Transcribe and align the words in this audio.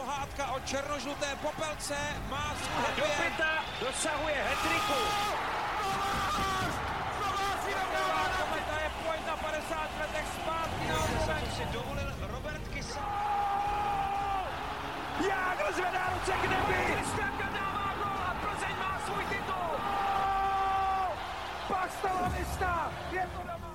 pohádka 0.00 0.52
o 0.52 0.60
černožluté 0.60 1.26
popelce 1.42 1.96
má 2.30 2.54
svůj 2.56 2.96
Do 2.96 3.04
pěta 3.20 3.52
dosahuje 3.80 4.34
hetriku. 4.48 5.00
Kometa 8.40 8.76
je 8.84 8.90
pojď 9.04 9.20
na 9.26 9.36
50 9.36 9.90
letech 10.00 10.26
zpátky 10.40 10.84
na 10.88 11.50
si 11.56 11.64
dovolil 11.72 12.10
Robert 12.32 12.68
Kysa. 12.68 13.06
Jágr 15.28 15.72
zvedá 15.74 16.04
ruce 16.14 16.32
k 16.32 16.42
nebi. 16.42 16.94
Kristianka 16.94 17.48
dává 17.52 17.94
gol 18.00 18.20
a 18.28 18.36
Plzeň 18.40 18.76
má 18.78 19.00
svůj 19.06 19.24
titul. 19.24 19.72
Pak 21.68 21.90
stala 21.98 22.32
lista. 22.38 22.92
Je 23.12 23.28
to 23.36 23.42
doma. 23.42 23.74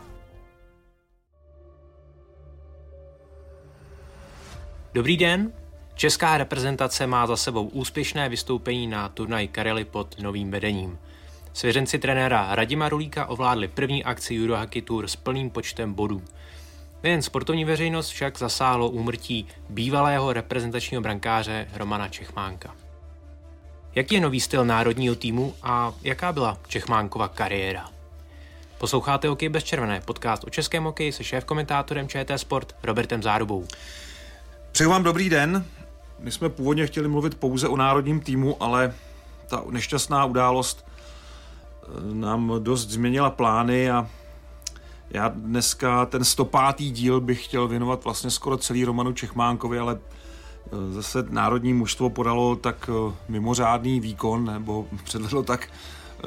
Dobrý 4.93 5.17
den. 5.17 5.64
Česká 5.95 6.37
reprezentace 6.37 7.07
má 7.07 7.27
za 7.27 7.37
sebou 7.37 7.67
úspěšné 7.67 8.29
vystoupení 8.29 8.87
na 8.87 9.09
turnaji 9.09 9.47
Karely 9.47 9.85
pod 9.85 10.19
novým 10.19 10.51
vedením. 10.51 10.99
Svěřenci 11.53 11.99
trenéra 11.99 12.55
Radima 12.55 12.89
Rulíka 12.89 13.25
ovládli 13.25 13.67
první 13.67 14.03
akci 14.03 14.39
Eurohockey 14.39 14.81
Tour 14.81 15.07
s 15.07 15.15
plným 15.15 15.49
počtem 15.49 15.93
bodů. 15.93 16.21
Nejen 17.03 17.21
sportovní 17.21 17.65
veřejnost 17.65 18.09
však 18.09 18.37
zasáhlo 18.37 18.89
úmrtí 18.89 19.47
bývalého 19.69 20.33
reprezentačního 20.33 21.01
brankáře 21.01 21.67
Romana 21.73 22.07
Čechmánka. 22.07 22.75
Jaký 23.95 24.15
je 24.15 24.21
nový 24.21 24.39
styl 24.39 24.65
národního 24.65 25.15
týmu 25.15 25.55
a 25.63 25.93
jaká 26.03 26.33
byla 26.33 26.57
Čechmánkova 26.67 27.27
kariéra? 27.27 27.89
Posloucháte 28.77 29.27
Hokej 29.27 29.49
bez 29.49 29.63
červené, 29.63 30.01
podcast 30.01 30.43
o 30.43 30.49
českém 30.49 30.83
hokeji 30.83 31.11
se 31.11 31.23
šéf-komentátorem 31.23 32.07
ČT 32.07 32.39
Sport 32.39 32.75
Robertem 32.83 33.23
Zárubou. 33.23 33.67
Přeju 34.71 34.89
vám 34.89 35.03
dobrý 35.03 35.29
den. 35.29 35.65
My 36.25 36.31
jsme 36.31 36.49
původně 36.49 36.87
chtěli 36.87 37.07
mluvit 37.07 37.35
pouze 37.35 37.67
o 37.67 37.77
národním 37.77 38.19
týmu, 38.19 38.63
ale 38.63 38.93
ta 39.47 39.63
nešťastná 39.69 40.25
událost 40.25 40.85
eh, 40.85 41.87
nám 42.13 42.51
dost 42.59 42.89
změnila 42.89 43.29
plány 43.29 43.91
a 43.91 44.09
já 45.09 45.27
dneska 45.27 46.05
ten 46.05 46.23
105. 46.23 46.75
díl 46.77 47.21
bych 47.21 47.45
chtěl 47.45 47.67
věnovat 47.67 48.03
vlastně 48.03 48.31
skoro 48.31 48.57
celý 48.57 48.85
Romanu 48.85 49.13
Čechmánkovi, 49.13 49.79
ale 49.79 49.97
eh, 49.99 50.93
zase 50.93 51.25
národní 51.29 51.73
mužstvo 51.73 52.09
podalo 52.09 52.55
tak 52.55 52.89
eh, 52.89 53.13
mimořádný 53.29 53.99
výkon 53.99 54.45
nebo 54.45 54.87
předvedlo 55.03 55.43
tak 55.43 55.67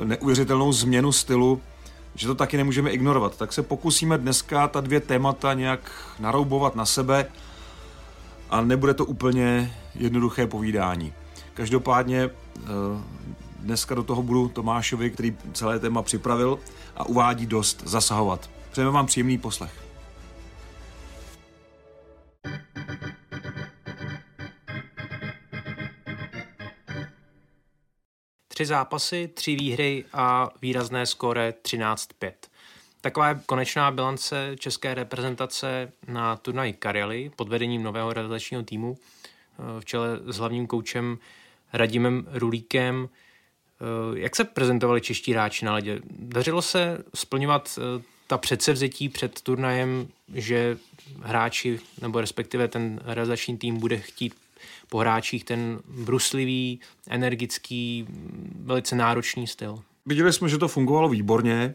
neuvěřitelnou 0.04 0.72
změnu 0.72 1.12
stylu, 1.12 1.60
že 2.14 2.26
to 2.26 2.34
taky 2.34 2.56
nemůžeme 2.56 2.90
ignorovat. 2.90 3.36
Tak 3.36 3.52
se 3.52 3.62
pokusíme 3.62 4.18
dneska 4.18 4.68
ta 4.68 4.80
dvě 4.80 5.00
témata 5.00 5.54
nějak 5.54 5.92
naroubovat 6.18 6.76
na 6.76 6.86
sebe 6.86 7.26
a 8.50 8.60
nebude 8.60 8.94
to 8.94 9.04
úplně 9.04 9.76
jednoduché 9.94 10.46
povídání. 10.46 11.12
Každopádně 11.54 12.22
eh, 12.24 12.60
dneska 13.58 13.94
do 13.94 14.02
toho 14.02 14.22
budu 14.22 14.48
Tomášovi, 14.48 15.10
který 15.10 15.36
celé 15.52 15.78
téma 15.78 16.02
připravil 16.02 16.58
a 16.96 17.06
uvádí 17.06 17.46
dost 17.46 17.82
zasahovat. 17.86 18.50
Přejeme 18.70 18.90
vám 18.90 19.06
příjemný 19.06 19.38
poslech. 19.38 19.88
Tři 28.48 28.66
zápasy, 28.66 29.28
tři 29.34 29.54
výhry 29.54 30.04
a 30.12 30.48
výrazné 30.62 31.06
skóre 31.06 31.50
13-5. 31.50 32.32
Taková 33.00 33.28
je 33.28 33.40
konečná 33.46 33.90
bilance 33.90 34.56
české 34.58 34.94
reprezentace 34.94 35.92
na 36.08 36.36
turnaji 36.36 36.72
Karely 36.72 37.30
pod 37.36 37.48
vedením 37.48 37.82
nového 37.82 38.12
realizačního 38.12 38.62
týmu 38.62 38.96
v 39.80 39.84
čele 39.84 40.20
s 40.26 40.36
hlavním 40.36 40.66
koučem 40.66 41.18
Radimem 41.72 42.26
Rulíkem. 42.32 43.08
Jak 44.14 44.36
se 44.36 44.44
prezentovali 44.44 45.00
čeští 45.00 45.32
hráči 45.32 45.64
na 45.64 45.72
ledě? 45.72 46.00
Dařilo 46.10 46.62
se 46.62 47.04
splňovat 47.14 47.78
eh, 47.78 48.02
ta 48.26 48.38
předsevzetí 48.38 49.08
před 49.08 49.40
turnajem, 49.40 50.08
že 50.34 50.78
hráči, 51.22 51.80
nebo 52.02 52.20
respektive 52.20 52.68
ten 52.68 53.00
realizační 53.04 53.58
tým 53.58 53.78
bude 53.78 53.98
chtít 53.98 54.34
po 54.88 54.98
hráčích 54.98 55.44
ten 55.44 55.80
bruslivý, 55.88 56.80
energický, 57.08 58.06
velice 58.64 58.96
náročný 58.96 59.46
styl? 59.46 59.82
Viděli 60.06 60.32
jsme, 60.32 60.48
že 60.48 60.58
to 60.58 60.68
fungovalo 60.68 61.08
výborně. 61.08 61.74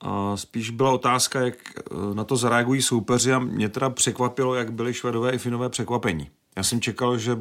A 0.00 0.36
spíš 0.36 0.70
byla 0.70 0.90
otázka, 0.90 1.40
jak 1.40 1.54
eh, 1.78 2.14
na 2.14 2.24
to 2.24 2.36
zareagují 2.36 2.82
soupeři 2.82 3.32
a 3.32 3.38
mě 3.38 3.68
teda 3.68 3.90
překvapilo, 3.90 4.54
jak 4.54 4.72
byli 4.72 4.94
švedové 4.94 5.30
i 5.32 5.38
finové 5.38 5.68
překvapení. 5.68 6.30
Já 6.56 6.62
jsem 6.62 6.80
čekal, 6.80 7.18
že 7.18 7.38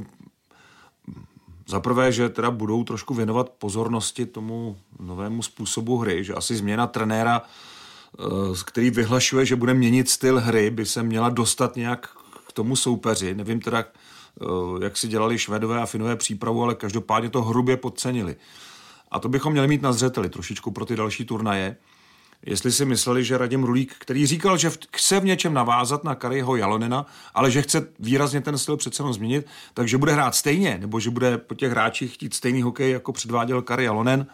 za 1.68 1.80
prvé, 1.80 2.12
že 2.12 2.30
teda 2.30 2.52
budou 2.52 2.84
trošku 2.84 3.14
věnovat 3.14 3.50
pozornosti 3.50 4.26
tomu 4.26 4.78
novému 5.00 5.42
způsobu 5.42 5.98
hry, 5.98 6.24
že 6.24 6.34
asi 6.34 6.56
změna 6.56 6.88
trenéra, 6.88 7.42
eh, 7.42 8.24
který 8.66 8.90
vyhlašuje, 8.90 9.46
že 9.46 9.56
bude 9.56 9.74
měnit 9.74 10.10
styl 10.10 10.40
hry, 10.40 10.70
by 10.70 10.86
se 10.86 11.04
měla 11.04 11.30
dostat 11.30 11.76
nějak 11.76 12.10
k 12.48 12.52
tomu 12.52 12.76
soupeři. 12.76 13.36
Nevím 13.36 13.62
teda, 13.62 13.80
eh, 13.80 14.46
jak 14.84 14.98
si 14.98 15.08
dělali 15.08 15.40
švedové 15.40 15.82
a 15.82 15.86
finové 15.86 16.16
přípravu, 16.16 16.64
ale 16.64 16.76
každopádně 16.76 17.30
to 17.30 17.42
hrubě 17.42 17.78
podcenili. 17.78 18.36
A 19.12 19.20
to 19.20 19.30
bychom 19.30 19.52
měli 19.52 19.68
mít 19.68 19.82
na 19.82 19.94
zřeteli 19.94 20.30
trošičku 20.30 20.72
pro 20.72 20.86
ty 20.86 20.96
další 20.96 21.26
turnaje 21.26 21.76
jestli 22.46 22.72
si 22.72 22.86
mysleli, 22.86 23.24
že 23.24 23.38
Radim 23.38 23.64
Rulík, 23.64 23.96
který 24.00 24.26
říkal, 24.26 24.58
že 24.58 24.72
chce 24.96 25.20
v 25.20 25.26
něčem 25.26 25.54
navázat 25.54 26.04
na 26.04 26.16
Kariho 26.16 26.56
Jalonena, 26.56 27.06
ale 27.34 27.52
že 27.52 27.62
chce 27.62 27.88
výrazně 28.00 28.42
ten 28.42 28.58
styl 28.58 28.78
přece 28.78 29.02
jenom 29.02 29.14
změnit, 29.14 29.46
takže 29.74 29.98
bude 29.98 30.14
hrát 30.14 30.36
stejně, 30.36 30.78
nebo 30.82 31.00
že 31.00 31.10
bude 31.10 31.38
po 31.38 31.56
těch 31.56 31.72
hráčích 31.72 32.14
chtít 32.14 32.34
stejný 32.34 32.62
hokej, 32.62 32.92
jako 32.92 33.14
předváděl 33.14 33.62
Kari 33.62 33.84
Jalonen, 33.84 34.28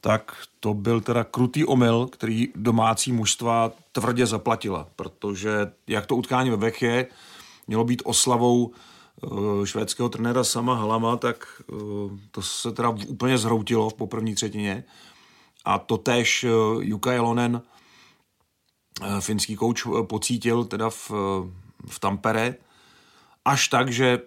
tak 0.00 0.32
to 0.60 0.74
byl 0.74 1.00
teda 1.00 1.24
krutý 1.24 1.64
omyl, 1.64 2.08
který 2.12 2.48
domácí 2.54 3.12
mužstva 3.12 3.72
tvrdě 3.92 4.26
zaplatila, 4.26 4.88
protože 4.96 5.72
jak 5.86 6.06
to 6.06 6.16
utkání 6.16 6.50
ve 6.50 6.56
Vechě 6.56 7.06
mělo 7.66 7.84
být 7.84 8.02
oslavou 8.04 8.64
uh, 9.22 9.64
švédského 9.64 10.08
trenéra 10.08 10.44
Sama 10.44 10.74
Halama, 10.74 11.16
tak 11.16 11.62
uh, 11.72 11.78
to 12.30 12.42
se 12.42 12.72
teda 12.72 12.88
úplně 12.88 13.38
zhroutilo 13.38 13.90
v 13.90 13.94
poprvní 13.94 14.34
třetině. 14.34 14.84
A 15.64 15.78
to 15.78 15.98
tež 15.98 16.44
eh, 16.44 16.50
Jukka 16.80 17.12
Jelonen, 17.12 17.62
eh, 19.02 19.20
finský 19.20 19.56
kouč, 19.56 19.86
eh, 19.86 20.02
pocítil 20.02 20.64
teda 20.64 20.90
v, 20.90 21.10
v 21.86 21.98
Tampere, 22.00 22.54
až 23.44 23.68
tak, 23.68 23.92
že 23.92 24.18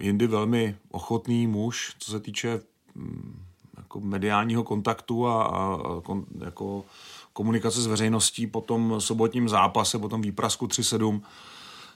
jindy 0.00 0.26
velmi 0.26 0.76
ochotný 0.90 1.46
muž, 1.46 1.96
co 1.98 2.10
se 2.10 2.20
týče 2.20 2.60
mm, 2.94 3.44
jako 3.76 4.00
mediálního 4.00 4.64
kontaktu 4.64 5.26
a, 5.26 5.44
a 5.44 5.78
kon, 6.02 6.24
jako 6.44 6.84
komunikace 7.32 7.82
s 7.82 7.86
veřejností 7.86 8.46
po 8.46 8.60
tom 8.60 9.00
sobotním 9.00 9.48
zápase, 9.48 9.98
po 9.98 10.08
tom 10.08 10.22
výprasku 10.22 10.66
3-7, 10.66 11.20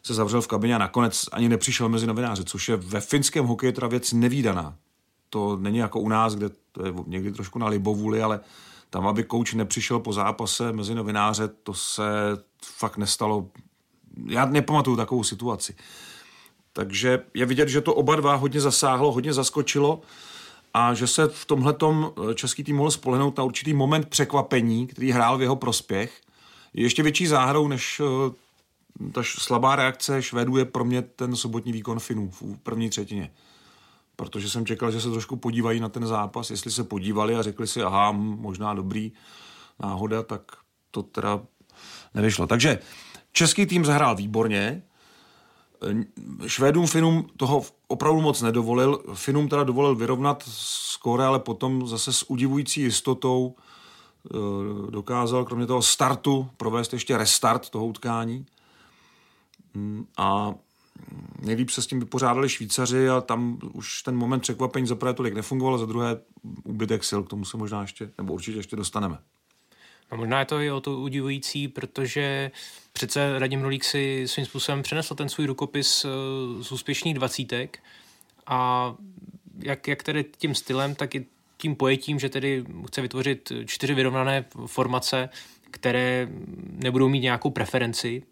se 0.03 0.15
zavřel 0.15 0.42
v 0.42 0.47
kabině 0.47 0.75
a 0.75 0.78
nakonec 0.78 1.25
ani 1.32 1.48
nepřišel 1.48 1.88
mezi 1.88 2.06
novináře, 2.06 2.44
což 2.44 2.69
je 2.69 2.76
ve 2.76 3.00
finském 3.00 3.47
hokeji 3.47 3.72
teda 3.72 3.86
věc 3.86 4.12
nevýdaná. 4.12 4.75
To 5.30 5.56
není 5.56 5.78
jako 5.78 6.00
u 6.00 6.09
nás, 6.09 6.34
kde 6.34 6.48
to 6.72 6.86
je 6.86 6.94
někdy 7.06 7.32
trošku 7.32 7.59
na 7.59 7.69
libovůli, 7.69 8.22
ale 8.22 8.41
tam, 8.91 9.06
aby 9.06 9.25
kouč 9.25 9.54
nepřišel 9.54 9.99
po 9.99 10.12
zápase 10.12 10.72
mezi 10.72 10.94
novináře, 10.94 11.49
to 11.49 11.75
se 11.75 12.03
fakt 12.65 12.97
nestalo. 12.97 13.49
Já 14.26 14.44
nepamatuju 14.44 14.97
takovou 14.97 15.25
situaci. 15.25 15.76
Takže 16.72 17.25
je 17.34 17.47
vidět, 17.47 17.69
že 17.69 17.81
to 17.81 17.94
oba 17.94 18.16
dva 18.16 18.34
hodně 18.34 18.60
zasáhlo, 18.60 19.12
hodně 19.12 19.32
zaskočilo 19.32 20.00
a 20.75 20.94
že 20.94 21.06
se 21.06 21.28
v 21.28 21.44
tomhle 21.44 21.75
český 22.34 22.65
tým 22.65 22.77
mohl 22.77 22.91
spolehnout 22.91 23.38
na 23.38 23.44
určitý 23.44 23.75
moment 23.75 24.09
překvapení, 24.09 24.87
který 24.87 25.10
hrál 25.10 25.38
v 25.38 25.43
jeho 25.43 25.56
prospěch. 25.56 26.21
Je 26.75 26.82
ještě 26.82 27.03
větší 27.03 27.27
záhrou 27.27 27.69
než 27.69 28.00
eh, 28.00 29.10
ta 29.12 29.22
slabá 29.25 29.77
reakce 29.77 30.22
Švédů 30.22 30.56
je 30.56 30.65
pro 30.65 30.84
mě 30.84 31.03
ten 31.03 31.37
sobotní 31.37 31.72
výkon 31.72 31.98
Finů 31.98 32.30
v 32.30 32.59
první 32.62 32.91
třetině 32.91 33.30
protože 34.18 34.50
jsem 34.50 34.66
čekal, 34.66 34.91
že 34.91 35.00
se 35.00 35.10
trošku 35.10 35.36
podívají 35.36 35.80
na 35.80 35.88
ten 35.88 36.06
zápas, 36.06 36.50
jestli 36.50 36.70
se 36.70 36.84
podívali 36.84 37.36
a 37.36 37.42
řekli 37.42 37.66
si, 37.66 37.82
aha, 37.82 38.12
možná 38.12 38.74
dobrý 38.74 39.12
náhoda, 39.78 40.22
tak 40.22 40.42
to 40.91 41.03
teda 41.03 41.41
nevyšlo. 42.15 42.47
Takže 42.47 42.78
český 43.32 43.66
tým 43.66 43.84
zahrál 43.84 44.16
výborně, 44.16 44.82
Švédům, 46.47 46.86
Finům 46.86 47.26
toho 47.36 47.62
opravdu 47.86 48.20
moc 48.20 48.42
nedovolil. 48.42 49.03
Finům 49.15 49.48
teda 49.48 49.65
dovolil 49.65 49.94
vyrovnat 49.94 50.44
skóre, 50.47 51.24
ale 51.24 51.38
potom 51.38 51.86
zase 51.86 52.12
s 52.12 52.30
udivující 52.30 52.80
jistotou 52.80 53.54
eh, 53.54 54.91
dokázal 54.91 55.44
kromě 55.44 55.66
toho 55.66 55.82
startu 55.82 56.50
provést 56.56 56.92
ještě 56.92 57.18
restart 57.18 57.71
toho 57.71 57.86
utkání. 57.86 58.47
A 60.16 60.54
nejlíp 61.41 61.71
se 61.71 61.83
s 61.83 61.86
tím 61.86 62.00
vypořádali 62.00 62.48
Švýcaři 62.48 63.09
a 63.09 63.21
tam 63.21 63.59
už 63.72 64.03
ten 64.03 64.16
moment 64.16 64.41
překvapení 64.41 64.86
za 64.86 64.95
prvé 64.95 65.15
tolik 65.15 65.34
nefungovalo, 65.34 65.78
za 65.78 65.86
druhé 65.86 66.16
úbytek 66.65 67.04
sil, 67.09 67.21
k 67.22 67.28
tomu 67.28 67.45
se 67.45 67.56
možná 67.56 67.83
ještě, 67.83 68.10
nebo 68.18 68.33
určitě 68.33 68.59
ještě 68.59 68.77
dostaneme. 68.77 69.18
A 70.10 70.16
možná 70.16 70.39
je 70.39 70.45
to 70.45 70.60
i 70.60 70.71
o 70.71 70.80
to 70.80 71.00
udivující, 71.00 71.68
protože 71.68 72.50
přece 72.92 73.39
Radim 73.39 73.62
Rolík 73.62 73.84
si 73.84 74.22
svým 74.27 74.47
způsobem 74.47 74.83
přenesl 74.83 75.15
ten 75.15 75.28
svůj 75.28 75.47
rukopis 75.47 76.04
eh, 76.04 76.09
z 76.62 76.72
úspěšných 76.72 77.15
dvacítek 77.15 77.78
a 78.47 78.95
jak, 79.59 79.89
jak 79.89 80.03
tedy 80.03 80.24
tím 80.39 80.54
stylem, 80.54 80.95
tak 80.95 81.15
i 81.15 81.27
tím 81.56 81.77
pojetím, 81.77 82.18
že 82.18 82.28
tedy 82.28 82.65
chce 82.86 83.00
vytvořit 83.00 83.53
čtyři 83.66 83.95
vyrovnané 83.95 84.45
formace, 84.66 85.28
které 85.71 86.28
nebudou 86.71 87.09
mít 87.09 87.21
nějakou 87.21 87.50
preferenci. 87.50 88.22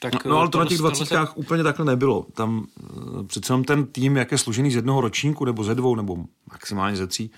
Tak 0.00 0.24
no, 0.24 0.30
no 0.30 0.38
ale 0.38 0.48
to 0.48 0.58
na 0.58 0.64
těch 0.64 0.78
dvacítkách 0.78 1.28
se... 1.28 1.34
úplně 1.34 1.62
takhle 1.62 1.84
nebylo. 1.84 2.26
Tam 2.32 2.58
uh, 2.58 3.26
přece 3.26 3.52
jenom 3.52 3.64
ten 3.64 3.86
tým, 3.86 4.16
jak 4.16 4.32
je 4.32 4.38
složený 4.38 4.70
z 4.70 4.74
jednoho 4.74 5.00
ročníku, 5.00 5.44
nebo 5.44 5.64
ze 5.64 5.74
dvou, 5.74 5.94
nebo 5.94 6.16
maximálně 6.50 6.96
ze 6.96 7.06
tří, 7.06 7.30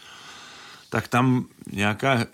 tak 0.90 1.08
tam 1.08 1.46
nějaká 1.72 2.26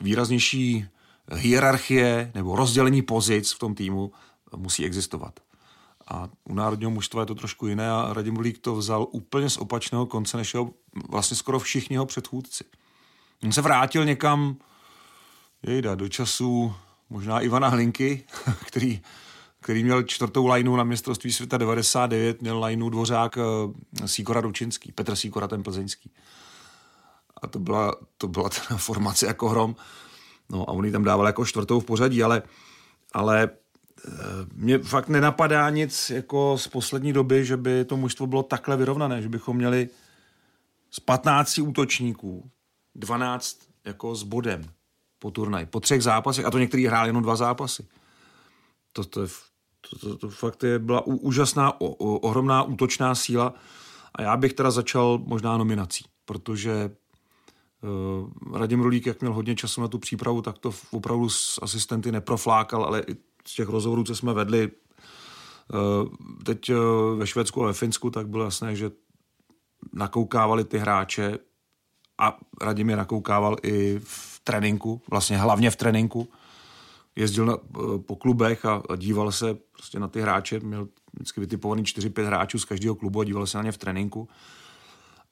výraznější 0.00 0.86
hierarchie 1.32 2.32
nebo 2.34 2.56
rozdělení 2.56 3.02
pozic 3.02 3.52
v 3.52 3.58
tom 3.58 3.74
týmu 3.74 4.12
musí 4.56 4.84
existovat. 4.84 5.40
A 6.08 6.28
u 6.44 6.54
národního 6.54 6.90
mužstva 6.90 7.22
je 7.22 7.26
to 7.26 7.34
trošku 7.34 7.66
jiné 7.66 7.90
a 7.90 8.12
Radim 8.12 8.36
Rulík 8.36 8.58
to 8.58 8.74
vzal 8.74 9.06
úplně 9.10 9.50
z 9.50 9.56
opačného 9.56 10.06
konce, 10.06 10.36
než 10.36 10.54
jeho, 10.54 10.70
vlastně 11.08 11.36
skoro 11.36 11.58
všichni 11.58 11.94
jeho 11.94 12.06
předchůdci. 12.06 12.64
On 13.42 13.52
se 13.52 13.62
vrátil 13.62 14.04
někam, 14.04 14.56
jejda, 15.62 15.94
do 15.94 16.08
času 16.08 16.74
možná 17.10 17.40
Ivana 17.40 17.68
Hlinky, 17.68 18.24
který, 18.66 19.00
který 19.60 19.84
měl 19.84 20.02
čtvrtou 20.02 20.46
lajnu 20.46 20.76
na 20.76 20.84
mistrovství 20.84 21.32
světa 21.32 21.56
99, 21.56 22.42
měl 22.42 22.58
lajnu 22.58 22.90
dvořák 22.90 23.38
eh, 23.38 24.08
Sýkora 24.08 24.40
Ručinský, 24.40 24.92
Petr 24.92 25.16
Sýkora 25.16 25.48
ten 25.48 25.62
plzeňský. 25.62 26.10
A 27.42 27.46
to 27.46 27.58
byla, 27.58 27.94
to 28.18 28.28
byla 28.28 28.48
ta 28.48 28.76
formace 28.76 29.26
jako 29.26 29.48
hrom. 29.48 29.76
No 30.50 30.70
a 30.70 30.72
on 30.72 30.84
ji 30.84 30.92
tam 30.92 31.04
dával 31.04 31.26
jako 31.26 31.46
čtvrtou 31.46 31.80
v 31.80 31.84
pořadí, 31.84 32.22
ale, 32.22 32.42
ale 33.12 33.50
mě 34.54 34.78
fakt 34.78 35.08
nenapadá 35.08 35.70
nic 35.70 36.10
jako 36.10 36.58
z 36.58 36.68
poslední 36.68 37.12
doby, 37.12 37.44
že 37.44 37.56
by 37.56 37.84
to 37.84 37.96
mužstvo 37.96 38.26
bylo 38.26 38.42
takhle 38.42 38.76
vyrovnané, 38.76 39.22
že 39.22 39.28
bychom 39.28 39.56
měli 39.56 39.88
z 40.90 41.00
15 41.00 41.58
útočníků 41.58 42.50
12 42.94 43.58
jako 43.84 44.14
s 44.14 44.22
bodem 44.22 44.70
po 45.18 45.30
turnaj, 45.30 45.66
po 45.66 45.80
třech 45.80 46.02
zápasech, 46.02 46.44
a 46.44 46.50
to 46.50 46.58
některý 46.58 46.86
hráli 46.86 47.08
jenom 47.08 47.22
dva 47.22 47.36
zápasy. 47.36 47.86
To, 48.92 49.04
to, 49.04 49.26
to, 49.90 49.98
to, 49.98 50.16
to 50.16 50.28
fakt 50.28 50.64
je, 50.64 50.78
byla 50.78 51.06
úžasná, 51.06 51.80
o, 51.80 51.86
o, 51.86 52.18
ohromná 52.18 52.62
útočná 52.62 53.14
síla 53.14 53.54
a 54.14 54.22
já 54.22 54.36
bych 54.36 54.52
teda 54.52 54.70
začal 54.70 55.20
možná 55.24 55.56
nominací, 55.56 56.04
protože 56.24 56.90
uh, 57.82 58.58
Radim 58.58 58.80
Rulík, 58.80 59.06
jak 59.06 59.20
měl 59.20 59.32
hodně 59.32 59.56
času 59.56 59.80
na 59.80 59.88
tu 59.88 59.98
přípravu, 59.98 60.42
tak 60.42 60.58
to 60.58 60.70
opravdu 60.90 61.28
s 61.28 61.58
asistenty 61.62 62.12
neproflákal, 62.12 62.84
ale 62.84 63.00
i 63.08 63.16
z 63.46 63.54
těch 63.54 63.68
rozhovorů, 63.68 64.04
co 64.04 64.16
jsme 64.16 64.34
vedli 64.34 64.70
eh, 64.70 65.76
teď 66.44 66.70
eh, 66.70 66.74
ve 67.16 67.26
Švédsku 67.26 67.64
a 67.64 67.66
ve 67.66 67.72
Finsku, 67.72 68.10
tak 68.10 68.28
bylo 68.28 68.44
jasné, 68.44 68.76
že 68.76 68.90
nakoukávali 69.92 70.64
ty 70.64 70.78
hráče 70.78 71.38
a 72.18 72.38
Radim 72.60 72.90
je 72.90 72.96
nakoukával 72.96 73.56
i 73.62 74.00
v 74.04 74.40
tréninku, 74.44 75.02
vlastně 75.10 75.38
hlavně 75.38 75.70
v 75.70 75.76
tréninku. 75.76 76.28
Jezdil 77.16 77.46
na, 77.46 77.54
eh, 77.54 77.98
po 77.98 78.16
klubech 78.16 78.64
a, 78.64 78.82
díval 78.96 79.32
se 79.32 79.54
prostě 79.72 79.98
na 79.98 80.08
ty 80.08 80.20
hráče, 80.20 80.60
měl 80.60 80.88
vždycky 81.12 81.40
vytipovaný 81.40 81.84
4-5 81.84 82.26
hráčů 82.26 82.58
z 82.58 82.64
každého 82.64 82.94
klubu 82.94 83.20
a 83.20 83.24
díval 83.24 83.46
se 83.46 83.58
na 83.58 83.64
ně 83.64 83.72
v 83.72 83.78
tréninku. 83.78 84.28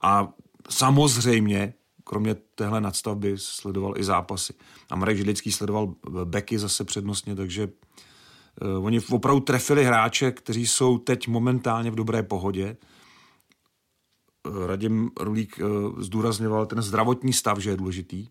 A 0.02 0.28
samozřejmě 0.70 1.74
kromě 2.08 2.34
téhle 2.34 2.80
nadstavby 2.80 3.34
sledoval 3.36 3.98
i 3.98 4.04
zápasy. 4.04 4.54
A 4.90 4.96
Marek 4.96 5.16
Židlický 5.16 5.52
sledoval 5.52 5.94
beky 6.24 6.58
zase 6.58 6.84
přednostně, 6.84 7.34
takže 7.34 7.68
uh, 7.68 8.84
oni 8.84 9.00
opravdu 9.10 9.40
trefili 9.40 9.84
hráče, 9.84 10.32
kteří 10.32 10.66
jsou 10.66 10.98
teď 10.98 11.28
momentálně 11.28 11.90
v 11.90 11.94
dobré 11.94 12.22
pohodě. 12.22 12.76
Radim 14.66 15.10
Rulík 15.20 15.58
uh, 15.58 16.00
zdůrazňoval 16.00 16.66
ten 16.66 16.82
zdravotní 16.82 17.32
stav, 17.32 17.58
že 17.58 17.70
je 17.70 17.76
důležitý, 17.76 18.28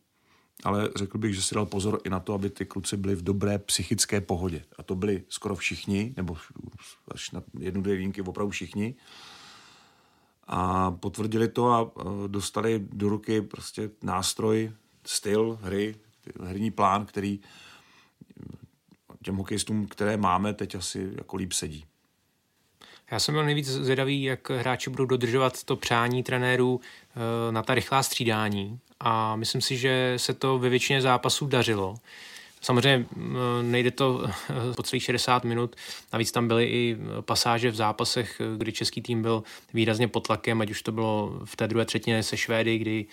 ale 0.63 0.89
řekl 0.95 1.17
bych, 1.17 1.33
že 1.33 1.41
si 1.41 1.55
dal 1.55 1.65
pozor 1.65 1.99
i 2.03 2.09
na 2.09 2.19
to, 2.19 2.33
aby 2.33 2.49
ty 2.49 2.65
kluci 2.65 2.97
byli 2.97 3.15
v 3.15 3.23
dobré 3.23 3.59
psychické 3.59 4.21
pohodě. 4.21 4.63
A 4.77 4.83
to 4.83 4.95
byli 4.95 5.23
skoro 5.29 5.55
všichni, 5.55 6.13
nebo 6.17 6.37
až 7.11 7.31
na 7.31 7.43
jednu, 7.59 7.81
dvě 7.81 7.95
výjimky 7.95 8.21
opravdu 8.21 8.51
všichni. 8.51 8.95
A 10.47 10.91
potvrdili 10.91 11.47
to 11.47 11.71
a 11.71 11.91
dostali 12.27 12.87
do 12.93 13.09
ruky 13.09 13.41
prostě 13.41 13.89
nástroj, 14.03 14.71
styl 15.05 15.59
hry, 15.61 15.95
herní 16.43 16.71
plán, 16.71 17.05
který 17.05 17.39
těm 19.23 19.35
hokejistům, 19.35 19.87
které 19.87 20.17
máme, 20.17 20.53
teď 20.53 20.75
asi 20.75 21.11
jako 21.15 21.35
líp 21.35 21.53
sedí. 21.53 21.85
Já 23.11 23.19
jsem 23.19 23.33
byl 23.35 23.45
nejvíc 23.45 23.67
zvědavý, 23.67 24.23
jak 24.23 24.49
hráči 24.49 24.89
budou 24.89 25.05
dodržovat 25.05 25.63
to 25.63 25.75
přání 25.75 26.23
trenérů 26.23 26.81
eh, 26.81 27.51
na 27.51 27.63
ta 27.63 27.75
rychlá 27.75 28.03
střídání 28.03 28.79
a 28.99 29.35
myslím 29.35 29.61
si, 29.61 29.77
že 29.77 30.13
se 30.17 30.33
to 30.33 30.59
ve 30.59 30.69
většině 30.69 31.01
zápasů 31.01 31.47
dařilo. 31.47 31.95
Samozřejmě 32.61 33.05
nejde 33.61 33.91
to 33.91 34.25
po 34.75 34.83
celých 34.83 35.03
60 35.03 35.43
minut, 35.43 35.75
navíc 36.13 36.31
tam 36.31 36.47
byly 36.47 36.65
i 36.65 36.97
pasáže 37.21 37.71
v 37.71 37.75
zápasech, 37.75 38.41
kdy 38.57 38.71
český 38.71 39.01
tým 39.01 39.21
byl 39.21 39.43
výrazně 39.73 40.07
pod 40.07 40.27
tlakem, 40.27 40.61
ať 40.61 40.69
už 40.69 40.81
to 40.81 40.91
bylo 40.91 41.39
v 41.45 41.55
té 41.55 41.67
druhé 41.67 41.85
třetině 41.85 42.23
se 42.23 42.37
Švédy, 42.37 42.77
kdy, 42.77 43.05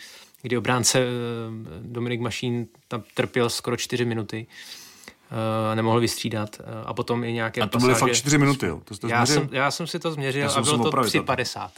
kdy 0.43 0.57
obránce 0.57 0.99
eh, 0.99 1.05
Dominik 1.81 2.21
Mašín 2.21 2.67
tam 2.89 3.03
trpěl 3.15 3.51
skoro 3.51 3.77
4 3.77 4.05
minuty 4.05 4.47
a 5.31 5.73
eh, 5.73 5.77
nemohl 5.77 6.01
vystřídat. 6.01 6.57
Eh, 6.61 6.65
a 6.85 6.95
potom 6.95 7.25
i 7.25 7.33
nějaké 7.33 7.61
A 7.61 7.67
to 7.67 7.79
byly 7.79 7.95
fakt 7.95 8.13
4 8.13 8.39
minuty, 8.39 8.67
jo? 8.67 8.81
To 9.01 9.09
já, 9.09 9.27
jsem, 9.27 9.49
já 9.53 9.71
jsem 9.71 9.87
si 9.87 9.99
to 9.99 10.13
změřil 10.13 10.51
a 10.51 10.61
bylo 10.61 10.79
to 10.79 10.91
3,50. 10.91 11.71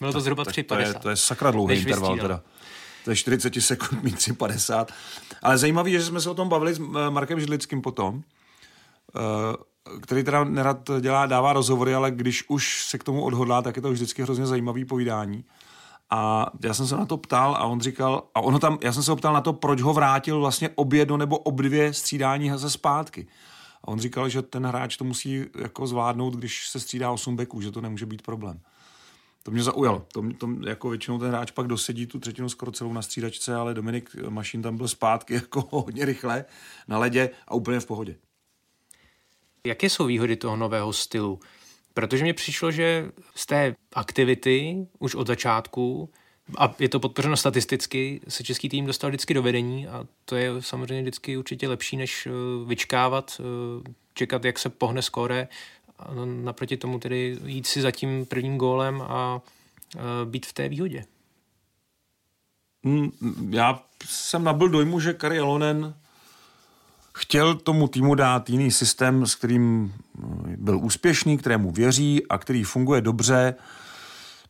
Bylo 0.00 0.12
to 0.12 0.20
zhruba 0.20 0.44
3,50. 0.44 0.64
To 0.64 0.74
je, 0.78 0.94
to 0.94 1.10
je 1.10 1.16
sakra 1.16 1.50
dlouhý 1.50 1.76
interval 1.76 2.16
teda 2.16 2.42
ze 3.04 3.16
40 3.16 3.54
sekund 3.60 4.02
mít 4.02 4.16
3,50. 4.16 4.86
Ale 5.42 5.58
zajímavé 5.58 5.90
je, 5.90 5.98
že 5.98 6.06
jsme 6.06 6.20
se 6.20 6.30
o 6.30 6.34
tom 6.34 6.48
bavili 6.48 6.74
s 6.74 6.80
eh, 6.80 7.10
Markem 7.10 7.40
Židlickým 7.40 7.82
potom, 7.82 8.22
eh, 9.16 10.00
který 10.00 10.24
teda 10.24 10.44
nerad 10.44 10.90
dělá, 11.00 11.26
dává 11.26 11.52
rozhovory, 11.52 11.94
ale 11.94 12.10
když 12.10 12.44
už 12.48 12.84
se 12.84 12.98
k 12.98 13.04
tomu 13.04 13.24
odhodlá, 13.24 13.62
tak 13.62 13.76
je 13.76 13.82
to 13.82 13.92
vždycky 13.92 14.22
hrozně 14.22 14.46
zajímavý 14.46 14.84
povídání. 14.84 15.44
A 16.10 16.46
já 16.64 16.74
jsem 16.74 16.86
se 16.86 16.96
na 16.96 17.06
to 17.06 17.16
ptal 17.16 17.54
a 17.54 17.64
on 17.64 17.80
říkal, 17.80 18.22
a 18.34 18.40
ono 18.40 18.58
tam, 18.58 18.78
já 18.82 18.92
jsem 18.92 19.02
se 19.02 19.10
ho 19.10 19.16
ptal 19.16 19.34
na 19.34 19.40
to, 19.40 19.52
proč 19.52 19.80
ho 19.80 19.92
vrátil 19.92 20.40
vlastně 20.40 20.70
objedno 20.74 21.16
nebo 21.16 21.38
obdvě 21.38 21.92
střídání 21.92 22.52
ze 22.54 22.70
zpátky. 22.70 23.26
A 23.84 23.88
on 23.88 24.00
říkal, 24.00 24.28
že 24.28 24.42
ten 24.42 24.66
hráč 24.66 24.96
to 24.96 25.04
musí 25.04 25.44
jako 25.58 25.86
zvládnout, 25.86 26.34
když 26.34 26.68
se 26.68 26.80
střídá 26.80 27.10
8 27.10 27.36
beků, 27.36 27.60
že 27.60 27.70
to 27.70 27.80
nemůže 27.80 28.06
být 28.06 28.22
problém. 28.22 28.60
To 29.42 29.50
mě 29.50 29.62
zaujalo. 29.62 30.06
To, 30.12 30.22
to, 30.38 30.48
jako 30.66 30.90
většinou 30.90 31.18
ten 31.18 31.28
hráč 31.28 31.50
pak 31.50 31.66
dosedí 31.66 32.06
tu 32.06 32.18
třetinu 32.18 32.48
skoro 32.48 32.72
celou 32.72 32.92
na 32.92 33.02
střídačce, 33.02 33.54
ale 33.54 33.74
Dominik 33.74 34.16
Mašin 34.28 34.62
tam 34.62 34.76
byl 34.76 34.88
zpátky 34.88 35.34
jako 35.52 35.68
hodně 35.70 36.04
rychle 36.04 36.44
na 36.88 36.98
ledě 36.98 37.30
a 37.48 37.54
úplně 37.54 37.80
v 37.80 37.86
pohodě. 37.86 38.16
Jaké 39.66 39.90
jsou 39.90 40.06
výhody 40.06 40.36
toho 40.36 40.56
nového 40.56 40.92
stylu? 40.92 41.40
Protože 41.94 42.24
mi 42.24 42.32
přišlo, 42.32 42.70
že 42.70 43.10
z 43.34 43.46
té 43.46 43.74
aktivity 43.92 44.86
už 44.98 45.14
od 45.14 45.26
začátku, 45.26 46.10
a 46.58 46.74
je 46.78 46.88
to 46.88 47.00
podpořeno 47.00 47.36
statisticky, 47.36 48.20
se 48.28 48.44
český 48.44 48.68
tým 48.68 48.86
dostal 48.86 49.10
vždycky 49.10 49.34
do 49.34 49.42
vedení 49.42 49.88
a 49.88 50.06
to 50.24 50.36
je 50.36 50.50
samozřejmě 50.60 51.02
vždycky 51.02 51.36
určitě 51.36 51.68
lepší, 51.68 51.96
než 51.96 52.26
eh, 52.26 52.30
vyčkávat, 52.66 53.40
eh, 53.40 53.92
čekat, 54.14 54.44
jak 54.44 54.58
se 54.58 54.68
pohne 54.68 55.02
skóre 55.02 55.48
naproti 56.24 56.76
tomu 56.76 56.98
tedy 56.98 57.38
jít 57.44 57.66
si 57.66 57.82
za 57.82 57.90
tím 57.90 58.26
prvním 58.26 58.58
gólem 58.58 59.02
a 59.02 59.40
být 60.24 60.46
v 60.46 60.52
té 60.52 60.68
výhodě. 60.68 61.04
Hmm, 62.84 63.10
já 63.50 63.82
jsem 64.04 64.44
nabil 64.44 64.68
dojmu, 64.68 65.00
že 65.00 65.12
Kari 65.12 65.38
Elonen 65.38 65.94
chtěl 67.14 67.54
tomu 67.54 67.88
týmu 67.88 68.14
dát 68.14 68.50
jiný 68.50 68.70
systém, 68.70 69.26
s 69.26 69.34
kterým 69.34 69.94
eh, 69.94 70.56
byl 70.56 70.78
úspěšný, 70.78 71.38
kterému 71.38 71.70
věří 71.70 72.26
a 72.28 72.38
který 72.38 72.64
funguje 72.64 73.00
dobře 73.00 73.54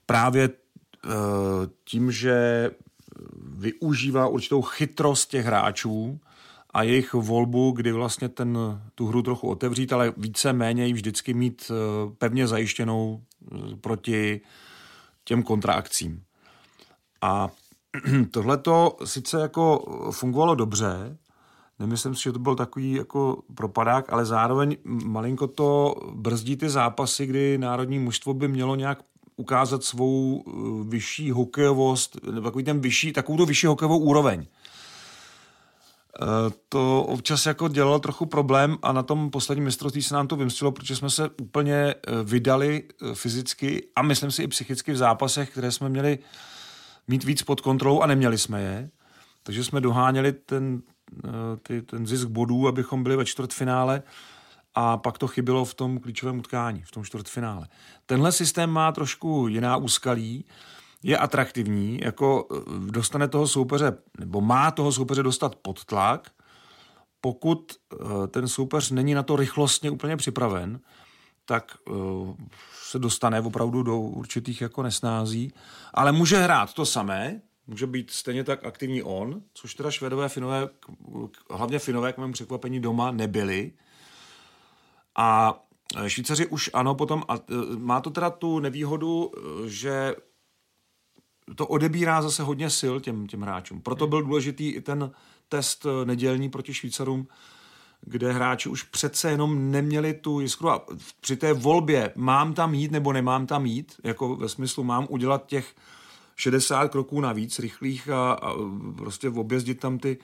právě 0.07 0.49
eh, 0.49 1.09
tím, 1.85 2.13
že 2.13 2.71
využívá 3.57 4.27
určitou 4.27 4.63
chytrost 4.63 5.31
těch 5.31 5.47
hráčů, 5.47 6.21
a 6.73 6.83
jejich 6.83 7.15
volbu, 7.15 7.71
kdy 7.71 7.93
vlastně 7.93 8.29
ten, 8.29 8.59
tu 8.95 9.07
hru 9.07 9.23
trochu 9.23 9.49
otevřít, 9.49 9.93
ale 9.93 10.13
více 10.17 10.53
méně 10.53 10.87
ji 10.87 10.93
vždycky 10.93 11.35
mít 11.35 11.71
eh, 11.71 12.11
pevně 12.19 12.47
zajištěnou 12.49 13.23
eh, 13.23 13.77
proti 13.81 14.41
těm 15.25 15.43
kontraakcím. 15.43 16.23
A 17.21 17.49
tohle 18.31 18.59
to 18.59 18.97
sice 19.05 19.41
jako 19.41 19.85
fungovalo 20.11 20.55
dobře, 20.55 21.19
nemyslím 21.79 22.15
si, 22.15 22.23
že 22.23 22.33
to 22.33 22.39
byl 22.39 22.55
takový 22.55 22.93
jako 22.93 23.43
propadák, 23.55 24.13
ale 24.13 24.25
zároveň 24.25 24.77
malinko 24.85 25.47
to 25.47 25.95
brzdí 26.15 26.57
ty 26.57 26.69
zápasy, 26.69 27.27
kdy 27.27 27.59
národní 27.59 27.99
mužstvo 27.99 28.35
by 28.35 28.49
mělo 28.49 28.77
nějak 28.77 28.99
ukázat 29.37 29.85
svou 29.85 30.45
eh, 30.47 30.51
vyšší 30.89 31.31
hokejovost, 31.31 32.19
takový 32.43 32.65
ten 32.65 32.81
vyšší, 32.81 33.13
takovou 33.13 33.47
vyšší 33.47 33.67
hokejovou 33.67 33.99
úroveň. 33.99 34.47
To 36.69 37.03
občas 37.03 37.47
jako 37.47 37.69
dělalo 37.69 37.99
trochu 37.99 38.27
problém 38.27 38.79
a 38.83 38.93
na 38.93 39.03
tom 39.03 39.31
posledním 39.31 39.65
mistrovství 39.65 40.03
se 40.03 40.15
nám 40.15 40.29
to 40.29 40.37
vymstilo, 40.37 40.73
protože 40.73 40.97
jsme 40.97 41.11
se 41.11 41.31
úplně 41.41 41.75
eh, 41.75 41.95
vydali 42.25 42.83
eh, 42.83 43.15
fyzicky 43.15 43.89
a 43.97 44.03
myslím 44.03 44.31
si 44.31 44.43
i 44.43 44.49
psychicky 44.49 44.93
v 44.93 44.97
zápasech, 44.97 45.51
které 45.51 45.73
jsme 45.73 45.89
měli 45.89 46.19
mít 47.09 47.25
víc 47.25 47.43
pod 47.43 47.61
kontrolou 47.61 48.01
a 48.01 48.07
neměli 48.07 48.39
jsme 48.39 48.63
je. 48.63 48.91
Takže 49.43 49.65
jsme 49.65 49.81
doháněli 49.81 50.33
ten, 50.33 50.83
ty, 51.63 51.83
ten 51.83 52.07
zisk 52.07 52.29
bodů, 52.29 52.69
abychom 52.69 53.03
byli 53.03 53.17
ve 53.17 53.25
čtvrtfinále 53.25 54.03
a 54.75 54.97
pak 54.97 55.19
to 55.19 55.29
chybilo 55.29 55.65
v 55.65 55.75
tom 55.75 55.99
klíčovém 55.99 56.39
utkání, 56.39 56.83
v 56.83 56.91
tom 56.91 57.05
čtvrtfinále. 57.05 57.69
Tenhle 58.07 58.33
systém 58.33 58.71
má 58.71 58.93
trošku 58.93 59.49
jiná 59.49 59.77
úskalí, 59.77 60.45
je 61.03 61.19
atraktivní, 61.19 62.01
jako 62.03 62.49
eh, 62.51 62.61
dostane 62.91 63.29
toho 63.29 63.49
soupeře, 63.49 63.99
nebo 64.19 64.41
má 64.41 64.71
toho 64.71 64.93
soupeře 64.93 65.23
dostat 65.23 65.57
pod 65.57 65.85
tlak, 65.85 66.31
pokud 67.21 67.73
eh, 67.73 68.27
ten 68.27 68.49
soupeř 68.49 68.91
není 68.91 69.15
na 69.15 69.23
to 69.23 69.37
rychlostně 69.37 69.91
úplně 69.91 70.17
připraven, 70.17 70.81
tak 71.45 71.77
eh, 71.89 71.93
se 72.83 72.99
dostane 72.99 73.41
opravdu 73.41 73.83
do 73.83 73.99
určitých 74.01 74.61
jako 74.61 74.83
nesnází, 74.83 75.53
ale 75.95 76.13
může 76.13 76.39
hrát 76.39 76.75
to 76.75 76.87
samé, 76.87 77.41
může 77.67 77.87
být 77.87 78.11
stejně 78.11 78.45
tak 78.45 78.65
aktivní 78.65 79.03
on, 79.03 79.43
což 79.55 79.75
teda 79.75 79.91
švedové, 79.91 80.29
finové, 80.29 80.69
hlavně 81.51 81.79
finové 81.79 82.13
k 82.13 82.19
mému 82.19 82.33
překvapení 82.33 82.81
doma 82.81 83.11
nebyli. 83.11 83.73
A 85.17 85.59
Švýcaři 86.07 86.47
už 86.47 86.71
ano, 86.75 86.95
potom 86.95 87.25
a 87.29 87.39
má 87.79 88.01
to 88.01 88.11
teda 88.11 88.31
tu 88.31 88.59
nevýhodu, 88.59 89.33
že 89.67 90.15
to 91.57 91.67
odebírá 91.67 92.23
zase 92.23 92.43
hodně 92.43 92.71
sil 92.79 92.95
těm, 93.01 93.27
těm 93.27 93.43
hráčům. 93.43 93.81
Proto 93.81 94.07
byl 94.07 94.23
důležitý 94.23 94.69
i 94.71 94.81
ten 94.81 95.11
test 95.49 95.87
eh, 95.87 96.05
nedělní 96.05 96.51
proti 96.51 96.75
Švýcarům, 96.75 97.29
kde 98.01 98.33
hráči 98.33 98.69
už 98.69 98.83
přece 98.83 99.31
jenom 99.31 99.71
neměli 99.71 100.15
tu 100.15 100.41
jiskru 100.41 100.71
a 100.71 100.87
při 101.21 101.37
té 101.37 101.53
volbě 101.53 102.13
mám 102.17 102.55
tam 102.55 102.75
jít 102.75 102.91
nebo 102.91 103.13
nemám 103.13 103.47
tam 103.47 103.67
jít, 103.67 104.01
jako 104.05 104.37
ve 104.37 104.49
smyslu 104.49 104.85
mám 104.85 105.07
udělat 105.11 105.47
těch 105.47 105.75
60 106.37 106.89
kroků 106.89 107.21
navíc 107.21 107.59
rychlých 107.59 108.09
a, 108.09 108.33
a 108.33 108.55
prostě 108.97 109.29
objezdit 109.29 109.81
tam 109.81 109.99
ty 109.99 110.19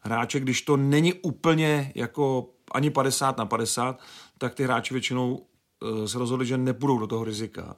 hráče, 0.00 0.40
když 0.40 0.62
to 0.62 0.76
není 0.76 1.14
úplně 1.14 1.92
jako 1.94 2.50
ani 2.72 2.90
50 2.90 3.38
na 3.38 3.46
50, 3.46 4.00
tak 4.38 4.54
ty 4.54 4.64
hráči 4.64 4.94
většinou 4.94 5.46
uh, 5.82 6.04
se 6.04 6.18
rozhodli, 6.18 6.46
že 6.46 6.58
nepůjdou 6.58 6.98
do 6.98 7.06
toho 7.06 7.24
rizika 7.24 7.76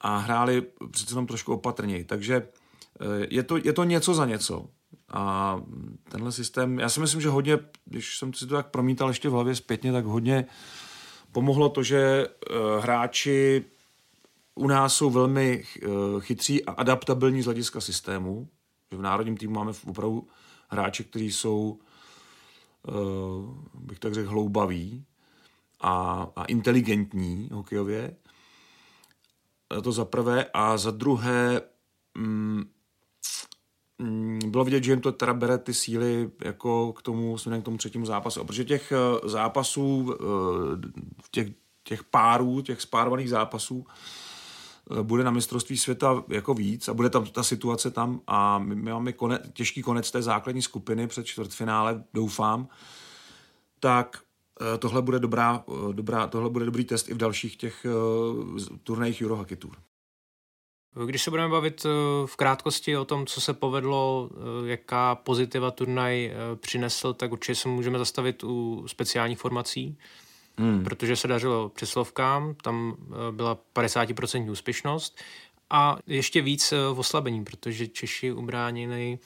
a 0.00 0.16
hráli 0.16 0.62
přece 0.90 1.12
jenom 1.12 1.26
trošku 1.26 1.54
opatrněji. 1.54 2.04
Takže 2.04 2.36
eh, 3.00 3.26
je 3.30 3.42
to, 3.42 3.56
je 3.56 3.72
to 3.72 3.84
něco 3.84 4.14
za 4.14 4.26
něco. 4.26 4.66
A 5.08 5.56
tenhle 6.08 6.32
systém, 6.32 6.78
já 6.78 6.88
si 6.88 7.00
myslím, 7.00 7.20
že 7.20 7.28
hodně, 7.28 7.58
když 7.84 8.18
jsem 8.18 8.32
si 8.32 8.46
to 8.46 8.54
tak 8.54 8.70
promítal 8.70 9.08
ještě 9.08 9.28
v 9.28 9.32
hlavě 9.32 9.54
zpětně, 9.54 9.92
tak 9.92 10.04
hodně 10.04 10.46
pomohlo 11.32 11.68
to, 11.68 11.82
že 11.82 12.26
eh, 12.26 12.54
hráči 12.80 13.64
u 14.54 14.68
nás 14.68 14.94
jsou 14.94 15.10
velmi 15.10 15.64
eh, 15.64 15.86
chytří 16.20 16.64
a 16.64 16.72
adaptabilní 16.72 17.42
z 17.42 17.44
hlediska 17.44 17.80
systému. 17.80 18.48
V 18.90 19.02
národním 19.02 19.36
týmu 19.36 19.54
máme 19.54 19.72
opravdu 19.86 20.28
hráči, 20.68 21.04
kteří 21.04 21.32
jsou, 21.32 21.78
bych 23.74 23.98
tak 23.98 24.14
řekl, 24.14 24.30
hloubaví 24.30 25.04
a, 25.80 26.26
a 26.36 26.44
inteligentní 26.44 27.48
hokejově. 27.52 28.16
To 29.82 29.92
za 29.92 30.04
prvé. 30.04 30.46
A 30.54 30.76
za 30.76 30.90
druhé, 30.90 31.60
mm, 32.18 32.64
mm, 33.98 34.38
bylo 34.50 34.64
vidět, 34.64 34.84
že 34.84 34.92
jim 34.92 35.00
to 35.00 35.12
teda 35.12 35.34
bere 35.34 35.58
ty 35.58 35.74
síly 35.74 36.30
jako 36.44 36.92
k 36.92 37.02
tomu, 37.02 37.38
směrem 37.38 37.62
k 37.62 37.64
tomu 37.64 37.76
třetímu 37.76 38.06
zápasu. 38.06 38.44
protože 38.44 38.64
těch 38.64 38.92
eh, 38.92 39.28
zápasů, 39.28 40.14
eh, 40.14 40.88
těch, 41.30 41.48
těch 41.84 42.04
párů, 42.04 42.60
těch 42.60 42.80
spárovaných 42.80 43.30
zápasů 43.30 43.86
eh, 44.90 45.02
bude 45.02 45.24
na 45.24 45.30
mistrovství 45.30 45.76
světa 45.76 46.24
jako 46.28 46.54
víc 46.54 46.88
a 46.88 46.94
bude 46.94 47.10
tam 47.10 47.26
ta 47.26 47.42
situace 47.42 47.90
tam 47.90 48.20
a 48.26 48.58
my, 48.58 48.74
my 48.74 48.90
máme 48.90 49.12
konec, 49.12 49.42
těžký 49.52 49.82
konec 49.82 50.10
té 50.10 50.22
základní 50.22 50.62
skupiny 50.62 51.06
před 51.06 51.26
čtvrtfinále, 51.26 52.04
doufám, 52.14 52.68
tak 53.80 54.18
Eh, 54.20 54.25
tohle 54.78 55.02
bude, 55.02 55.18
dobrá, 55.18 55.64
eh, 55.68 55.92
dobrá, 55.92 56.26
tohle 56.26 56.50
bude 56.50 56.64
dobrý 56.64 56.84
test 56.84 57.08
i 57.08 57.14
v 57.14 57.16
dalších 57.16 57.56
těch 57.56 57.86
uh, 57.86 58.58
turnajích 58.82 59.22
Eurohockey 59.22 59.56
Tour. 59.56 59.76
Když 61.06 61.22
se 61.22 61.30
budeme 61.30 61.48
bavit 61.48 61.86
v 62.26 62.36
krátkosti 62.36 62.96
o 62.96 63.04
tom, 63.04 63.26
co 63.26 63.40
se 63.40 63.54
povedlo, 63.54 64.30
jaká 64.64 65.14
pozitiva 65.14 65.70
turnaj 65.70 66.32
přinesl, 66.54 67.12
tak 67.12 67.32
určitě 67.32 67.54
se 67.54 67.68
můžeme 67.68 67.98
zastavit 67.98 68.44
u 68.44 68.84
speciálních 68.86 69.38
formací, 69.38 69.98
hmm. 70.58 70.84
protože 70.84 71.16
se 71.16 71.28
dařilo 71.28 71.68
přeslovkám, 71.68 72.54
tam 72.54 72.96
byla 73.30 73.58
50% 73.74 74.50
úspěšnost 74.50 75.18
a 75.70 75.98
ještě 76.06 76.42
víc 76.42 76.72
v 76.92 76.98
oslabení, 76.98 77.44
protože 77.44 77.88
Češi 77.88 78.32
ubránili 78.32 79.18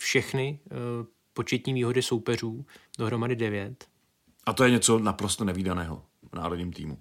všechny 0.00 0.58
početní 1.34 1.74
výhody 1.74 2.02
soupeřů, 2.02 2.64
dohromady 2.98 3.36
9. 3.36 3.90
A 4.46 4.52
to 4.52 4.64
je 4.64 4.70
něco 4.70 4.98
naprosto 4.98 5.44
nevýdaného 5.44 6.02
v 6.32 6.36
národním 6.36 6.72
týmu. 6.72 6.98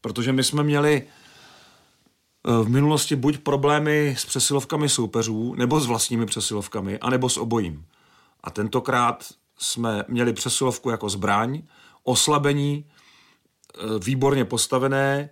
Protože 0.00 0.32
my 0.32 0.44
jsme 0.44 0.62
měli 0.62 1.02
eh, 1.02 2.64
v 2.64 2.68
minulosti 2.68 3.16
buď 3.16 3.38
problémy 3.38 4.16
s 4.18 4.26
přesilovkami 4.26 4.88
soupeřů, 4.88 5.54
nebo 5.54 5.80
s 5.80 5.86
vlastními 5.86 6.26
přesilovkami, 6.26 6.98
anebo 6.98 7.28
s 7.28 7.36
obojím. 7.36 7.86
A 8.44 8.50
tentokrát 8.50 9.24
jsme 9.58 10.04
měli 10.08 10.32
přesilovku 10.32 10.90
jako 10.90 11.08
zbraň, 11.08 11.62
oslabení, 12.02 12.84
eh, 12.84 13.80
výborně 14.04 14.44
postavené. 14.44 15.30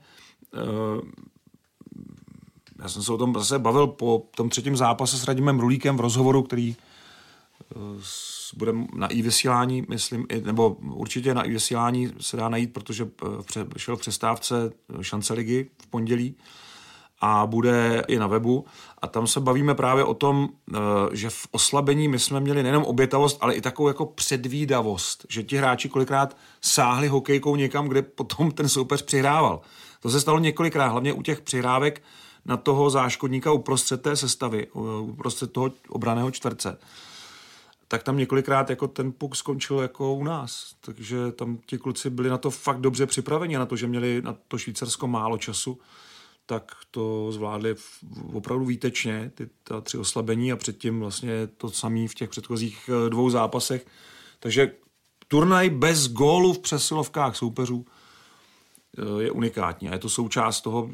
Eh, 0.54 1.26
já 2.82 2.88
jsem 2.88 3.02
se 3.02 3.12
o 3.12 3.18
tom 3.18 3.34
zase 3.34 3.58
bavil 3.58 3.86
po 3.86 4.28
tom 4.36 4.48
třetím 4.48 4.76
zápase 4.76 5.18
s 5.18 5.24
Radimem 5.24 5.60
Rulíkem 5.60 5.96
v 5.96 6.00
rozhovoru, 6.00 6.42
který 6.42 6.76
bude 8.56 8.72
na 8.94 9.06
i 9.06 9.22
vysílání, 9.22 9.84
myslím, 9.88 10.26
nebo 10.44 10.76
určitě 10.80 11.34
na 11.34 11.42
i 11.42 11.50
vysílání 11.50 12.12
se 12.20 12.36
dá 12.36 12.48
najít, 12.48 12.72
protože 12.72 13.08
eh, 13.56 13.64
šel 13.76 13.96
přestávce 13.96 14.72
šance 15.00 15.34
ligy 15.34 15.70
v 15.82 15.86
pondělí 15.86 16.36
a 17.20 17.46
bude 17.46 18.04
i 18.08 18.18
na 18.18 18.26
webu. 18.26 18.64
A 19.02 19.06
tam 19.06 19.26
se 19.26 19.40
bavíme 19.40 19.74
právě 19.74 20.04
o 20.04 20.14
tom, 20.14 20.48
eh, 20.48 20.78
že 21.12 21.30
v 21.30 21.46
oslabení 21.50 22.08
my 22.08 22.18
jsme 22.18 22.40
měli 22.40 22.62
nejenom 22.62 22.84
obětavost, 22.84 23.38
ale 23.40 23.54
i 23.54 23.60
takovou 23.60 23.88
jako 23.88 24.06
předvídavost, 24.06 25.26
že 25.28 25.42
ti 25.42 25.56
hráči 25.56 25.88
kolikrát 25.88 26.36
sáhli 26.60 27.08
hokejkou 27.08 27.56
někam, 27.56 27.88
kde 27.88 28.02
potom 28.02 28.50
ten 28.50 28.68
soupeř 28.68 29.02
přihrával. 29.02 29.60
To 30.00 30.10
se 30.10 30.20
stalo 30.20 30.38
několikrát, 30.38 30.88
hlavně 30.88 31.12
u 31.12 31.22
těch 31.22 31.40
přihrávek 31.40 32.02
na 32.44 32.56
toho 32.56 32.90
záškodníka 32.90 33.52
uprostřed 33.52 34.02
té 34.02 34.16
sestavy, 34.16 34.66
uprostřed 35.00 35.52
toho 35.52 35.70
obraného 35.88 36.30
čtverce 36.30 36.78
tak 37.88 38.02
tam 38.02 38.16
několikrát 38.16 38.70
jako 38.70 38.88
ten 38.88 39.12
puk 39.12 39.36
skončil 39.36 39.78
jako 39.78 40.14
u 40.14 40.24
nás. 40.24 40.74
Takže 40.80 41.32
tam 41.32 41.58
ti 41.66 41.78
kluci 41.78 42.10
byli 42.10 42.28
na 42.28 42.38
to 42.38 42.50
fakt 42.50 42.80
dobře 42.80 43.06
připraveni, 43.06 43.56
na 43.56 43.66
to, 43.66 43.76
že 43.76 43.86
měli 43.86 44.22
na 44.22 44.36
to 44.48 44.58
Švýcarsko 44.58 45.06
málo 45.06 45.38
času, 45.38 45.78
tak 46.46 46.72
to 46.90 47.32
zvládli 47.32 47.74
opravdu 48.32 48.64
výtečně, 48.64 49.30
ty 49.34 49.48
ta 49.62 49.80
tři 49.80 49.98
oslabení 49.98 50.52
a 50.52 50.56
předtím 50.56 51.00
vlastně 51.00 51.46
to 51.46 51.70
samé 51.70 52.08
v 52.08 52.14
těch 52.14 52.30
předchozích 52.30 52.90
eh, 53.06 53.10
dvou 53.10 53.30
zápasech. 53.30 53.86
Takže 54.40 54.72
turnaj 55.28 55.70
bez 55.70 56.08
gólu 56.08 56.52
v 56.52 56.58
přesilovkách 56.58 57.36
soupeřů 57.36 57.86
eh, 58.98 59.22
je 59.22 59.30
unikátní 59.30 59.88
a 59.88 59.92
je 59.92 59.98
to 59.98 60.08
součást 60.08 60.60
toho 60.60 60.90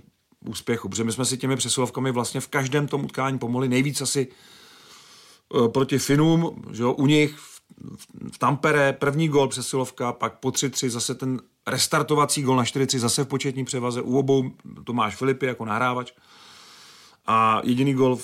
úspěchu, 0.46 0.88
protože 0.88 1.04
my 1.04 1.12
jsme 1.12 1.24
si 1.24 1.38
těmi 1.38 1.56
přesilovkami 1.56 2.12
vlastně 2.12 2.40
v 2.40 2.48
každém 2.48 2.88
tom 2.88 3.04
utkání 3.04 3.38
pomohli 3.38 3.68
nejvíc 3.68 4.00
asi 4.00 4.28
proti 5.72 5.98
Finům, 5.98 6.64
že 6.72 6.82
jo, 6.82 6.92
u 6.92 7.06
nich 7.06 7.36
v 8.32 8.38
Tampere 8.38 8.92
první 8.92 9.28
gol 9.28 9.48
přesilovka, 9.48 10.12
pak 10.12 10.38
po 10.38 10.48
3-3 10.48 10.88
zase 10.88 11.14
ten 11.14 11.40
restartovací 11.66 12.42
gol 12.42 12.56
na 12.56 12.64
4-3 12.64 12.98
zase 12.98 13.24
v 13.24 13.26
početní 13.26 13.64
převaze. 13.64 14.02
U 14.02 14.18
obou 14.18 14.50
Tomáš 14.84 15.16
Filipy 15.16 15.46
jako 15.46 15.64
nahrávač. 15.64 16.12
A 17.26 17.60
jediný 17.64 17.94
gol 17.94 18.18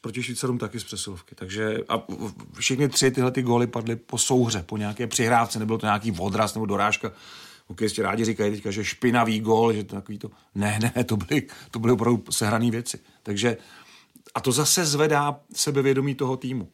proti 0.00 0.22
Švýcarům 0.22 0.58
taky 0.58 0.80
z 0.80 0.84
přesilovky. 0.84 1.34
Takže 1.34 1.78
a 1.88 2.02
všechny 2.58 2.88
tři 2.88 3.10
tyhle 3.10 3.30
ty 3.30 3.42
góly 3.42 3.66
padly 3.66 3.96
po 3.96 4.18
souhře, 4.18 4.62
po 4.66 4.76
nějaké 4.76 5.06
přihrávce, 5.06 5.58
nebyl 5.58 5.78
to 5.78 5.86
nějaký 5.86 6.12
odraz 6.12 6.54
nebo 6.54 6.66
dorážka. 6.66 7.12
Hokejisti 7.66 8.02
rádi 8.02 8.24
říkají 8.24 8.52
teďka, 8.52 8.70
že 8.70 8.84
špinavý 8.84 9.40
gól, 9.40 9.72
že 9.72 9.84
to 9.84 9.94
takový 9.94 10.18
to... 10.18 10.30
Ne, 10.54 10.92
ne, 10.96 11.04
to 11.04 11.16
byly, 11.16 11.42
to 11.70 11.78
byly 11.78 11.92
opravdu 11.92 12.24
sehrané 12.30 12.70
věci. 12.70 12.98
Takže 13.22 13.56
a 14.34 14.40
to 14.40 14.52
zase 14.52 14.86
zvedá 14.86 15.40
sebevědomí 15.54 16.14
toho 16.14 16.36
týmu. 16.36 16.68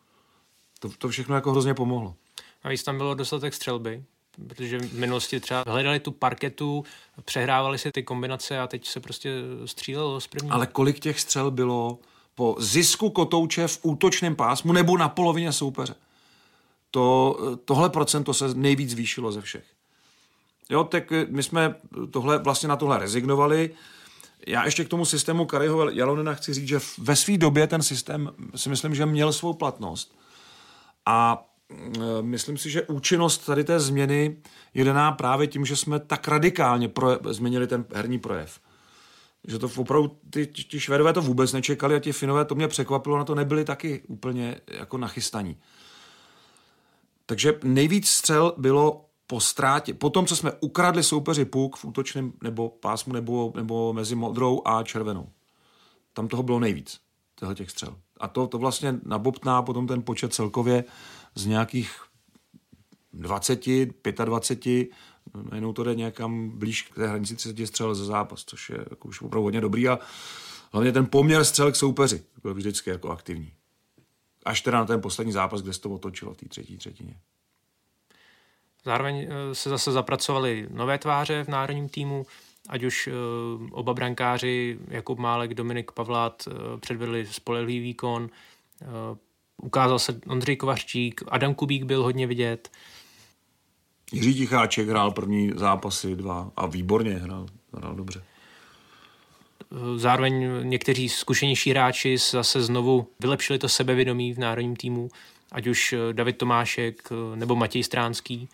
To, 0.81 0.91
to 0.99 1.09
všechno 1.09 1.35
jako 1.35 1.51
hrozně 1.51 1.75
pomohlo. 1.75 2.15
A 2.63 2.69
víc 2.69 2.83
tam 2.83 2.97
bylo 2.97 3.15
dostatek 3.15 3.55
střelby, 3.55 4.05
protože 4.49 4.79
v 4.79 4.93
minulosti 4.93 5.41
třeba 5.41 5.65
hledali 5.67 6.01
tu 6.01 6.13
parketu, 6.13 6.85
přehrávali 7.25 7.79
si 7.79 7.93
ty 7.93 8.03
kombinace 8.03 8.61
a 8.61 8.67
teď 8.67 8.87
se 8.87 9.01
prostě 9.01 9.33
střílelo 9.65 10.21
z 10.21 10.27
první. 10.27 10.51
Ale 10.51 10.67
kolik 10.67 11.01
těch 11.01 11.21
střel 11.21 11.51
bylo 11.51 11.99
po 12.35 12.57
zisku 12.59 13.11
kotouče 13.11 13.69
v 13.69 13.79
útočném 13.83 14.37
pásmu 14.37 14.73
nebo 14.73 14.97
na 14.97 15.09
polovině 15.09 15.53
soupeře? 15.53 15.95
to, 16.91 17.39
tohle 17.65 17.91
procento 17.91 18.35
se 18.35 18.55
nejvíc 18.55 18.91
zvýšilo 18.91 19.33
ze 19.33 19.41
všech. 19.41 19.65
Jo, 20.71 20.85
tak 20.85 21.13
my 21.29 21.43
jsme 21.43 21.75
tohle, 22.11 22.39
vlastně 22.39 22.69
na 22.69 22.77
tohle 22.77 22.99
rezignovali. 22.99 23.71
Já 24.47 24.65
ještě 24.65 24.85
k 24.85 24.89
tomu 24.89 25.05
systému 25.05 25.47
Kariho 25.47 25.91
Jalonena 25.91 26.35
chci 26.35 26.55
říct, 26.55 26.69
že 26.69 26.81
ve 26.99 27.17
své 27.17 27.37
době 27.37 27.67
ten 27.67 27.83
systém 27.83 28.31
si 28.57 28.69
myslím, 28.69 28.95
že 28.95 29.07
měl 29.07 29.33
svou 29.33 29.53
platnost. 29.53 30.19
A 31.07 31.47
e, 31.71 32.23
myslím 32.23 32.59
si, 32.59 32.71
že 32.71 32.83
účinnost 32.83 33.39
tady 33.39 33.65
té 33.65 33.81
změny 33.81 34.37
je 34.75 34.85
daná 34.85 35.13
právě 35.13 35.47
tím, 35.47 35.65
že 35.65 35.77
jsme 35.77 36.01
tak 36.01 36.29
radikálně 36.29 36.89
proje- 36.89 37.33
změnili 37.33 37.67
ten 37.67 37.85
herní 37.95 38.19
projev. 38.19 38.61
Že 39.49 39.59
to 39.59 39.71
opravdu, 39.77 40.19
ty, 40.31 40.47
ti 40.47 40.81
Švédové 40.81 41.13
to 41.13 41.23
vůbec 41.23 41.53
nečekali 41.53 41.95
a 41.95 41.99
ti 41.99 42.13
Finové, 42.13 42.45
to 42.45 42.55
mě 42.55 42.69
překvapilo, 42.69 43.19
na 43.19 43.25
to 43.25 43.35
nebyli 43.35 43.65
taky 43.65 44.03
úplně 44.07 44.61
jako 44.71 44.99
nachystaní. 44.99 45.57
Takže 47.27 47.59
nejvíc 47.63 48.09
střel 48.09 48.55
bylo 48.57 49.08
po 49.31 49.41
ztrátě, 49.41 49.95
po 49.95 50.11
tom, 50.11 50.27
co 50.27 50.37
jsme 50.37 50.53
ukradli 50.61 51.03
soupeři 51.03 51.45
puk 51.45 51.77
v 51.77 51.85
útočném 51.85 52.33
nebo 52.43 52.69
pásmu 52.69 53.13
nebo, 53.13 53.53
nebo 53.57 53.93
mezi 53.93 54.15
modrou 54.15 54.63
a 54.65 54.83
červenou. 54.83 55.29
Tam 56.13 56.29
toho 56.29 56.43
bylo 56.43 56.61
nejvíc, 56.61 57.01
těchto 57.37 57.55
těch 57.55 57.71
střel. 57.71 57.97
A 58.21 58.29
to, 58.29 58.47
to 58.47 58.59
vlastně 58.59 58.95
nabobtná 59.05 59.63
potom 59.63 59.87
ten 59.87 60.03
počet 60.03 60.35
celkově 60.35 60.85
z 61.35 61.47
nějakých 61.47 62.01
20, 63.13 63.67
25, 64.25 64.89
jenom 65.55 65.75
to 65.75 65.85
jde 65.85 65.95
nějakam 65.95 66.59
blíž 66.59 66.83
k 66.83 66.95
té 66.95 67.09
hranici 67.09 67.37
30 67.37 67.67
střel 67.67 67.95
za 67.95 68.05
zápas, 68.05 68.45
což 68.45 68.71
je 68.71 68.79
jako 68.91 69.09
už 69.09 69.23
opravdu 69.23 69.45
hodně 69.45 69.61
dobrý 69.61 69.89
a 69.89 69.99
hlavně 70.73 70.93
ten 70.93 71.07
poměr 71.07 71.45
střel 71.45 71.73
k 71.73 71.77
soupeři 71.77 72.25
byl 72.43 72.55
vždycky 72.55 72.91
jako 72.91 73.11
aktivní. 73.11 73.53
Až 74.45 74.61
teda 74.61 74.79
na 74.79 74.87
ten 74.87 75.01
poslední 75.01 75.33
zápas, 75.33 75.63
kde 75.63 75.73
se 75.73 75.81
to 75.81 75.91
otočilo 75.91 76.35
v 76.35 76.37
té 76.37 76.49
třetí 76.49 76.77
třetině. 76.77 77.21
Zároveň 78.85 79.29
eh, 79.29 79.55
se 79.55 79.71
zase 79.71 79.93
zapracovali 79.93 80.67
nové 80.71 80.99
tváře 80.99 81.45
v 81.45 81.49
národním 81.49 81.89
týmu, 81.89 82.27
ať 82.69 82.83
už 82.83 83.07
eh, 83.07 83.13
oba 83.71 83.95
brankáři, 83.95 84.79
Jakub 84.89 85.19
Málek, 85.19 85.55
Dominik 85.55 85.93
Pavlát, 85.93 86.49
eh, 86.49 86.81
předvedli 86.81 87.27
spolehlivý 87.27 87.81
výkon, 87.81 88.31
ukázal 89.63 89.99
se 89.99 90.21
Ondřej 90.27 90.57
Kovařčík, 90.57 91.23
Adam 91.29 91.55
Kubík 91.55 91.85
byl 91.85 92.03
hodně 92.03 92.27
vidět. 92.27 92.71
Jiří 94.13 94.35
Ticháček 94.35 94.89
hrál 94.89 95.11
první 95.11 95.53
zápasy 95.57 96.17
dva 96.17 96.51
a 96.57 96.67
výborně 96.67 97.13
hrál, 97.13 97.47
hrál 97.75 97.95
dobře. 97.95 98.23
Zároveň 99.97 100.69
někteří 100.69 101.09
zkušenější 101.09 101.71
hráči 101.71 102.19
zase 102.19 102.63
znovu 102.63 103.09
vylepšili 103.21 103.59
to 103.59 103.69
sebevědomí 103.69 104.35
v 104.35 104.39
národním 104.39 104.77
týmu, 104.77 105.09
ať 105.53 105.67
už 105.67 105.95
David 106.13 106.39
Tomášek 106.39 107.09
nebo 107.35 107.57
Matěj 107.57 107.85
Stránský 107.85 108.49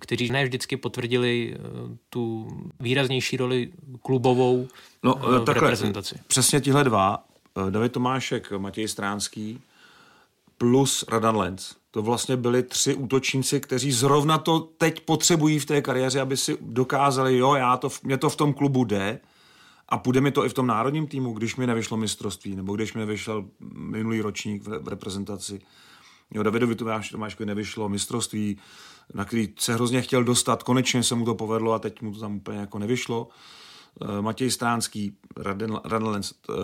kteří 0.00 0.30
ne 0.30 0.44
vždycky 0.44 0.76
potvrdili 0.76 1.54
eh, 1.54 1.58
tu 2.10 2.48
výraznější 2.80 3.36
roli 3.36 3.70
klubovou 4.02 4.68
no, 5.02 5.16
eh, 5.16 5.38
v 5.38 5.44
takhle, 5.44 5.54
reprezentaci. 5.54 6.14
Přesně 6.26 6.60
tihle 6.60 6.84
dva, 6.84 7.24
eh, 7.68 7.70
David 7.70 7.92
Tomášek, 7.92 8.52
Matěj 8.52 8.88
Stránský 8.88 9.60
plus 10.58 11.04
Radan 11.08 11.36
Lenz. 11.36 11.76
To 11.90 12.02
vlastně 12.02 12.36
byli 12.36 12.62
tři 12.62 12.94
útočníci, 12.94 13.60
kteří 13.60 13.92
zrovna 13.92 14.38
to 14.38 14.60
teď 14.60 15.00
potřebují 15.00 15.58
v 15.58 15.64
té 15.64 15.82
kariéře, 15.82 16.20
aby 16.20 16.36
si 16.36 16.56
dokázali, 16.60 17.38
jo, 17.38 17.54
já 17.54 17.76
to, 17.76 17.88
mě 18.02 18.18
to 18.18 18.30
v 18.30 18.36
tom 18.36 18.52
klubu 18.52 18.84
jde 18.84 19.20
a 19.88 19.98
půjde 19.98 20.20
mi 20.20 20.30
to 20.32 20.44
i 20.44 20.48
v 20.48 20.54
tom 20.54 20.66
národním 20.66 21.06
týmu, 21.06 21.32
když 21.32 21.56
mi 21.56 21.66
nevyšlo 21.66 21.96
mistrovství, 21.96 22.56
nebo 22.56 22.76
když 22.76 22.94
mi 22.94 23.00
nevyšel 23.00 23.44
minulý 23.74 24.20
ročník 24.20 24.62
v 24.62 24.88
reprezentaci. 24.88 25.60
Jo, 26.30 26.42
Davidovi 26.42 26.74
Tomáškovi 26.74 27.46
nevyšlo 27.46 27.88
mistrovství, 27.88 28.58
na 29.14 29.24
který 29.24 29.54
se 29.58 29.74
hrozně 29.74 30.02
chtěl 30.02 30.24
dostat, 30.24 30.62
konečně 30.62 31.02
se 31.02 31.14
mu 31.14 31.24
to 31.24 31.34
povedlo 31.34 31.72
a 31.72 31.78
teď 31.78 32.02
mu 32.02 32.14
to 32.14 32.20
tam 32.20 32.36
úplně 32.36 32.58
jako 32.58 32.78
nevyšlo. 32.78 33.28
Eh, 34.02 34.22
Matěj 34.22 34.50
Stránský, 34.50 35.16
Raden, 35.36 35.80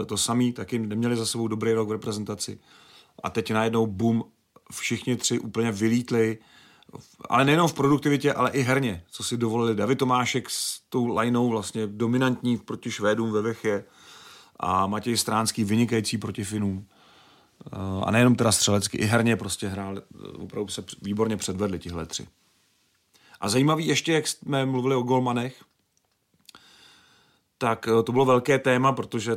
to 0.07 0.17
samý, 0.17 0.53
taky 0.53 0.79
neměli 0.79 1.17
za 1.17 1.27
sebou 1.27 1.49
dobrý 1.49 1.73
rok 1.73 1.89
v 1.89 1.93
reprezentaci. 1.93 2.59
A 3.23 3.31
teď 3.31 3.51
najednou 3.51 3.87
boom, 3.87 4.25
všichni 4.73 5.17
tři 5.17 5.39
úplně 5.39 5.73
vylítli, 5.73 6.39
ale 7.29 7.45
nejenom 7.45 7.69
v 7.69 7.75
produktivitě, 7.75 8.33
ale 8.33 8.51
i 8.51 8.63
herně, 8.63 9.05
co 9.11 9.25
si 9.25 9.37
dovolili. 9.37 9.75
David 9.75 9.99
Tomášek 9.99 10.51
s 10.51 10.81
tou 10.89 11.19
lineou 11.19 11.49
vlastně 11.49 11.87
dominantní 11.87 12.57
proti 12.57 12.91
Švédům 12.91 13.33
ve 13.33 13.43
Vechě 13.43 13.85
a 14.61 14.87
Matěj 14.87 15.17
Stránský 15.17 15.65
vynikající 15.65 16.19
proti 16.19 16.45
Finům. 16.45 16.87
Eh, 17.73 17.77
a 18.05 18.11
nejenom 18.11 18.35
teda 18.35 18.53
střelecky, 18.53 18.99
i 18.99 19.05
herně 19.05 19.37
prostě 19.37 19.69
hrál, 19.69 19.99
eh, 19.99 20.29
opravdu 20.29 20.69
se 20.69 20.85
výborně 21.03 21.37
předvedli 21.37 21.79
tihle 21.79 22.07
tři. 22.07 22.27
A 23.41 23.49
zajímavý 23.49 23.87
ještě, 23.87 24.13
jak 24.13 24.27
jsme 24.27 24.67
mluvili 24.67 24.95
o 24.95 25.03
golmanech, 25.03 25.65
tak 27.59 27.89
eh, 27.89 28.03
to 28.03 28.13
bylo 28.13 28.25
velké 28.25 28.59
téma, 28.59 28.93
protože 28.93 29.37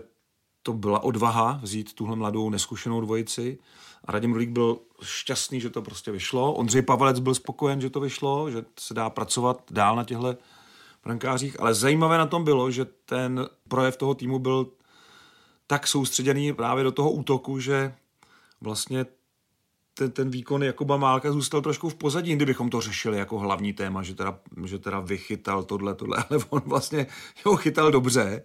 to 0.64 0.74
byla 0.74 1.04
odvaha 1.04 1.60
vzít 1.64 1.94
tuhle 1.94 2.16
mladou 2.16 2.50
neskušenou 2.50 3.02
dvojici. 3.02 3.60
A 4.06 4.12
Radim 4.12 4.34
Rulík 4.34 4.50
byl 4.50 4.80
šťastný, 5.04 5.62
že 5.62 5.70
to 5.70 5.82
prostě 5.82 6.12
vyšlo. 6.12 6.54
Ondřej 6.54 6.82
Pavelec 6.82 7.20
byl 7.20 7.36
spokojen, 7.36 7.82
že 7.82 7.90
to 7.90 8.00
vyšlo, 8.00 8.52
že 8.52 8.66
se 8.80 8.94
dá 8.94 9.10
pracovat 9.10 9.64
dál 9.72 9.96
na 9.96 10.04
těchto 10.04 10.36
brankářích. 11.04 11.60
Ale 11.60 11.74
zajímavé 11.74 12.18
na 12.18 12.26
tom 12.26 12.44
bylo, 12.44 12.72
že 12.72 12.86
ten 12.86 13.50
projev 13.68 13.98
toho 13.98 14.16
týmu 14.16 14.40
byl 14.40 14.68
tak 15.68 15.88
soustředěný 15.88 16.54
právě 16.54 16.84
do 16.84 16.92
toho 16.92 17.12
útoku, 17.12 17.60
že 17.60 17.96
vlastně 18.62 19.06
ten, 20.00 20.12
ten 20.12 20.30
výkon 20.30 20.64
Jakuba 20.64 20.98
Málka 20.98 21.32
zůstal 21.32 21.62
trošku 21.62 21.90
v 21.90 21.96
pozadí, 21.96 22.36
kdybychom 22.36 22.70
to 22.70 22.82
řešili 22.82 23.18
jako 23.18 23.40
hlavní 23.40 23.74
téma, 23.74 24.04
že 24.04 24.16
teda, 24.16 24.40
že 24.66 24.80
teda 24.80 25.00
vychytal 25.00 25.64
tohle, 25.64 25.96
tohle, 25.96 26.18
ale 26.30 26.40
on 26.50 26.62
vlastně 26.66 27.08
ho 27.46 27.56
chytal 27.56 27.92
dobře, 27.92 28.44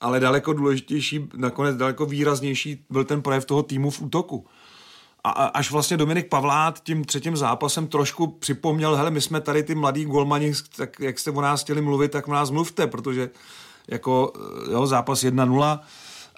ale 0.00 0.20
daleko 0.20 0.52
důležitější, 0.52 1.28
nakonec 1.36 1.76
daleko 1.76 2.06
výraznější 2.06 2.84
byl 2.90 3.04
ten 3.04 3.22
projev 3.22 3.44
toho 3.44 3.62
týmu 3.62 3.90
v 3.90 4.02
útoku. 4.02 4.46
A, 5.24 5.30
až 5.30 5.70
vlastně 5.70 5.96
Dominik 5.96 6.28
Pavlát 6.28 6.80
tím 6.82 7.04
třetím 7.04 7.36
zápasem 7.36 7.86
trošku 7.86 8.26
připomněl, 8.26 8.96
hele, 8.96 9.10
my 9.10 9.20
jsme 9.20 9.40
tady 9.40 9.62
ty 9.62 9.74
mladí 9.74 10.04
golmani, 10.04 10.52
tak 10.76 11.00
jak 11.00 11.18
jste 11.18 11.30
o 11.30 11.40
nás 11.40 11.62
chtěli 11.62 11.80
mluvit, 11.80 12.12
tak 12.12 12.28
o 12.28 12.32
nás 12.32 12.50
mluvte, 12.50 12.86
protože 12.86 13.30
jako 13.88 14.32
jo, 14.70 14.86
zápas 14.86 15.24
1-0, 15.24 15.80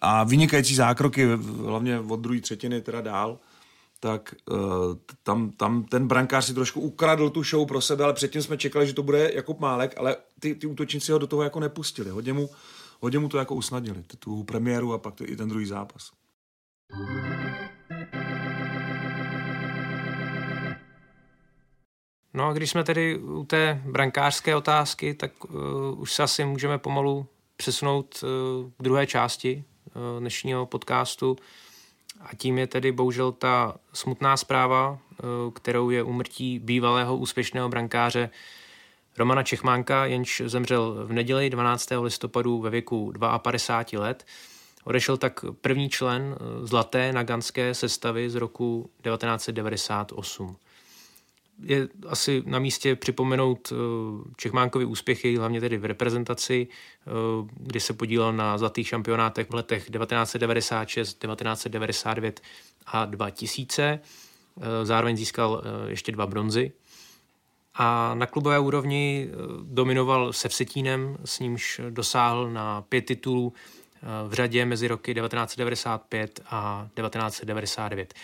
a 0.03 0.25
vynikající 0.25 0.75
zákroky, 0.75 1.29
hlavně 1.67 2.01
od 2.01 2.21
druhé 2.21 2.41
třetiny 2.41 2.81
teda 2.81 3.01
dál, 3.01 3.39
tak 4.01 4.35
uh, 4.51 4.59
tam, 5.23 5.51
tam 5.51 5.85
ten 5.85 6.09
brankář 6.09 6.45
si 6.45 6.55
trošku 6.55 6.81
ukradl 6.81 7.31
tu 7.31 7.43
show 7.43 7.69
pro 7.69 7.81
sebe, 7.81 8.05
ale 8.05 8.13
předtím 8.13 8.43
jsme 8.43 8.57
čekali, 8.57 8.87
že 8.87 8.95
to 8.95 9.03
bude 9.03 9.31
Jakub 9.35 9.61
Málek, 9.61 9.95
ale 9.99 10.17
ty, 10.41 10.55
ty 10.55 10.67
útočníci 10.67 11.13
ho 11.13 11.19
do 11.19 11.27
toho 11.27 11.43
jako 11.43 11.61
nepustili. 11.61 12.11
Hodně 12.11 12.33
mu, 12.33 12.51
hodně 13.01 13.19
mu 13.19 13.29
to 13.29 13.39
jako 13.39 13.55
usnadnili, 13.55 14.03
tu 14.19 14.45
premiéru 14.45 14.93
a 14.93 14.99
pak 14.99 15.15
to, 15.15 15.25
i 15.25 15.37
ten 15.37 15.49
druhý 15.49 15.67
zápas. 15.67 16.11
No 22.35 22.49
a 22.49 22.53
když 22.53 22.71
jsme 22.71 22.85
tedy 22.85 23.19
u 23.19 23.45
té 23.45 23.83
brankářské 23.85 24.57
otázky, 24.57 25.15
tak 25.15 25.45
uh, 25.45 26.01
už 26.01 26.13
se 26.13 26.23
asi 26.23 26.45
můžeme 26.45 26.79
pomalu 26.79 27.27
přesunout 27.57 28.23
uh, 28.23 28.71
k 28.79 28.83
druhé 28.83 29.07
části 29.07 29.65
Eh, 29.97 30.21
dnešního 30.21 30.67
podcastu. 30.67 31.37
A 32.21 32.35
tím 32.37 32.59
je 32.59 32.67
tedy 32.67 32.93
bohužel 32.93 33.33
ta 33.33 33.75
smutná 33.93 34.37
zpráva, 34.37 34.99
eh, 35.13 35.23
kterou 35.55 35.91
je 35.91 36.03
umrtí 36.03 36.59
bývalého 36.59 37.17
úspěšného 37.17 37.69
brankáře 37.69 38.31
Romana 39.19 39.43
Čechmánka, 39.43 40.05
jenž 40.05 40.43
zemřel 40.47 41.07
v 41.07 41.13
neděli 41.13 41.51
12. 41.51 42.03
listopadu 42.03 42.61
ve 42.61 42.71
věku 42.71 43.13
52 43.39 44.01
let. 44.01 44.27
Odešel 44.85 45.17
tak 45.17 45.45
první 45.61 45.89
člen 45.89 46.35
eh, 46.35 46.67
zlaté 46.67 47.13
naganské 47.13 47.75
sestavy 47.75 48.31
z 48.31 48.35
roku 48.35 48.91
1998 49.03 50.57
je 51.63 51.89
asi 52.09 52.43
na 52.47 52.59
místě 52.59 52.97
připomenout 52.97 53.73
eh, 53.73 53.77
Čechmánkovi 54.37 54.85
úspěchy, 54.85 55.37
hlavně 55.37 55.61
tedy 55.61 55.79
v 55.79 55.85
reprezentaci, 55.85 56.69
eh, 56.71 57.11
kdy 57.57 57.81
se 57.81 57.93
podílel 57.93 58.33
na 58.33 58.59
zlatých 58.59 58.89
šampionátech 58.89 59.51
v 59.51 59.55
letech 59.55 59.91
1996, 59.91 61.19
1999 61.19 62.41
a 62.87 63.05
2000. 63.05 63.83
Eh, 63.83 64.87
zároveň 64.87 65.17
získal 65.17 65.63
ještě 65.87 66.13
dva 66.13 66.27
bronzy. 66.27 66.73
A 67.75 68.15
na 68.15 68.27
klubové 68.27 68.59
úrovni 68.59 69.31
dominoval 69.63 70.33
se 70.33 70.49
Vsetínem, 70.49 71.17
s 71.25 71.39
nímž 71.39 71.81
dosáhl 71.91 72.51
na 72.51 72.83
pět 72.83 73.03
titulů 73.03 73.53
v 74.29 74.33
řadě 74.33 74.67
mezi 74.67 74.89
roky 74.89 75.15
1995 75.15 76.41
a 76.51 76.89
1999. 76.95 78.15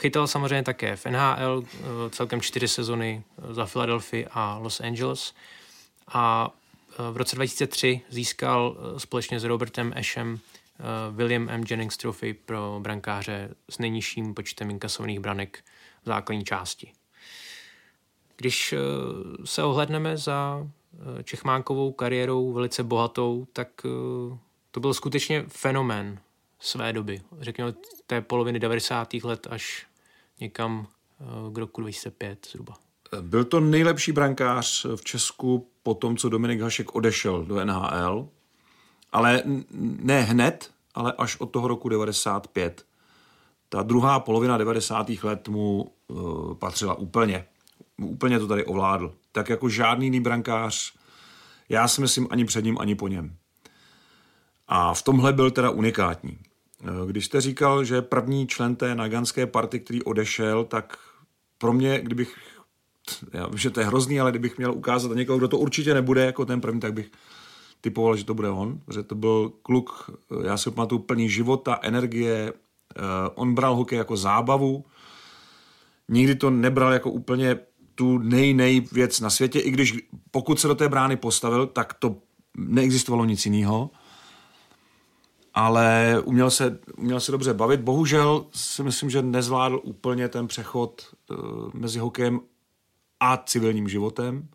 Chytal 0.00 0.26
samozřejmě 0.26 0.62
také 0.62 0.96
v 0.96 1.06
NHL 1.06 1.64
eh, 1.64 2.10
celkem 2.10 2.40
čtyři 2.40 2.68
sezony 2.68 3.22
eh, 3.50 3.54
za 3.54 3.66
Philadelphia 3.66 4.28
a 4.32 4.58
Los 4.58 4.80
Angeles 4.80 5.34
a 6.08 6.50
eh, 6.92 7.12
v 7.12 7.16
roce 7.16 7.36
2003 7.36 8.00
získal 8.08 8.76
společně 8.98 9.40
s 9.40 9.44
Robertem 9.44 9.92
Ashem 9.96 10.38
William 11.10 11.48
M. 11.48 11.64
Jennings 11.70 11.96
Trophy 11.96 12.34
pro 12.34 12.78
brankáře 12.82 13.54
s 13.70 13.78
nejnižším 13.78 14.34
počtem 14.34 14.70
inkasovaných 14.70 15.20
branek 15.20 15.58
v 16.02 16.06
základní 16.06 16.44
části. 16.44 16.92
Když 18.36 18.74
se 19.44 19.62
ohledneme 19.62 20.16
za 20.16 20.66
Čechmánkovou 21.24 21.92
kariérou 21.92 22.52
velice 22.52 22.82
bohatou, 22.82 23.46
tak 23.52 23.68
to 24.70 24.80
byl 24.80 24.94
skutečně 24.94 25.44
fenomén 25.48 26.18
své 26.60 26.92
doby. 26.92 27.22
Řekněme 27.40 27.72
té 28.06 28.20
poloviny 28.20 28.58
90. 28.58 29.14
let 29.14 29.46
až 29.50 29.86
někam 30.40 30.86
k 31.52 31.58
roku 31.58 31.80
2005 31.80 32.46
zhruba. 32.50 32.74
Byl 33.20 33.44
to 33.44 33.60
nejlepší 33.60 34.12
brankář 34.12 34.86
v 34.96 35.04
Česku 35.04 35.66
po 35.82 35.94
tom, 35.94 36.16
co 36.16 36.28
Dominik 36.28 36.60
Hašek 36.60 36.94
odešel 36.94 37.44
do 37.44 37.64
NHL, 37.64 38.28
ale 39.12 39.42
ne 40.00 40.22
hned, 40.22 40.70
ale 40.94 41.12
až 41.18 41.36
od 41.36 41.46
toho 41.46 41.68
roku 41.68 41.88
95. 41.88 42.86
Ta 43.68 43.82
druhá 43.82 44.20
polovina 44.20 44.58
90. 44.58 45.10
let 45.22 45.48
mu 45.48 45.92
uh, 46.08 46.54
patřila 46.54 46.94
úplně. 46.94 47.46
Úplně 47.96 48.38
to 48.38 48.46
tady 48.46 48.64
ovládl. 48.64 49.14
Tak 49.32 49.48
jako 49.48 49.68
žádný 49.68 50.06
jiný 50.06 50.20
brankář, 50.20 50.92
já 51.68 51.88
si 51.88 52.00
myslím 52.00 52.28
ani 52.30 52.44
před 52.44 52.64
ním, 52.64 52.78
ani 52.78 52.94
po 52.94 53.08
něm. 53.08 53.36
A 54.68 54.94
v 54.94 55.02
tomhle 55.02 55.32
byl 55.32 55.50
teda 55.50 55.70
unikátní. 55.70 56.38
Když 57.06 57.26
jste 57.26 57.40
říkal, 57.40 57.84
že 57.84 58.02
první 58.02 58.46
člen 58.46 58.76
té 58.76 58.94
naganské 58.94 59.46
party, 59.46 59.80
který 59.80 60.02
odešel, 60.02 60.64
tak 60.64 60.96
pro 61.58 61.72
mě, 61.72 62.00
kdybych 62.00 62.36
já 63.32 63.46
vím, 63.46 63.58
že 63.58 63.70
to 63.70 63.80
je 63.80 63.86
hrozný, 63.86 64.20
ale 64.20 64.30
kdybych 64.30 64.58
měl 64.58 64.72
ukázat 64.72 65.14
někoho, 65.14 65.38
kdo 65.38 65.48
to 65.48 65.58
určitě 65.58 65.94
nebude 65.94 66.24
jako 66.24 66.44
ten 66.44 66.60
první, 66.60 66.80
tak 66.80 66.92
bych 66.92 67.10
typoval, 67.80 68.16
že 68.16 68.24
to 68.24 68.34
bude 68.34 68.48
on, 68.48 68.80
že 68.94 69.02
to 69.02 69.14
byl 69.14 69.52
kluk, 69.62 70.10
já 70.44 70.56
si 70.56 70.70
pamatuju, 70.70 70.98
plný 70.98 71.28
života, 71.28 71.78
energie, 71.82 72.52
eh, 72.52 73.02
on 73.34 73.54
bral 73.54 73.76
hokej 73.76 73.98
jako 73.98 74.16
zábavu, 74.16 74.84
nikdy 76.08 76.34
to 76.34 76.50
nebral 76.50 76.92
jako 76.92 77.10
úplně 77.10 77.58
tu 77.94 78.18
nej, 78.18 78.54
nej 78.54 78.80
věc 78.92 79.20
na 79.20 79.30
světě, 79.30 79.60
i 79.60 79.70
když 79.70 79.98
pokud 80.30 80.60
se 80.60 80.68
do 80.68 80.74
té 80.74 80.88
brány 80.88 81.16
postavil, 81.16 81.66
tak 81.66 81.94
to 81.94 82.16
neexistovalo 82.56 83.24
nic 83.24 83.46
jiného. 83.46 83.90
Ale 85.54 86.16
uměl 86.24 86.50
se, 86.50 86.78
uměl 86.96 87.20
se 87.20 87.32
dobře 87.32 87.54
bavit. 87.54 87.80
Bohužel 87.80 88.46
si 88.52 88.82
myslím, 88.82 89.10
že 89.10 89.22
nezvládl 89.22 89.80
úplně 89.82 90.28
ten 90.28 90.46
přechod 90.46 91.14
uh, 91.30 91.36
mezi 91.74 91.98
hokejem 91.98 92.40
a 93.20 93.36
civilním 93.36 93.88
životem. 93.88 94.48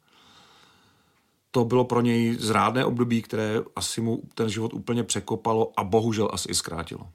To 1.51 1.65
bylo 1.65 1.86
pro 1.86 2.01
něj 2.01 2.36
zrádné 2.39 2.86
období, 2.86 3.21
které 3.21 3.62
asi 3.75 4.01
mu 4.01 4.21
ten 4.34 4.49
život 4.49 4.73
úplně 4.73 5.03
překopalo 5.03 5.71
a 5.77 5.84
bohužel 5.84 6.29
asi 6.34 6.49
i 6.49 6.55
zkrátilo. 6.55 7.10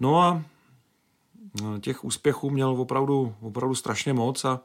No 0.00 0.20
a 0.20 0.42
no, 1.62 1.78
těch 1.80 2.04
úspěchů 2.04 2.50
měl 2.50 2.68
opravdu, 2.68 3.34
opravdu 3.40 3.74
strašně 3.74 4.12
moc 4.12 4.44
a 4.44 4.60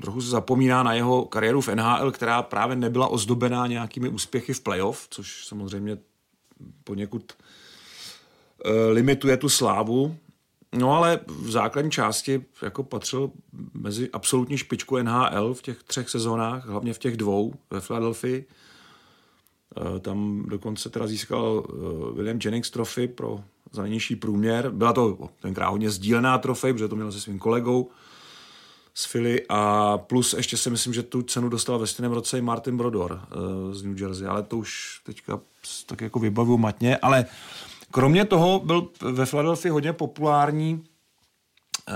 trochu 0.00 0.20
se 0.20 0.30
zapomíná 0.30 0.82
na 0.82 0.92
jeho 0.92 1.24
kariéru 1.24 1.60
v 1.60 1.68
NHL, 1.68 2.10
která 2.10 2.42
právě 2.42 2.76
nebyla 2.76 3.08
ozdobená 3.08 3.66
nějakými 3.66 4.08
úspěchy 4.08 4.54
v 4.54 4.60
playoff, 4.60 5.06
což 5.10 5.46
samozřejmě 5.46 5.98
poněkud 6.84 7.32
eh, 8.64 8.70
limituje 8.92 9.36
tu 9.36 9.48
slávu. 9.48 10.16
No 10.78 10.96
ale 10.96 11.20
v 11.26 11.50
základní 11.50 11.90
části 11.90 12.44
jako 12.62 12.82
patřil 12.82 13.30
mezi 13.74 14.10
absolutní 14.12 14.58
špičku 14.58 14.98
NHL 14.98 15.54
v 15.54 15.62
těch 15.62 15.82
třech 15.82 16.10
sezónách, 16.10 16.66
hlavně 16.66 16.94
v 16.94 16.98
těch 16.98 17.16
dvou 17.16 17.54
ve 17.70 17.80
Philadelphii. 17.80 18.46
Eh, 19.76 20.00
tam 20.00 20.44
dokonce 20.48 20.90
teda 20.90 21.06
získal 21.06 21.64
eh, 21.64 21.72
William 22.14 22.38
Jennings 22.44 22.70
trofy 22.70 23.08
pro 23.08 23.40
za 23.72 23.82
nejnižší 23.82 24.16
průměr. 24.16 24.70
Byla 24.70 24.92
to 24.92 25.28
tenkrát 25.40 25.70
hodně 25.70 25.90
sdílená 25.90 26.38
trofej, 26.38 26.72
protože 26.72 26.88
to 26.88 26.96
měl 26.96 27.12
se 27.12 27.20
svým 27.20 27.38
kolegou 27.38 27.90
z 28.94 29.06
Philly 29.06 29.42
a 29.48 29.98
plus 29.98 30.32
ještě 30.32 30.56
si 30.56 30.70
myslím, 30.70 30.94
že 30.94 31.02
tu 31.02 31.22
cenu 31.22 31.48
dostal 31.48 31.78
ve 31.78 31.86
stejném 31.86 32.12
roce 32.12 32.38
i 32.38 32.42
Martin 32.42 32.76
Brodor 32.76 33.20
eh, 33.22 33.74
z 33.74 33.82
New 33.82 34.00
Jersey, 34.00 34.26
ale 34.26 34.42
to 34.42 34.56
už 34.56 35.00
teďka 35.06 35.40
tak 35.86 36.00
jako 36.00 36.18
vybavu 36.18 36.58
matně, 36.58 36.96
ale 36.96 37.26
Kromě 37.92 38.24
toho 38.24 38.58
byl 38.58 38.88
ve 39.00 39.26
Philadelphia 39.26 39.72
hodně 39.72 39.92
populární 39.92 40.74
uh, 40.74 41.94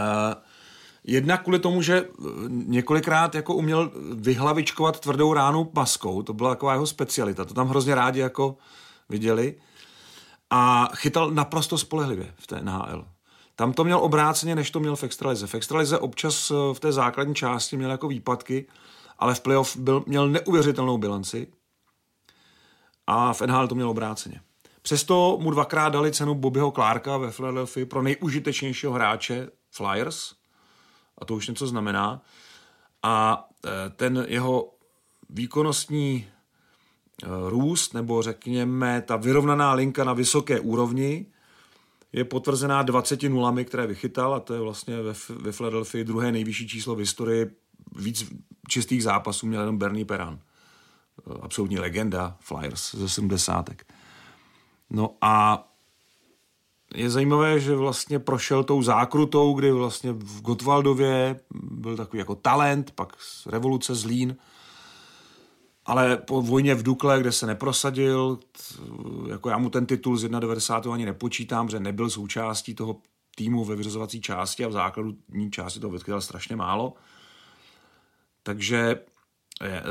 Jednak 1.09 1.43
kvůli 1.43 1.59
tomu, 1.59 1.83
že 1.83 1.97
eh, 1.97 2.23
několikrát 2.49 3.35
jako 3.35 3.55
uměl 3.55 3.93
vyhlavičkovat 4.15 5.01
tvrdou 5.01 5.33
ránu 5.33 5.65
paskou, 5.65 6.23
to 6.23 6.33
byla 6.33 6.51
taková 6.51 6.73
jeho 6.73 6.87
specialita, 6.87 7.45
to 7.45 7.55
tam 7.55 7.69
hrozně 7.69 7.95
rádi 7.95 8.21
jako 8.21 8.57
viděli. 9.09 9.55
A 10.51 10.89
chytal 10.95 11.31
naprosto 11.31 11.79
spolehlivě 11.79 12.35
v 12.37 12.47
té 12.47 12.61
NHL. 12.61 13.07
Tam 13.57 13.73
to 13.73 13.85
měl 13.85 13.99
obráceně, 13.99 14.55
než 14.55 14.71
to 14.71 14.81
měl 14.81 14.97
v 14.97 15.05
extralize. 15.05 15.47
V 15.47 15.55
extralize 15.55 15.99
občas 15.99 16.51
eh, 16.51 16.75
v 16.75 16.81
té 16.81 16.93
základní 16.93 17.35
části 17.35 17.77
měl 17.77 17.91
jako 17.91 18.09
výpadky, 18.09 18.67
ale 19.19 19.35
v 19.35 19.41
playoff 19.41 19.77
byl, 19.77 20.05
měl 20.07 20.29
neuvěřitelnou 20.29 20.99
bilanci 20.99 21.47
a 23.07 23.33
v 23.33 23.41
NHL 23.41 23.69
to 23.69 23.75
měl 23.75 23.91
obráceně. 23.91 24.41
Přesto 24.83 25.39
mu 25.41 25.51
dvakrát 25.51 25.89
dali 25.89 26.13
cenu 26.13 26.35
Bobbyho 26.35 26.71
Clarka 26.71 27.17
ve 27.17 27.31
Philadelphia 27.31 27.87
pro 27.87 28.03
nejužitečnějšího 28.03 28.93
hráče 28.93 29.49
Flyers. 29.71 30.35
A 31.19 31.25
to 31.25 31.35
už 31.35 31.49
něco 31.49 31.67
znamená. 31.67 32.23
A 33.03 33.45
e, 33.67 33.91
ten 33.91 34.27
jeho 34.29 34.75
výkonnostní 35.31 36.17
e, 36.17 36.27
růst, 37.51 37.95
nebo 37.95 38.23
řekněme 38.23 39.03
ta 39.03 39.17
vyrovnaná 39.17 39.73
linka 39.73 40.05
na 40.05 40.13
vysoké 40.13 40.61
úrovni, 40.61 41.27
je 42.17 42.25
potvrzená 42.25 42.83
20 42.83 43.23
nulami, 43.23 43.65
které 43.65 43.87
vychytal 43.87 44.35
a 44.35 44.41
to 44.41 44.55
je 44.55 44.61
vlastně 44.61 45.03
ve, 45.03 45.13
ve 45.29 45.53
Philadelphia 45.53 46.05
druhé 46.05 46.33
nejvyšší 46.33 46.69
číslo 46.69 46.95
v 46.95 46.99
historii. 46.99 47.51
Víc 47.97 48.33
čistých 48.69 49.03
zápasů 49.03 49.47
měl 49.47 49.61
jenom 49.61 49.79
Bernie 49.79 50.05
Peran. 50.05 50.39
E, 50.39 51.39
absolutní 51.41 51.79
legenda 51.79 52.37
Flyers 52.41 52.95
ze 52.95 53.09
70. 53.09 53.71
No 54.91 55.17
a 55.21 55.65
je 56.95 57.11
zajímavé, 57.11 57.61
že 57.61 57.75
vlastně 57.75 58.19
prošel 58.19 58.65
tou 58.65 58.83
zákrutou, 58.83 59.55
kdy 59.55 59.73
vlastně 59.73 60.13
v 60.13 60.43
Gotwaldově 60.43 61.41
byl 61.55 61.97
takový 61.97 62.19
jako 62.19 62.35
talent, 62.35 62.91
pak 62.91 63.17
revoluce 63.47 63.95
Zlín, 63.95 64.37
ale 65.87 66.17
po 66.17 66.43
vojně 66.43 66.75
v 66.75 66.83
Dukle, 66.83 67.21
kde 67.21 67.33
se 67.33 67.47
neprosadil, 67.47 68.39
jako 69.29 69.51
já 69.51 69.59
mu 69.59 69.71
ten 69.71 69.87
titul 69.87 70.17
z 70.17 70.29
91. 70.29 70.95
ani 70.95 71.05
nepočítám, 71.05 71.69
že 71.69 71.81
nebyl 71.81 72.11
součástí 72.11 72.75
toho 72.75 72.97
týmu 73.37 73.65
ve 73.65 73.77
vyřazovací 73.77 74.21
části 74.21 74.65
a 74.65 74.69
v 74.69 74.73
základní 74.73 75.51
části 75.51 75.81
toho 75.81 75.93
vychytal 75.93 76.21
strašně 76.21 76.57
málo. 76.57 76.95
Takže 78.43 79.01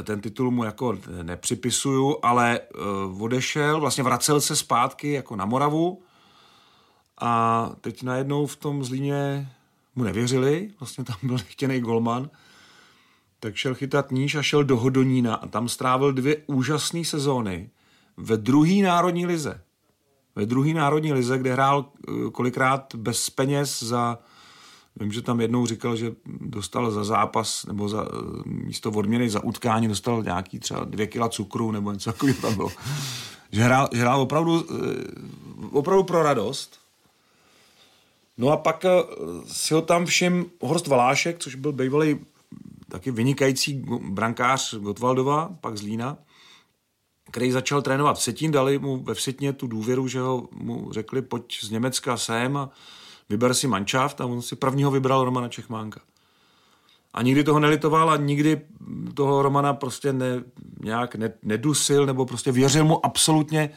ten 0.04 0.22
titul 0.22 0.52
mu 0.52 0.64
jako 0.64 0.98
nepřipisuju, 1.24 2.18
ale 2.24 2.60
uh, 3.14 3.24
odešel, 3.24 3.80
vlastně 3.80 4.04
vracel 4.04 4.42
se 4.42 4.56
zpátky 4.56 5.12
jako 5.12 5.36
na 5.36 5.46
Moravu 5.46 6.02
a 7.22 7.72
teď 7.82 8.04
najednou 8.04 8.46
v 8.46 8.56
tom 8.56 8.84
Zlíně 8.84 9.50
mu 9.96 10.04
nevěřili, 10.04 10.72
vlastně 10.80 11.04
tam 11.04 11.16
byl 11.24 11.38
chtěný 11.38 11.80
golman, 11.80 12.30
tak 13.46 13.56
šel 13.56 13.76
chytat 13.76 14.12
níž 14.12 14.36
a 14.36 14.42
šel 14.42 14.64
do 14.64 14.78
Hodonína 14.78 15.36
a 15.36 15.48
tam 15.48 15.70
strávil 15.70 16.14
dvě 16.14 16.38
úžasné 16.48 17.06
sezóny 17.06 17.70
ve 18.18 18.38
druhé 18.38 18.74
národní 18.74 19.26
lize. 19.26 19.62
Ve 20.36 20.46
druhé 20.46 20.74
národní 20.74 21.14
lize, 21.14 21.38
kde 21.38 21.54
hrál 21.54 21.86
uh, 21.86 22.30
kolikrát 22.30 22.96
bez 22.96 23.30
peněz 23.30 23.84
za 23.84 24.18
Vím, 25.00 25.12
že 25.12 25.22
tam 25.22 25.42
jednou 25.42 25.66
říkal, 25.66 25.96
že 25.96 26.12
dostal 26.26 26.92
za 26.92 27.04
zápas 27.04 27.66
nebo 27.66 27.90
za 27.90 28.08
místo 28.46 28.92
odměny 28.92 29.30
za 29.30 29.44
utkání 29.44 29.88
dostal 29.88 30.24
nějaký 30.24 30.60
třeba 30.60 30.84
dvě 30.84 31.08
kila 31.08 31.30
cukru 31.30 31.72
nebo 31.72 31.92
něco 31.92 32.12
takového 32.12 32.42
tam 32.42 32.56
bylo. 32.56 32.70
Že 33.52 33.64
hrál, 33.64 33.90
že 33.94 34.02
hrál 34.02 34.22
opravdu, 34.22 34.66
eh, 34.70 35.04
opravdu 35.72 36.04
pro 36.04 36.24
radost. 36.24 36.80
No 38.38 38.52
a 38.52 38.58
pak 38.58 38.86
eh, 38.86 38.90
si 39.48 39.74
ho 39.74 39.82
tam 39.82 40.06
všim 40.06 40.46
Horst 40.62 40.88
Valášek, 40.88 41.40
což 41.40 41.56
byl 41.56 41.72
bývalý 41.72 42.20
taky 42.96 43.12
vynikající 43.12 43.84
brankář 44.10 44.76
Gotwaldova, 44.76 45.50
pak 45.62 45.78
z 45.78 45.82
Lína, 45.82 46.18
který 47.32 47.52
začal 47.52 47.82
trénovat 47.82 48.18
v 48.18 48.22
Setín, 48.22 48.52
dali 48.52 48.80
mu 48.80 49.04
ve 49.04 49.14
Vsetně 49.14 49.54
tu 49.54 49.68
důvěru, 49.68 50.08
že 50.08 50.20
ho 50.20 50.48
mu 50.52 50.92
řekli, 50.92 51.22
pojď 51.22 51.60
z 51.62 51.70
Německa 51.70 52.18
sem 52.18 52.58
a 52.58 52.70
vyber 53.30 53.54
si 53.54 53.68
manšaft 53.68 54.22
a 54.22 54.26
on 54.26 54.42
si 54.42 54.56
prvního 54.56 54.92
vybral 54.92 55.24
Romana 55.26 55.50
Čechmánka. 55.50 56.02
A 57.14 57.22
nikdy 57.22 57.44
toho 57.44 57.60
nelitoval 57.60 58.10
a 58.10 58.18
nikdy 58.18 58.62
toho 59.14 59.42
Romana 59.42 59.74
prostě 59.74 60.14
ne, 60.14 60.44
nějak 60.84 61.16
ne, 61.16 61.34
nedusil 61.44 62.06
nebo 62.06 62.26
prostě 62.26 62.52
věřil 62.52 62.86
mu 62.86 63.06
absolutně 63.06 63.70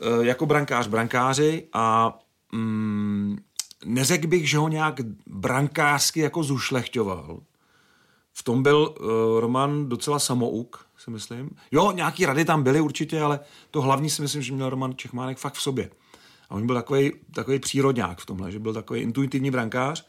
e, 0.00 0.26
jako 0.26 0.46
brankář 0.46 0.86
brankáři 0.86 1.68
a 1.72 2.18
mm, 2.52 3.38
neřekl 3.84 4.26
bych, 4.26 4.50
že 4.50 4.58
ho 4.58 4.68
nějak 4.68 5.00
brankářsky 5.26 6.20
jako 6.20 6.42
zušlechťoval. 6.42 7.40
V 8.34 8.42
tom 8.42 8.62
byl 8.62 8.94
uh, 9.00 9.06
Roman 9.40 9.88
docela 9.88 10.18
samouk, 10.18 10.86
si 10.98 11.10
myslím. 11.10 11.50
Jo, 11.70 11.92
nějaký 11.92 12.26
rady 12.26 12.44
tam 12.44 12.62
byly 12.62 12.80
určitě, 12.80 13.20
ale 13.20 13.40
to 13.70 13.80
hlavní 13.80 14.10
si 14.10 14.22
myslím, 14.22 14.42
že 14.42 14.52
měl 14.52 14.70
Roman 14.70 14.96
Čechmánek 14.96 15.38
fakt 15.38 15.54
v 15.54 15.62
sobě. 15.62 15.90
A 16.50 16.54
on 16.54 16.66
byl 16.66 16.74
takový, 16.74 17.12
takový 17.34 17.58
přírodňák 17.58 18.20
v 18.20 18.26
tomhle, 18.26 18.52
že 18.52 18.58
byl 18.58 18.72
takový 18.72 19.00
intuitivní 19.00 19.50
brankář. 19.50 20.06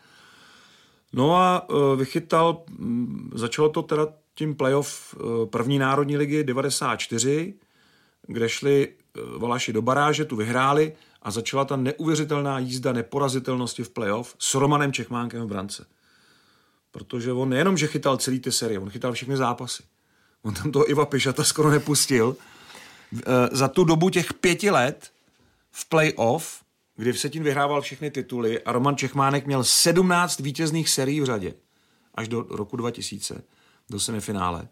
No 1.14 1.36
a 1.36 1.70
uh, 1.70 2.00
vychytal, 2.00 2.64
um, 2.80 3.32
začalo 3.34 3.70
to 3.70 3.82
teda 3.82 4.08
tím 4.36 4.56
playoff 4.56 5.16
uh, 5.16 5.46
první 5.46 5.80
národní 5.80 6.18
ligy 6.18 6.44
94, 6.44 7.54
kde 8.28 8.50
šli 8.50 8.88
uh, 8.88 9.42
Valaši 9.42 9.74
do 9.74 9.82
baráže, 9.82 10.26
tu 10.26 10.36
vyhráli 10.36 10.94
a 11.22 11.32
začala 11.32 11.66
ta 11.66 11.76
neuvěřitelná 11.76 12.60
jízda 12.60 12.94
neporazitelnosti 12.94 13.84
v 13.84 13.90
playoff 13.90 14.36
s 14.40 14.56
Romanem 14.56 14.94
Čechmánkem 14.94 15.42
v 15.42 15.48
brance. 15.48 15.86
Protože 16.94 17.32
on 17.32 17.50
nejenom, 17.50 17.78
že 17.78 17.88
chytal 17.88 18.18
celý 18.18 18.40
ty 18.40 18.52
série, 18.52 18.80
on 18.80 18.90
chytal 18.90 19.14
všechny 19.14 19.38
zápasy. 19.38 19.84
On 20.42 20.54
tam 20.54 20.72
toho 20.72 20.90
Iva 20.90 21.06
Pišata 21.06 21.44
skoro 21.44 21.72
nepustil. 21.72 22.36
Za 23.52 23.68
tu 23.68 23.84
dobu 23.84 24.10
těch 24.10 24.34
pěti 24.34 24.70
let 24.70 25.12
v 25.72 25.90
playoff, 25.90 26.64
kdy 26.96 27.14
Vsetín 27.14 27.44
vyhrával 27.44 27.82
všechny 27.82 28.12
tituly 28.12 28.64
a 28.64 28.72
Roman 28.72 28.98
Čechmánek 28.98 29.46
měl 29.46 29.64
17 29.64 30.40
vítězných 30.40 30.90
serií 30.90 31.22
v 31.22 31.26
řadě 31.26 31.54
až 32.16 32.28
do 32.28 32.46
roku 32.50 32.78
2000, 32.78 33.44
do 33.90 34.00
semifinále. 34.00 34.68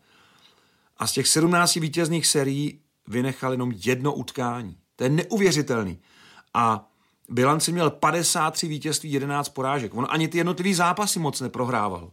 A 0.97 1.07
z 1.07 1.11
těch 1.11 1.27
17 1.27 1.75
vítězných 1.75 2.27
serií 2.27 2.81
vynechal 3.07 3.51
jenom 3.51 3.73
jedno 3.75 4.13
utkání. 4.13 4.77
To 4.95 5.03
je 5.03 5.09
neuvěřitelný. 5.09 5.99
A 6.53 6.90
bilanci 7.31 7.71
měl 7.71 7.89
53 7.89 8.67
vítězství, 8.67 9.11
11 9.11 9.49
porážek. 9.49 9.93
On 9.93 10.07
ani 10.09 10.27
ty 10.27 10.37
jednotlivý 10.37 10.73
zápasy 10.73 11.19
moc 11.19 11.41
neprohrával. 11.41 12.11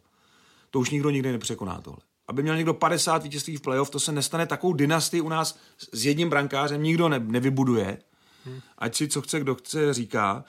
To 0.70 0.78
už 0.78 0.90
nikdo 0.90 1.11
nikdy 1.11 1.33
nepřekoná 1.33 1.81
tohle. 1.81 2.00
Aby 2.28 2.42
měl 2.42 2.57
někdo 2.57 2.74
50 2.74 3.22
vítězství 3.22 3.57
v 3.57 3.61
playoff, 3.61 3.90
to 3.90 4.00
se 4.00 4.12
nestane 4.12 4.46
takovou 4.46 4.72
dynastii 4.72 5.20
u 5.20 5.28
nás 5.28 5.59
s 5.94 6.07
jedním 6.07 6.31
brankářem, 6.31 6.83
nikdo 6.83 7.09
ne, 7.09 7.18
nevybuduje. 7.18 7.98
Ať 8.78 8.96
si 8.96 9.09
co 9.09 9.22
chce, 9.22 9.40
kdo 9.40 9.54
chce, 9.54 9.94
říká. 9.94 10.44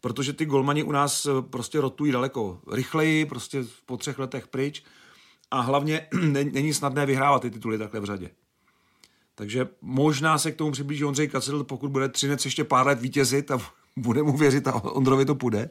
Protože 0.00 0.32
ty 0.32 0.46
golmani 0.46 0.82
u 0.82 0.92
nás 0.92 1.26
eh, 1.26 1.42
prostě 1.42 1.80
rotují 1.80 2.12
daleko 2.12 2.60
rychleji, 2.72 3.26
prostě 3.26 3.64
po 3.86 3.96
třech 3.96 4.18
letech 4.18 4.48
pryč. 4.48 4.82
A 5.50 5.60
hlavně 5.60 6.06
není 6.52 6.74
snadné 6.74 7.06
vyhrávat 7.06 7.42
ty 7.42 7.50
tituly 7.50 7.78
takhle 7.78 8.00
v 8.00 8.04
řadě. 8.04 8.30
Takže 9.34 9.68
možná 9.80 10.38
se 10.38 10.52
k 10.52 10.56
tomu 10.56 10.72
přiblíží 10.72 11.04
Ondřej 11.04 11.28
Kacel, 11.28 11.64
pokud 11.64 11.90
bude 11.90 12.08
Třinec 12.08 12.44
ještě 12.44 12.64
pár 12.64 12.86
let 12.86 13.00
vítězit 13.00 13.50
a 13.50 13.60
bude 13.98 14.22
mu 14.22 14.36
věřit 14.36 14.66
a 14.68 14.84
Ondrovi 14.84 15.24
to 15.24 15.34
půjde. 15.34 15.70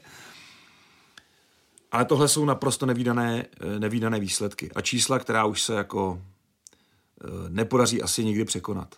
Ale 1.91 2.05
tohle 2.05 2.27
jsou 2.27 2.45
naprosto 2.45 2.85
nevýdané, 2.85 3.45
eh, 3.61 3.79
nevýdané 3.79 4.19
výsledky 4.19 4.71
a 4.75 4.81
čísla, 4.81 5.19
která 5.19 5.45
už 5.45 5.61
se 5.61 5.73
jako 5.73 6.21
eh, 7.23 7.27
nepodaří 7.49 8.01
asi 8.01 8.25
nikdy 8.25 8.45
překonat. 8.45 8.95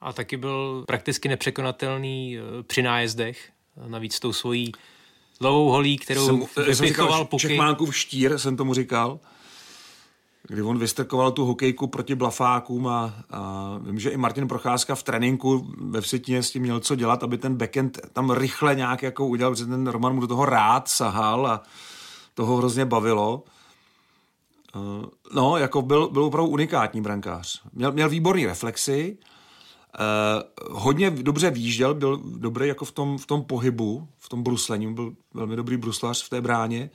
A 0.00 0.12
taky 0.12 0.36
byl 0.36 0.84
prakticky 0.86 1.28
nepřekonatelný 1.28 2.38
eh, 2.38 2.62
při 2.62 2.82
nájezdech, 2.82 3.50
navíc 3.86 4.20
tou 4.20 4.32
svojí 4.32 4.72
dlouhou 5.40 5.70
holí, 5.70 5.98
kterou 5.98 6.26
jsem, 6.26 6.64
vypichoval 6.64 7.24
puky. 7.24 7.40
Čechmánkův 7.40 7.96
štír, 7.96 8.38
jsem 8.38 8.56
tomu 8.56 8.74
říkal 8.74 9.20
kdy 10.48 10.62
on 10.62 10.78
vystrkoval 10.78 11.32
tu 11.32 11.44
hokejku 11.44 11.86
proti 11.86 12.14
blafákům 12.14 12.86
a, 12.86 13.14
a 13.30 13.74
vím, 13.82 13.98
že 13.98 14.10
i 14.10 14.16
Martin 14.16 14.48
Procházka 14.48 14.94
v 14.94 15.02
tréninku 15.02 15.66
ve 15.80 16.00
Vsetině 16.00 16.42
s 16.42 16.50
tím 16.50 16.62
měl 16.62 16.80
co 16.80 16.94
dělat, 16.94 17.22
aby 17.22 17.38
ten 17.38 17.56
backend 17.56 17.98
tam 18.12 18.30
rychle 18.30 18.74
nějak 18.74 19.02
jako 19.02 19.26
udělal, 19.26 19.52
protože 19.52 19.66
ten 19.66 19.86
Roman 19.86 20.14
mu 20.14 20.20
do 20.20 20.26
toho 20.26 20.44
rád 20.44 20.88
sahal 20.88 21.46
a 21.46 21.62
toho 22.34 22.56
hrozně 22.56 22.84
bavilo. 22.84 23.44
Uh, 24.76 25.04
no, 25.34 25.56
jako 25.56 25.82
byl, 25.82 26.08
byl 26.08 26.24
opravdu 26.24 26.50
unikátní 26.50 27.00
brankář. 27.00 27.62
Měl, 27.72 27.92
měl 27.92 28.08
výborný 28.08 28.46
reflexy, 28.46 29.18
uh, 30.68 30.78
hodně 30.78 31.10
dobře 31.10 31.50
výjížděl, 31.50 31.94
byl 31.94 32.20
dobrý 32.24 32.68
jako 32.68 32.84
v 32.84 32.92
tom, 32.92 33.18
v 33.18 33.26
tom 33.26 33.44
pohybu, 33.44 34.08
v 34.18 34.28
tom 34.28 34.42
bruslení, 34.42 34.94
byl 34.94 35.12
velmi 35.34 35.56
dobrý 35.56 35.76
bruslař 35.76 36.24
v 36.24 36.28
té 36.28 36.40
bráně 36.40 36.90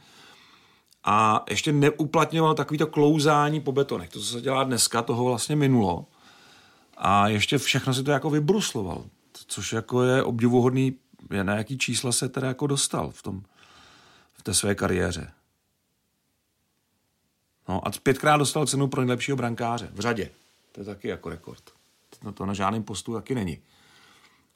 a 1.04 1.44
ještě 1.50 1.72
neuplatňoval 1.72 2.56
takovýto 2.56 2.88
klouzání 2.88 3.62
po 3.62 3.72
betonech. 3.72 4.10
To, 4.10 4.20
co 4.20 4.26
se 4.26 4.42
dělá 4.42 4.64
dneska, 4.64 5.02
toho 5.02 5.26
vlastně 5.26 5.56
minulo. 5.56 6.06
A 6.98 7.28
ještě 7.28 7.58
všechno 7.58 7.94
si 7.94 8.04
to 8.04 8.12
jako 8.12 8.30
vybrusloval, 8.30 9.06
což 9.48 9.74
jako 9.74 10.04
je 10.04 10.24
obdivuhodný, 10.24 10.96
na 11.44 11.56
jaký 11.56 11.78
čísla 11.78 12.12
se 12.12 12.30
teda 12.30 12.48
jako 12.48 12.68
dostal 12.68 13.12
v, 13.12 13.22
tom, 13.22 13.44
v 14.34 14.44
té 14.44 14.54
své 14.54 14.76
kariéře. 14.76 15.32
No 17.70 17.88
a 17.88 17.92
pětkrát 18.04 18.40
dostal 18.40 18.66
cenu 18.66 18.88
pro 18.88 19.02
nejlepšího 19.02 19.38
brankáře 19.38 19.90
v 19.94 20.00
řadě. 20.00 20.30
To 20.72 20.82
je 20.82 20.86
taky 20.86 21.08
jako 21.08 21.30
rekord. 21.30 21.64
No 22.24 22.32
to 22.32 22.46
na 22.46 22.54
žádném 22.54 22.84
postu 22.84 23.14
taky 23.14 23.36
není. 23.36 23.60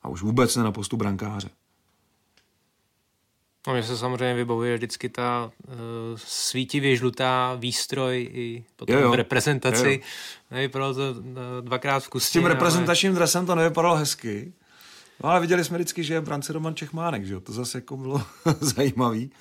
A 0.02 0.10
už 0.10 0.22
vůbec 0.22 0.56
ne 0.56 0.64
na 0.64 0.72
postu 0.72 0.98
brankáře. 0.98 1.50
No, 3.68 3.74
mě 3.74 3.84
se 3.84 3.98
samozřejmě 3.98 4.34
vybavuje 4.34 4.78
vždycky 4.78 5.10
ta 5.10 5.52
uh, 5.68 5.74
svítivě 6.16 6.96
žlutá 6.96 7.56
výstroj 7.56 8.30
i 8.34 8.66
potom 8.76 8.96
jo, 8.96 9.02
jo. 9.02 9.12
v 9.12 9.14
reprezentaci. 9.14 9.86
Jo, 9.86 9.92
jo. 9.92 10.00
Nevypadalo 10.52 10.94
to 10.94 11.12
uh, 11.12 11.26
dvakrát 11.62 12.04
v 12.04 12.10
kustě. 12.10 12.30
S 12.30 12.32
tím 12.32 12.46
reprezentačním 12.46 13.12
ale... 13.12 13.16
dresem 13.16 13.46
to 13.46 13.56
nevypadalo 13.56 13.96
hezky. 13.96 14.54
No 15.24 15.30
ale 15.30 15.40
viděli 15.40 15.64
jsme 15.64 15.78
vždycky, 15.78 16.04
že 16.04 16.14
je 16.14 16.22
brance 16.22 16.54
Roman 16.54 16.76
Čechmánek, 16.76 17.26
že 17.26 17.34
jo? 17.34 17.40
To 17.40 17.54
zase 17.54 17.78
jako 17.78 17.98
bylo 17.98 18.22
zajímavý. 18.60 19.32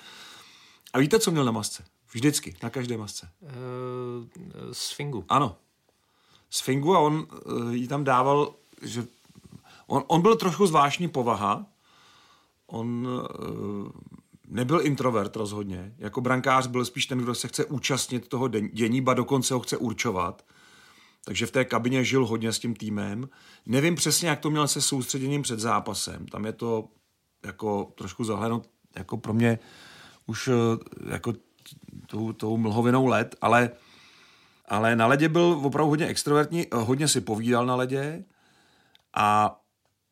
A 0.93 0.99
víte, 0.99 1.19
co 1.19 1.31
měl 1.31 1.45
na 1.45 1.51
masce? 1.51 1.83
Vždycky, 2.11 2.55
na 2.63 2.69
každé 2.69 2.97
masce. 2.97 3.29
Uh, 3.41 3.49
z 4.71 4.91
Fingu. 4.91 5.25
Ano. 5.29 5.55
Z 6.49 6.61
Fingu 6.61 6.95
a 6.95 6.99
on 6.99 7.27
uh, 7.45 7.73
jí 7.73 7.87
tam 7.87 8.03
dával, 8.03 8.53
že 8.81 9.03
on, 9.87 10.03
on 10.07 10.21
byl 10.21 10.35
trošku 10.35 10.67
zvláštní 10.67 11.07
povaha, 11.07 11.65
on 12.67 13.07
uh, 13.07 13.89
nebyl 14.47 14.81
introvert 14.83 15.35
rozhodně. 15.35 15.93
Jako 15.97 16.21
brankář 16.21 16.67
byl 16.67 16.85
spíš 16.85 17.05
ten, 17.05 17.17
kdo 17.17 17.35
se 17.35 17.47
chce 17.47 17.65
účastnit 17.65 18.27
toho 18.27 18.47
dění, 18.47 19.01
ba 19.01 19.13
dokonce 19.13 19.53
ho 19.53 19.59
chce 19.59 19.77
určovat. 19.77 20.45
Takže 21.25 21.45
v 21.45 21.51
té 21.51 21.65
kabině 21.65 22.03
žil 22.03 22.25
hodně 22.25 22.53
s 22.53 22.59
tím 22.59 22.75
týmem. 22.75 23.29
Nevím 23.65 23.95
přesně, 23.95 24.29
jak 24.29 24.39
to 24.39 24.49
měl 24.49 24.67
se 24.67 24.81
soustředěním 24.81 25.41
před 25.41 25.59
zápasem. 25.59 26.25
Tam 26.25 26.45
je 26.45 26.53
to 26.53 26.87
jako 27.45 27.93
trošku 27.95 28.23
zahlednout 28.23 28.69
jako 28.95 29.17
pro 29.17 29.33
mě 29.33 29.59
už 30.25 30.47
eh, 30.47 30.53
jako 31.11 31.33
tou, 32.07 32.33
tou 32.33 32.57
mlhovinou 32.57 33.05
let, 33.05 33.35
ale, 33.41 33.69
ale 34.65 34.95
na 34.95 35.07
ledě 35.07 35.29
byl 35.29 35.61
opravdu 35.63 35.89
hodně 35.89 36.07
extrovertní, 36.07 36.65
hodně 36.73 37.07
si 37.07 37.21
povídal 37.21 37.65
na 37.65 37.75
ledě 37.75 38.23
a 39.15 39.59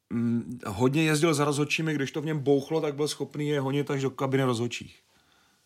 mm, 0.09 0.59
hodně 0.67 1.03
jezdil 1.03 1.33
za 1.33 1.45
rozhodčími, 1.45 1.93
když 1.93 2.11
to 2.11 2.21
v 2.21 2.25
něm 2.25 2.39
bouchlo, 2.39 2.81
tak 2.81 2.95
byl 2.95 3.07
schopný 3.07 3.47
je 3.47 3.59
honit 3.59 3.91
až 3.91 4.01
do 4.01 4.09
kabiny 4.09 4.43
rozhodčích. 4.43 4.99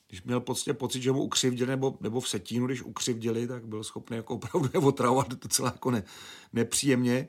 Když 0.09 0.23
měl 0.23 0.39
prostě 0.39 0.73
pocit, 0.73 1.01
že 1.01 1.11
mu 1.11 1.23
ukřivdili, 1.23 1.69
nebo, 1.69 1.97
nebo 2.01 2.19
v 2.19 2.29
setínu, 2.29 2.65
když 2.65 2.81
ukřivdili, 2.81 3.47
tak 3.47 3.67
byl 3.67 3.83
schopný 3.83 4.17
jako 4.17 4.35
opravdu 4.35 4.69
je 4.73 4.79
otravovat 4.79 5.33
docela 5.33 5.69
jako 5.69 5.91
ne, 5.91 6.03
nepříjemně. 6.53 7.27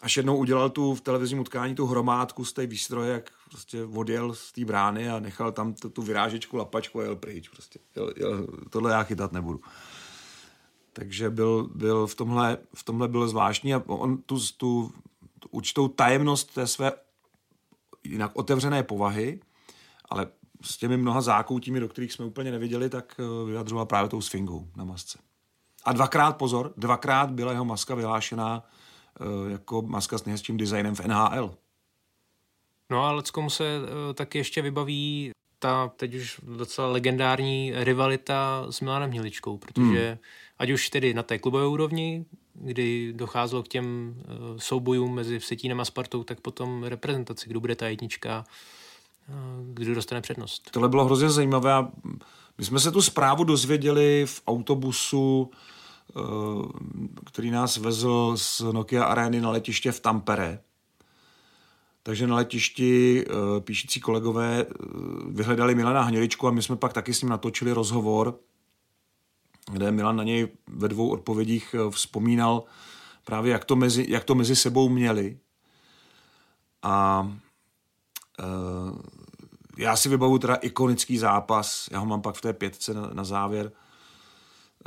Až 0.00 0.16
jednou 0.16 0.36
udělal 0.36 0.70
tu 0.70 0.94
v 0.94 1.00
televizním 1.00 1.40
utkání 1.40 1.74
tu 1.74 1.86
hromádku 1.86 2.44
z 2.44 2.52
té 2.52 2.66
výstroje, 2.66 3.12
jak 3.12 3.30
prostě 3.48 3.84
odjel 3.84 4.34
z 4.34 4.52
té 4.52 4.64
brány 4.64 5.10
a 5.10 5.20
nechal 5.20 5.52
tam 5.52 5.74
tu, 5.74 5.90
tu 5.90 6.02
vyrážečku, 6.02 6.56
lapačku 6.56 7.00
a 7.00 7.02
jel 7.02 7.16
pryč. 7.16 7.48
Prostě. 7.48 7.78
Jel, 7.96 8.12
jel, 8.16 8.46
tohle 8.70 8.92
já 8.92 9.02
chytat 9.02 9.32
nebudu. 9.32 9.60
Takže 10.92 11.30
byl, 11.30 11.70
byl 11.74 12.06
v, 12.06 12.14
tomhle, 12.14 12.58
v 12.74 12.84
tomhle 12.84 13.08
byl 13.08 13.28
zvláštní 13.28 13.74
a 13.74 13.82
on 13.86 14.18
tu, 14.18 14.38
tu 14.56 14.92
určitou 15.50 15.88
tajemnost 15.88 16.54
té 16.54 16.66
své 16.66 16.92
jinak 18.04 18.30
otevřené 18.34 18.82
povahy, 18.82 19.40
ale 20.04 20.26
s 20.62 20.76
těmi 20.76 20.96
mnoha 20.96 21.20
zákoutími, 21.20 21.80
do 21.80 21.88
kterých 21.88 22.12
jsme 22.12 22.24
úplně 22.24 22.50
neviděli, 22.50 22.90
tak 22.90 23.20
eh, 23.20 23.46
vyjadřoval 23.46 23.86
právě 23.86 24.08
tou 24.08 24.20
sfingou 24.20 24.68
na 24.76 24.84
masce. 24.84 25.18
A 25.84 25.92
dvakrát, 25.92 26.36
pozor, 26.36 26.72
dvakrát 26.76 27.30
byla 27.30 27.52
jeho 27.52 27.64
maska 27.64 27.94
vyhlášená 27.94 28.64
uh, 29.20 29.50
jako 29.50 29.82
maska 29.82 30.18
s 30.18 30.24
nejhezčím 30.24 30.56
designem 30.56 30.94
v 30.94 31.00
NHL. 31.00 31.54
No 32.90 33.04
a 33.04 33.12
leckom 33.12 33.50
se 33.50 33.78
uh, 33.78 34.14
taky 34.14 34.38
ještě 34.38 34.62
vybaví 34.62 35.32
ta 35.58 35.88
teď 35.96 36.14
už 36.14 36.40
docela 36.56 36.88
legendární 36.88 37.72
rivalita 37.74 38.66
s 38.70 38.80
Milanem 38.80 39.10
Hněličkou, 39.10 39.58
protože 39.58 40.08
hmm. 40.08 40.18
ať 40.58 40.70
už 40.70 40.90
tedy 40.90 41.14
na 41.14 41.22
té 41.22 41.38
klubové 41.38 41.66
úrovni, 41.66 42.24
kdy 42.54 43.12
docházelo 43.12 43.62
k 43.62 43.68
těm 43.68 44.14
uh, 44.16 44.58
soubojům 44.58 45.14
mezi 45.14 45.38
Vsetínem 45.38 45.80
a 45.80 45.84
Spartou, 45.84 46.24
tak 46.24 46.40
potom 46.40 46.84
reprezentaci, 46.84 47.48
kdo 47.48 47.60
bude 47.60 47.76
ta 47.76 47.88
jednička, 47.88 48.44
uh, 49.28 49.34
kdo 49.74 49.94
dostane 49.94 50.20
přednost. 50.20 50.70
Tohle 50.70 50.88
bylo 50.88 51.04
hrozně 51.04 51.30
zajímavé 51.30 51.88
my 52.58 52.64
jsme 52.64 52.80
se 52.80 52.90
tu 52.90 53.02
zprávu 53.02 53.44
dozvěděli 53.44 54.26
v 54.26 54.42
autobusu, 54.46 55.50
uh, 56.14 56.70
který 57.26 57.50
nás 57.50 57.76
vezl 57.76 58.32
z 58.36 58.60
Nokia 58.60 59.04
Areny 59.04 59.40
na 59.40 59.50
letiště 59.50 59.92
v 59.92 60.00
Tampere. 60.00 60.58
Takže 62.02 62.26
na 62.26 62.36
letišti 62.36 63.24
píšící 63.60 64.00
kolegové 64.00 64.66
vyhledali 65.28 65.74
Milana 65.74 66.02
Hněličku 66.02 66.48
a 66.48 66.50
my 66.50 66.62
jsme 66.62 66.76
pak 66.76 66.92
taky 66.92 67.14
s 67.14 67.22
ním 67.22 67.30
natočili 67.30 67.72
rozhovor, 67.72 68.38
kde 69.72 69.90
Milan 69.90 70.16
na 70.16 70.24
něj 70.24 70.48
ve 70.66 70.88
dvou 70.88 71.08
odpovědích 71.08 71.74
eh, 71.74 71.90
vzpomínal 71.90 72.64
právě, 73.24 73.52
jak 73.52 73.64
to 73.64 73.76
mezi, 73.76 74.06
jak 74.08 74.24
to 74.24 74.34
mezi 74.34 74.56
sebou 74.56 74.88
měli. 74.88 75.38
A 76.82 77.28
uh, 78.42 78.98
já 79.78 79.96
si 79.96 80.08
vybavu 80.08 80.38
teda 80.38 80.54
ikonický 80.54 81.18
zápas, 81.18 81.88
já 81.90 81.98
ho 81.98 82.06
mám 82.06 82.22
pak 82.22 82.34
v 82.34 82.40
té 82.40 82.52
pětce 82.52 82.94
na, 82.94 83.10
na 83.12 83.24
závěr, 83.24 83.72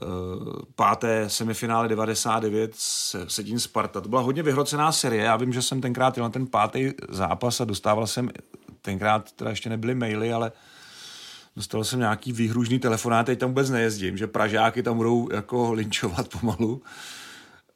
uh, 0.01 0.53
páté 0.75 1.29
semifinále 1.29 1.87
99 1.87 2.71
se 2.75 3.25
Sedín 3.29 3.59
Sparta. 3.59 4.01
To 4.01 4.09
byla 4.09 4.21
hodně 4.21 4.43
vyhrocená 4.43 4.91
série. 4.91 5.23
Já 5.23 5.35
vím, 5.35 5.53
že 5.53 5.61
jsem 5.61 5.81
tenkrát 5.81 6.17
jel 6.17 6.23
na 6.23 6.29
ten 6.29 6.47
pátý 6.47 6.91
zápas 7.09 7.61
a 7.61 7.65
dostával 7.65 8.07
jsem, 8.07 8.29
tenkrát 8.81 9.31
teda 9.31 9.49
ještě 9.49 9.69
nebyly 9.69 9.95
maily, 9.95 10.33
ale 10.33 10.51
dostal 11.55 11.83
jsem 11.83 11.99
nějaký 11.99 12.31
výhružný 12.31 12.79
telefonát, 12.79 13.25
teď 13.25 13.39
tam 13.39 13.49
vůbec 13.49 13.69
nejezdím, 13.69 14.17
že 14.17 14.27
Pražáky 14.27 14.83
tam 14.83 14.97
budou 14.97 15.29
jako 15.31 15.73
linčovat 15.73 16.27
pomalu. 16.27 16.81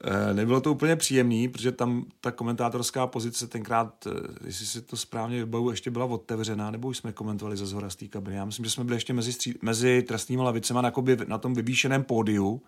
Eh, 0.04 0.34
nebylo 0.34 0.62
to 0.62 0.72
úplně 0.72 0.96
příjemný, 0.96 1.48
protože 1.48 1.72
tam 1.72 2.06
ta 2.22 2.32
komentátorská 2.32 3.08
pozice 3.08 3.48
tenkrát, 3.48 4.08
eh, 4.08 4.12
jestli 4.46 4.66
si 4.66 4.82
to 4.82 4.98
správně 4.98 5.40
vybavu, 5.40 5.72
ještě 5.72 5.92
byla 5.92 6.06
otevřená, 6.06 6.72
nebo 6.72 6.88
už 6.88 6.98
jsme 6.98 7.12
komentovali 7.12 7.58
ze 7.58 7.66
zhora 7.66 7.90
z 7.90 7.96
té 7.96 8.08
kabiny. 8.08 8.38
Já 8.38 8.46
myslím, 8.46 8.66
že 8.66 8.72
jsme 8.72 8.84
byli 8.84 8.96
ještě 8.96 9.14
mezi, 9.14 9.34
stří, 9.34 9.56
mezi 9.62 10.02
trestnými 10.08 10.42
lavicemi 10.42 10.80
na, 10.82 10.92
na 11.28 11.38
tom 11.38 11.54
vyvýšeném 11.54 12.04
pódiu, 12.04 12.62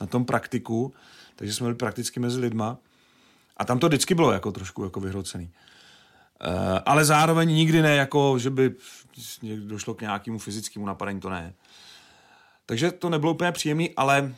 na 0.00 0.06
tom 0.06 0.24
praktiku, 0.24 0.92
takže 1.36 1.54
jsme 1.54 1.64
byli 1.64 1.74
prakticky 1.74 2.20
mezi 2.20 2.40
lidma. 2.40 2.78
A 3.56 3.64
tam 3.64 3.78
to 3.78 3.88
vždycky 3.88 4.14
bylo 4.14 4.32
jako 4.32 4.52
trošku 4.52 4.84
jako 4.84 5.00
vyhrocený. 5.00 5.50
Uh, 6.46 6.78
ale 6.86 7.04
zároveň 7.04 7.48
nikdy 7.48 7.82
ne, 7.82 7.96
jako 7.96 8.38
že 8.38 8.50
by 8.50 8.74
došlo 9.58 9.94
k 9.94 10.00
nějakému 10.00 10.38
fyzickému 10.38 10.86
napadení, 10.86 11.20
to 11.20 11.30
ne. 11.30 11.54
Takže 12.66 12.90
to 12.90 13.10
nebylo 13.10 13.32
úplně 13.32 13.52
příjemný, 13.52 13.90
ale 13.96 14.34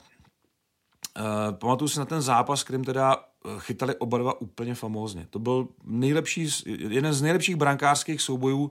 Uh, 1.19 1.55
pamatuju 1.55 1.89
si 1.89 1.99
na 1.99 2.05
ten 2.05 2.23
zápas, 2.23 2.65
kterým 2.65 2.85
teda 2.85 3.17
eh, 3.17 3.49
chytali 3.59 3.97
oba 3.97 4.19
dva 4.19 4.41
úplně 4.41 4.75
famózně. 4.75 5.27
To 5.31 5.39
byl 5.39 5.69
nejlepší, 5.85 6.49
jeden 6.67 7.13
z 7.13 7.23
nejlepších 7.23 7.57
brankářských 7.57 8.23
soubojů 8.23 8.71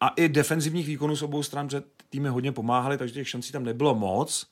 a 0.00 0.08
i 0.08 0.28
defenzivních 0.28 0.86
výkonů 0.86 1.16
s 1.16 1.22
obou 1.22 1.42
stran, 1.42 1.66
protože 1.66 1.82
týmy 2.10 2.28
hodně 2.28 2.52
pomáhali, 2.52 2.98
takže 2.98 3.14
těch 3.14 3.28
šancí 3.28 3.52
tam 3.52 3.64
nebylo 3.64 3.94
moc, 3.94 4.46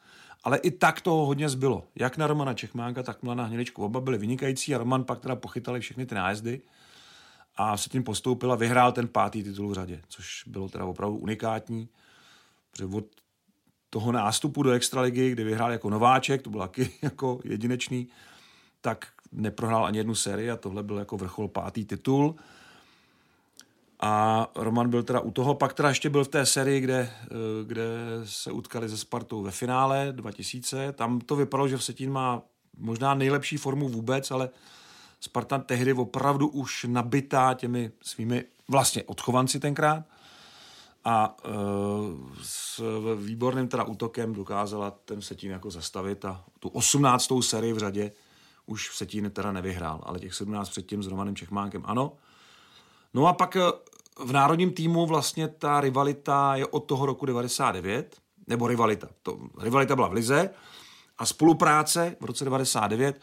ale 0.45 0.59
i 0.59 0.71
tak 0.71 1.01
toho 1.01 1.27
hodně 1.27 1.49
zbylo. 1.49 1.85
Jak 1.95 2.17
na 2.17 2.27
Romana 2.27 2.55
Čechmánka, 2.55 3.03
tak 3.03 3.23
na 3.23 3.45
Hniličku. 3.45 3.85
Oba 3.85 4.01
byli 4.01 4.19
vynikající 4.19 4.75
a 4.75 4.79
Roman 4.79 5.05
pak 5.05 5.21
teda 5.21 5.37
pochytali 5.37 5.81
všechny 5.81 6.07
ty 6.07 6.15
nájezdy 6.15 6.61
a 7.57 7.77
se 7.77 7.89
tím 7.89 8.05
postoupil 8.05 8.53
a 8.53 8.57
vyhrál 8.57 8.93
ten 8.93 9.09
pátý 9.09 9.43
titul 9.43 9.69
v 9.69 9.75
řadě, 9.75 10.01
což 10.09 10.45
bylo 10.47 10.69
teda 10.69 10.85
opravdu 10.85 11.17
unikátní, 11.17 11.89
protože 12.71 12.85
od 12.85 13.05
toho 13.91 14.13
nástupu 14.13 14.63
do 14.63 14.71
Extraligy, 14.71 15.31
kdy 15.31 15.45
vyhrál 15.45 15.73
jako 15.73 15.91
nováček, 15.91 16.43
to 16.43 16.51
byl 16.51 16.61
taky 16.61 16.91
jako 17.03 17.41
jedinečný, 17.45 18.09
tak 18.81 19.07
neprohrál 19.33 19.87
ani 19.87 19.99
jednu 19.99 20.15
sérii 20.15 20.51
a 20.51 20.57
tohle 20.57 20.83
byl 20.83 20.99
jako 20.99 21.17
vrchol 21.17 21.49
pátý 21.49 21.85
titul. 21.85 22.35
A 24.01 24.47
Roman 24.55 24.91
byl 24.91 25.03
teda 25.03 25.21
u 25.21 25.31
toho, 25.31 25.55
pak 25.55 25.73
teda 25.73 25.89
ještě 25.89 26.11
byl 26.11 26.25
v 26.25 26.29
té 26.29 26.47
sérii, 26.47 26.81
kde, 26.81 27.11
eh, 27.25 27.29
kde 27.67 27.85
se 28.25 28.53
utkali 28.53 28.89
ze 28.89 28.97
Spartou 28.97 29.43
ve 29.43 29.51
finále 29.51 30.13
2000. 30.13 30.93
Tam 30.93 31.21
to 31.21 31.37
vypadalo, 31.37 31.69
že 31.69 31.77
Vsetín 31.77 32.13
má 32.13 32.43
možná 32.79 33.15
nejlepší 33.15 33.57
formu 33.57 33.89
vůbec, 33.89 34.31
ale 34.31 34.51
Sparta 35.25 35.59
tehdy 35.59 35.93
opravdu 35.93 36.49
už 36.49 36.87
nabitá 36.89 37.55
těmi 37.55 37.93
svými 38.03 38.45
vlastně 38.69 39.03
odchovanci 39.03 39.61
tenkrát 39.61 40.05
a 41.05 41.37
e, 41.45 41.49
s 42.43 42.83
výborným 43.25 43.69
teda 43.69 43.85
útokem 43.85 44.35
dokázala 44.35 44.91
ten 44.91 45.23
Setín 45.23 45.51
jako 45.51 45.71
zastavit 45.71 46.25
a 46.25 46.45
tu 46.59 46.69
18. 46.69 47.33
sérii 47.41 47.73
v 47.73 47.79
řadě 47.79 48.13
už 48.67 48.97
Setín 48.97 49.31
teda 49.31 49.53
nevyhrál, 49.53 50.01
ale 50.03 50.19
těch 50.19 50.35
17 50.35 50.69
předtím 50.69 51.03
s 51.03 51.07
Romanem 51.07 51.37
Čechmánkem 51.37 51.83
ano. 51.87 52.13
No 53.15 53.27
a 53.27 53.33
pak 53.33 53.57
e, 53.57 53.61
v 54.25 54.33
národním 54.33 54.73
týmu 54.73 55.07
vlastně 55.07 55.49
ta 55.49 55.81
rivalita 55.81 56.57
je 56.57 56.67
od 56.67 56.81
toho 56.81 57.07
roku 57.07 57.27
99, 57.27 58.17
nebo 58.47 58.67
rivalita. 58.67 59.09
To, 59.23 59.39
rivalita 59.61 59.95
byla 59.95 60.09
v 60.09 60.13
Lize 60.13 60.51
a 61.19 61.27
spolupráce 61.27 62.17
v 62.21 62.25
roce 62.25 62.45
99 62.45 63.21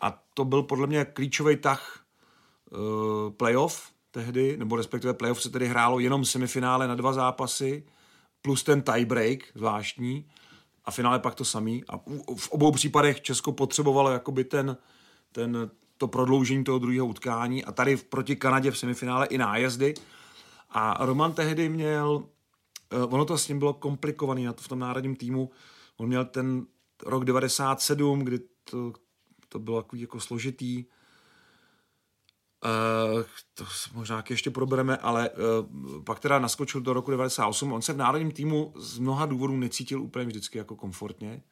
a 0.00 0.22
to 0.34 0.44
byl 0.44 0.62
podle 0.62 0.86
mě 0.86 1.04
klíčový 1.04 1.56
tah 1.56 2.04
uh, 2.70 2.78
playoff, 3.30 3.90
tehdy, 4.10 4.56
nebo 4.56 4.76
respektive 4.76 5.14
playoff 5.14 5.42
se 5.42 5.50
tedy 5.50 5.68
hrálo 5.68 5.98
jenom 5.98 6.24
semifinále 6.24 6.88
na 6.88 6.94
dva 6.94 7.12
zápasy, 7.12 7.86
plus 8.42 8.62
ten 8.62 8.82
tiebreak 8.82 9.40
zvláštní 9.54 10.26
a 10.84 10.90
finále 10.90 11.18
pak 11.18 11.34
to 11.34 11.44
samý. 11.44 11.84
A 11.88 11.98
v 12.36 12.48
obou 12.50 12.72
případech 12.72 13.20
Česko 13.20 13.52
potřebovalo 13.52 14.10
jakoby 14.10 14.44
ten, 14.44 14.76
ten, 15.32 15.70
to 15.98 16.08
prodloužení 16.08 16.64
toho 16.64 16.78
druhého 16.78 17.06
utkání 17.06 17.64
a 17.64 17.72
tady 17.72 17.96
proti 17.96 18.36
Kanadě 18.36 18.70
v 18.70 18.78
semifinále 18.78 19.26
i 19.26 19.38
nájezdy. 19.38 19.94
A 20.70 21.06
Roman 21.06 21.32
tehdy 21.32 21.68
měl, 21.68 22.24
eh, 22.92 23.04
ono 23.04 23.24
to 23.24 23.38
s 23.38 23.48
ním 23.48 23.58
bylo 23.58 23.72
komplikovaný 23.72 24.44
na 24.44 24.52
to 24.52 24.62
v 24.62 24.68
tom 24.68 24.78
národním 24.78 25.16
týmu, 25.16 25.50
on 25.96 26.08
měl 26.08 26.24
ten 26.24 26.66
rok 27.06 27.24
97, 27.24 28.20
kdy 28.20 28.38
to, 28.70 28.92
to 29.48 29.58
bylo 29.58 29.78
jako, 29.78 29.96
jako 29.96 30.20
složitý, 30.20 30.84
Uh, 32.64 33.22
to 33.54 33.64
možná 33.94 34.24
ještě 34.30 34.50
probereme, 34.50 34.96
ale 34.96 35.30
uh, 35.30 36.04
pak 36.04 36.20
teda 36.20 36.38
naskočil 36.38 36.80
do 36.80 36.92
roku 36.92 37.10
98. 37.10 37.72
On 37.72 37.82
se 37.82 37.92
v 37.92 37.96
národním 37.96 38.30
týmu 38.30 38.72
z 38.76 38.98
mnoha 38.98 39.26
důvodů 39.26 39.56
necítil 39.56 40.02
úplně 40.02 40.24
vždycky 40.24 40.58
jako 40.58 40.76
komfortně. 40.76 41.42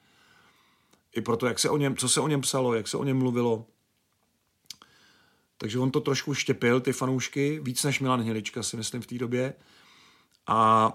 I 1.17 1.21
proto, 1.21 1.47
jak 1.47 1.59
se 1.59 1.71
o 1.71 1.77
něm, 1.77 1.97
co 1.97 2.09
se 2.09 2.21
o 2.21 2.29
něm 2.29 2.41
psalo, 2.41 2.75
jak 2.75 2.89
se 2.89 2.97
o 2.97 3.05
něm 3.05 3.19
mluvilo. 3.19 3.67
Takže 5.59 5.79
on 5.79 5.91
to 5.91 6.01
trošku 6.01 6.35
štěpil, 6.35 6.81
ty 6.81 6.93
fanoušky, 6.93 7.61
víc 7.63 7.85
než 7.85 8.01
Milan 8.01 8.23
Hilička, 8.23 8.63
si 8.63 8.77
myslím, 8.77 9.03
v 9.03 9.07
té 9.07 9.19
době. 9.19 9.55
A 10.47 10.89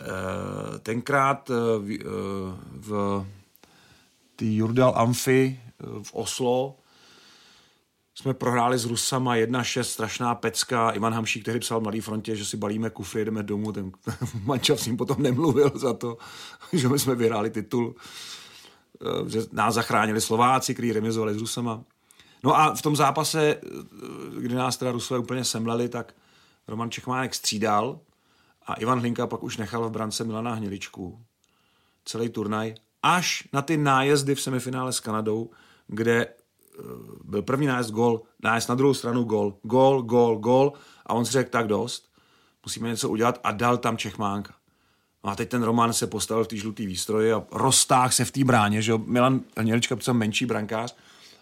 uh, 0.00 0.78
tenkrát 0.78 1.50
uh, 1.50 1.56
v, 1.56 1.98
v 2.72 3.26
té 4.36 4.44
Jurdal 4.44 4.92
Amfi 4.96 5.60
v 6.02 6.14
Oslo 6.14 6.76
jsme 8.14 8.34
prohráli 8.34 8.78
s 8.78 8.84
Rusama 8.84 9.36
1-6, 9.36 9.82
strašná 9.82 10.34
pecka. 10.34 10.90
Ivan 10.90 11.14
Hamšík 11.14 11.44
tehdy 11.44 11.60
psal 11.60 11.80
Mladý 11.80 12.00
frontě, 12.00 12.36
že 12.36 12.44
si 12.44 12.56
balíme 12.56 12.90
kufry, 12.90 13.24
jdeme 13.24 13.42
domů. 13.42 13.72
Ten 13.72 13.92
mančav 14.44 14.80
s 14.80 14.86
ním 14.86 14.96
potom 14.96 15.22
nemluvil 15.22 15.72
za 15.74 15.94
to, 15.94 16.18
že 16.72 16.88
my 16.88 16.98
jsme 16.98 17.14
vyhráli 17.14 17.50
titul. 17.50 17.94
Eh, 19.02 19.30
že 19.30 19.40
nás 19.52 19.74
zachránili 19.74 20.20
Slováci, 20.20 20.74
kteří 20.74 20.92
remizovali 20.92 21.34
s 21.34 21.36
Rusama. 21.36 21.84
No 22.44 22.56
a 22.56 22.74
v 22.74 22.82
tom 22.82 22.96
zápase, 22.96 23.42
eh, 23.42 23.60
kdy 24.40 24.54
nás 24.54 24.76
teda 24.76 24.92
Rusové 24.92 25.20
úplně 25.20 25.44
semleli, 25.44 25.88
tak 25.88 26.14
Roman 26.68 26.90
Čechmánek 26.90 27.34
střídal 27.34 28.00
a 28.66 28.74
Ivan 28.74 29.00
Hlinka 29.00 29.26
pak 29.26 29.42
už 29.42 29.56
nechal 29.56 29.88
v 29.88 29.92
brance 29.92 30.24
Milana 30.24 30.54
Hniličku. 30.54 31.24
Celý 32.04 32.28
turnaj 32.28 32.74
až 33.02 33.48
na 33.52 33.62
ty 33.62 33.76
nájezdy 33.76 34.34
v 34.34 34.40
semifinále 34.40 34.92
s 34.92 35.00
Kanadou, 35.00 35.50
kde 35.86 36.26
Eh, 36.78 36.82
byl 37.24 37.42
první 37.42 37.66
nájezd 37.66 37.90
gol, 37.90 38.22
nájezd 38.42 38.68
na 38.68 38.74
druhou 38.74 38.94
stranu 38.94 39.24
gol, 39.24 39.58
gol, 39.62 40.02
gol, 40.02 40.36
gol 40.36 40.72
a 41.06 41.14
on 41.14 41.26
si 41.26 41.32
řekl 41.32 41.50
tak 41.50 41.66
dost, 41.66 42.12
musíme 42.64 42.88
něco 42.88 43.08
udělat 43.08 43.40
a 43.44 43.52
dal 43.52 43.78
tam 43.78 43.96
Čechmánka. 43.96 44.54
No 45.24 45.30
a 45.30 45.36
teď 45.36 45.48
ten 45.48 45.62
Roman 45.62 45.92
se 45.92 46.06
postavil 46.06 46.44
v 46.44 46.48
té 46.48 46.56
žluté 46.56 46.86
výstroji 46.86 47.32
a 47.32 47.44
roztáhl 47.52 48.10
se 48.10 48.24
v 48.24 48.30
té 48.30 48.44
bráně, 48.44 48.82
že 48.82 48.98
Milan 48.98 49.40
Hnělička 49.56 49.96
byl 49.96 50.14
menší 50.14 50.46
brankář 50.46 50.96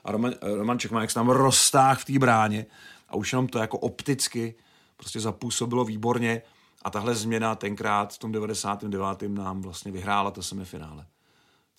a 0.05 0.13
Roman, 0.13 0.33
eh, 0.41 0.57
Roman 0.57 0.79
Čechmánek 0.79 1.11
se 1.11 1.15
tam 1.15 1.29
roztáhl 1.29 2.01
v 2.01 2.05
té 2.05 2.19
bráně 2.19 2.67
a 3.09 3.17
už 3.17 3.33
jenom 3.33 3.49
to 3.49 3.59
jako 3.59 3.79
opticky 3.79 4.55
prostě 4.97 5.21
zapůsobilo 5.21 5.85
výborně 5.85 6.43
a 6.83 6.91
tahle 6.91 7.15
změna 7.15 7.55
tenkrát 7.55 8.15
v 8.15 8.19
tom 8.19 8.33
99. 8.33 9.29
nám 9.29 9.63
vlastně 9.63 9.93
vyhrála 9.93 10.31
to 10.31 10.43
semifinále. 10.43 11.07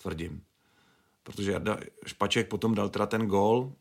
Tvrdím 0.02 0.42
protože 1.24 1.52
Jarda 1.52 1.78
Špaček 2.06 2.48
potom 2.48 2.74
dal 2.74 2.88
teda 2.88 3.06
ten 3.06 3.26
gol 3.26 3.72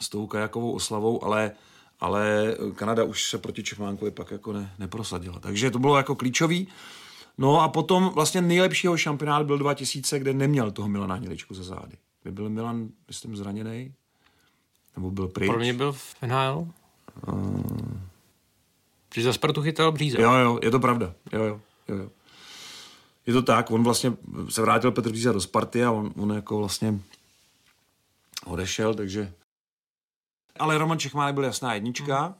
s 0.00 0.08
tou 0.08 0.26
kajakovou 0.26 0.72
oslavou, 0.72 1.24
ale, 1.24 1.52
ale 2.00 2.54
Kanada 2.74 3.04
už 3.04 3.24
se 3.24 3.38
proti 3.38 3.62
Čechmánkovi 3.62 4.10
pak 4.10 4.30
jako 4.30 4.52
ne, 4.52 4.74
neprosadila. 4.78 5.40
Takže 5.40 5.70
to 5.70 5.78
bylo 5.78 5.96
jako 5.96 6.14
klíčový. 6.14 6.68
No 7.38 7.60
a 7.60 7.68
potom 7.68 8.10
vlastně 8.14 8.40
nejlepšího 8.40 8.96
šampionát 8.96 9.46
byl 9.46 9.58
2000, 9.58 10.18
kde 10.18 10.34
neměl 10.34 10.70
toho 10.70 10.88
Milana 10.88 11.14
Hniličku 11.14 11.54
za 11.54 11.62
zády. 11.62 11.96
Kde 12.22 12.32
byl 12.32 12.50
Milan, 12.50 12.88
myslím, 13.08 13.36
zraněný? 13.36 13.94
Nebo 14.96 15.10
byl 15.10 15.28
pryč? 15.28 15.50
Pro 15.50 15.58
mě 15.58 15.74
byl 15.74 15.92
v 15.92 16.14
NHL. 16.22 16.68
Uh... 17.28 17.62
Když 19.12 19.24
za 19.24 19.32
Spartu 19.32 19.62
chytal 19.62 19.92
Bříza. 19.92 20.20
Jo, 20.20 20.32
jo, 20.32 20.58
je 20.62 20.70
to 20.70 20.80
pravda. 20.80 21.14
Jo, 21.32 21.42
jo, 21.42 21.60
jo. 21.88 21.96
jo. 21.96 22.10
Je 23.30 23.34
to 23.34 23.42
tak, 23.42 23.70
on 23.70 23.82
vlastně 23.82 24.12
se 24.48 24.62
vrátil 24.62 24.92
Petr 24.92 25.10
Bříza 25.10 25.32
do 25.32 25.40
Sparty 25.40 25.84
a 25.84 25.90
on, 25.90 26.12
on 26.16 26.32
jako 26.32 26.58
vlastně 26.58 27.00
odešel, 28.44 28.94
takže... 28.94 29.32
Ale 30.58 30.78
Roman 30.78 30.98
Čechmánek 30.98 31.34
byl 31.34 31.44
jasná 31.44 31.74
jednička, 31.74 32.22
hmm. 32.22 32.34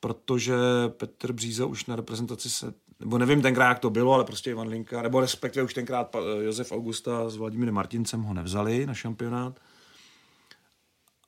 protože 0.00 0.54
Petr 0.88 1.32
Bříza 1.32 1.66
už 1.66 1.86
na 1.86 1.96
reprezentaci 1.96 2.50
se, 2.50 2.74
nebo 3.00 3.18
nevím 3.18 3.42
tenkrát, 3.42 3.68
jak 3.68 3.78
to 3.78 3.90
bylo, 3.90 4.14
ale 4.14 4.24
prostě 4.24 4.50
Ivan 4.50 4.68
Linka, 4.68 5.02
nebo 5.02 5.20
respektive 5.20 5.64
už 5.64 5.74
tenkrát 5.74 6.16
Josef 6.40 6.72
Augusta 6.72 7.30
s 7.30 7.36
Vladimírem 7.36 7.74
Martincem 7.74 8.22
ho 8.22 8.34
nevzali 8.34 8.86
na 8.86 8.94
šampionát. 8.94 9.60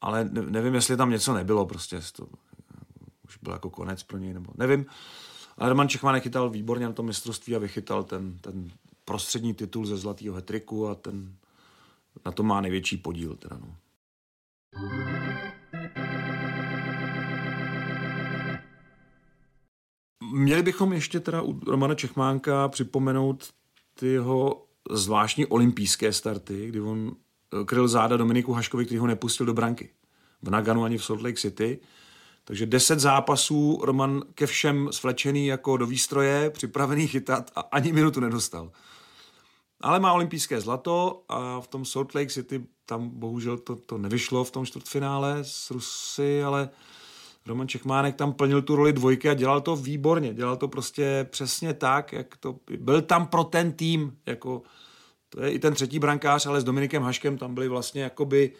ale 0.00 0.24
nevím, 0.24 0.74
jestli 0.74 0.96
tam 0.96 1.10
něco 1.10 1.34
nebylo, 1.34 1.66
prostě 1.66 2.00
to 2.16 2.26
už 3.24 3.36
byl 3.42 3.52
jako 3.52 3.70
konec 3.70 4.02
pro 4.02 4.18
něj, 4.18 4.34
nebo 4.34 4.52
nevím. 4.56 4.86
Ale 5.58 5.68
Roman 5.68 5.88
Čechmánek 5.88 6.22
chytal 6.22 6.50
výborně 6.50 6.86
na 6.86 6.92
tom 6.92 7.06
mistrovství 7.06 7.56
a 7.56 7.58
vychytal 7.58 8.04
ten, 8.04 8.38
ten 8.40 8.70
prostřední 9.04 9.54
titul 9.54 9.86
ze 9.86 9.96
zlatého 9.96 10.34
hetriku 10.34 10.88
a 10.88 10.94
ten 10.94 11.34
na 12.26 12.32
to 12.32 12.42
má 12.42 12.60
největší 12.60 12.96
podíl. 12.96 13.36
Teda 13.36 13.58
no. 13.60 13.76
Měli 20.32 20.62
bychom 20.62 20.92
ještě 20.92 21.20
teda 21.20 21.42
u 21.42 21.60
Romana 21.64 21.94
Čechmánka 21.94 22.68
připomenout 22.68 23.50
ty 23.94 24.06
jeho 24.06 24.66
zvláštní 24.90 25.46
olympijské 25.46 26.12
starty, 26.12 26.68
kdy 26.68 26.80
on 26.80 27.12
eh, 27.12 27.64
kryl 27.64 27.88
záda 27.88 28.16
Dominiku 28.16 28.52
Haškovi, 28.52 28.84
který 28.84 28.98
ho 28.98 29.06
nepustil 29.06 29.46
do 29.46 29.54
branky. 29.54 29.90
V 30.42 30.50
Naganu 30.50 30.84
ani 30.84 30.98
v 30.98 31.04
Salt 31.04 31.22
Lake 31.22 31.36
City. 31.36 31.78
Takže 32.44 32.66
deset 32.66 33.00
zápasů, 33.00 33.80
Roman 33.82 34.22
ke 34.34 34.46
všem 34.46 34.88
svlečený 34.90 35.46
jako 35.46 35.76
do 35.76 35.86
výstroje, 35.86 36.50
připravený 36.50 37.06
chytat 37.06 37.50
a 37.54 37.60
ani 37.60 37.92
minutu 37.92 38.20
nedostal. 38.20 38.70
Ale 39.80 40.00
má 40.00 40.12
olympijské 40.12 40.60
zlato 40.60 41.22
a 41.28 41.60
v 41.60 41.66
tom 41.66 41.84
Salt 41.84 42.14
Lake 42.14 42.30
City 42.30 42.64
tam 42.86 43.08
bohužel 43.08 43.58
to, 43.58 43.76
to 43.76 43.98
nevyšlo 43.98 44.44
v 44.44 44.50
tom 44.50 44.66
čtvrtfinále 44.66 45.38
s 45.42 45.70
Rusy, 45.70 46.42
ale 46.42 46.68
Roman 47.46 47.68
Čechmánek 47.68 48.16
tam 48.16 48.32
plnil 48.32 48.62
tu 48.62 48.76
roli 48.76 48.92
dvojky 48.92 49.30
a 49.30 49.34
dělal 49.34 49.60
to 49.60 49.76
výborně. 49.76 50.34
Dělal 50.34 50.56
to 50.56 50.68
prostě 50.68 51.26
přesně 51.30 51.74
tak, 51.74 52.12
jak 52.12 52.36
to... 52.36 52.56
Byl 52.78 53.02
tam 53.02 53.26
pro 53.26 53.44
ten 53.44 53.72
tým, 53.72 54.16
jako... 54.26 54.62
To 55.28 55.42
je 55.42 55.50
i 55.50 55.58
ten 55.58 55.74
třetí 55.74 55.98
brankář, 55.98 56.46
ale 56.46 56.60
s 56.60 56.64
Dominikem 56.64 57.02
Haškem 57.02 57.38
tam 57.38 57.54
byli 57.54 57.68
vlastně 57.68 58.02
jakoby 58.02 58.52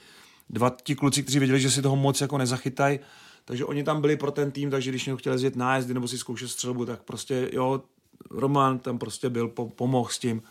dva 0.51 0.77
ti 0.83 0.95
kluci, 0.95 1.23
kteří 1.23 1.39
věděli, 1.39 1.61
že 1.61 1.71
si 1.71 1.83
toho 1.83 1.97
moc 1.97 2.21
jako 2.21 2.39
nezachytají. 2.39 2.99
Takže 3.45 3.65
oni 3.65 3.85
tam 3.85 4.01
byli 4.01 4.17
pro 4.17 4.31
ten 4.31 4.51
tým, 4.51 4.71
takže 4.71 4.91
když 4.91 5.07
někdo 5.07 5.17
chtěl 5.17 5.33
jezdit 5.33 5.57
nájezdy 5.57 5.95
nebo 5.95 6.09
si 6.09 6.19
zkoušet 6.19 6.49
střelbu, 6.49 6.87
tak 6.87 7.03
prostě 7.03 7.51
jo, 7.53 7.83
Roman 8.31 8.79
tam 8.79 8.99
prostě 8.99 9.31
byl, 9.31 9.49
po, 9.49 9.69
pomohl 9.69 10.09
s 10.11 10.19
tím. 10.19 10.43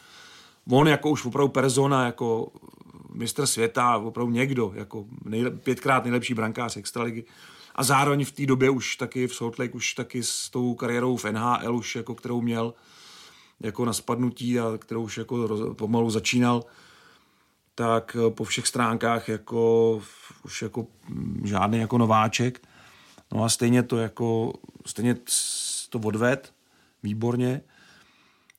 On 0.69 0.87
jako 0.87 1.09
už 1.09 1.25
opravdu 1.25 1.49
persona, 1.49 2.05
jako 2.05 2.51
mistr 3.13 3.45
světa, 3.45 3.97
opravdu 3.97 4.33
někdo, 4.33 4.71
jako 4.75 5.05
nejle, 5.25 5.51
pětkrát 5.51 6.03
nejlepší 6.03 6.33
brankář 6.33 6.77
extraligy. 6.77 7.25
A 7.75 7.83
zároveň 7.83 8.25
v 8.25 8.31
té 8.31 8.45
době 8.45 8.69
už 8.69 8.95
taky 8.95 9.27
v 9.27 9.35
Salt 9.35 9.59
Lake, 9.59 9.73
už 9.73 9.93
taky 9.93 10.23
s 10.23 10.49
tou 10.49 10.75
kariérou 10.75 11.17
v 11.17 11.25
NHL, 11.25 11.75
už 11.75 11.95
jako 11.95 12.15
kterou 12.15 12.41
měl 12.41 12.73
jako 13.59 13.85
na 13.85 13.93
spadnutí 13.93 14.59
a 14.59 14.77
kterou 14.77 15.03
už 15.03 15.17
jako 15.17 15.47
roz, 15.47 15.75
pomalu 15.75 16.09
začínal, 16.09 16.63
tak 17.75 18.17
po 18.29 18.43
všech 18.43 18.67
stránkách 18.67 19.29
jako 19.29 20.01
už 20.45 20.61
jako 20.61 20.87
žádný 21.43 21.77
jako 21.79 21.97
nováček. 21.97 22.61
No 23.33 23.43
a 23.43 23.49
stejně 23.49 23.83
to 23.83 23.97
jako, 23.97 24.53
stejně 24.85 25.15
to 25.89 25.99
odved 25.99 26.53
výborně. 27.03 27.61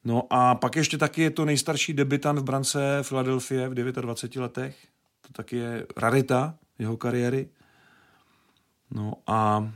No 0.04 0.22
a 0.30 0.54
pak 0.54 0.76
ještě 0.76 0.98
taky 0.98 1.22
je 1.22 1.30
to 1.30 1.44
nejstarší 1.44 1.92
debitant 1.92 2.38
v 2.38 2.44
brance 2.44 3.02
Philadelphia 3.08 3.68
v 3.68 3.74
29 3.74 4.42
letech. 4.42 4.76
To 5.20 5.32
taky 5.32 5.56
je 5.56 5.86
rarita 5.96 6.54
jeho 6.78 6.96
kariéry. 6.96 7.48
No 8.90 9.12
a 9.26 9.70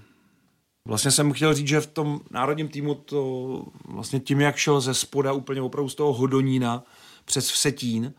vlastně 0.84 1.10
jsem 1.10 1.32
chtěl 1.32 1.54
říct, 1.54 1.68
že 1.68 1.80
v 1.80 1.86
tom 1.86 2.20
národním 2.30 2.68
týmu 2.68 2.94
to 2.94 3.64
vlastně 3.84 4.20
tím, 4.20 4.40
jak 4.40 4.56
šel 4.56 4.80
ze 4.80 4.94
spoda 4.94 5.32
úplně 5.32 5.62
opravdu 5.62 5.88
z 5.88 5.94
toho 5.94 6.12
Hodonína 6.12 6.84
přes 7.24 7.50
Vsetín, 7.50 8.14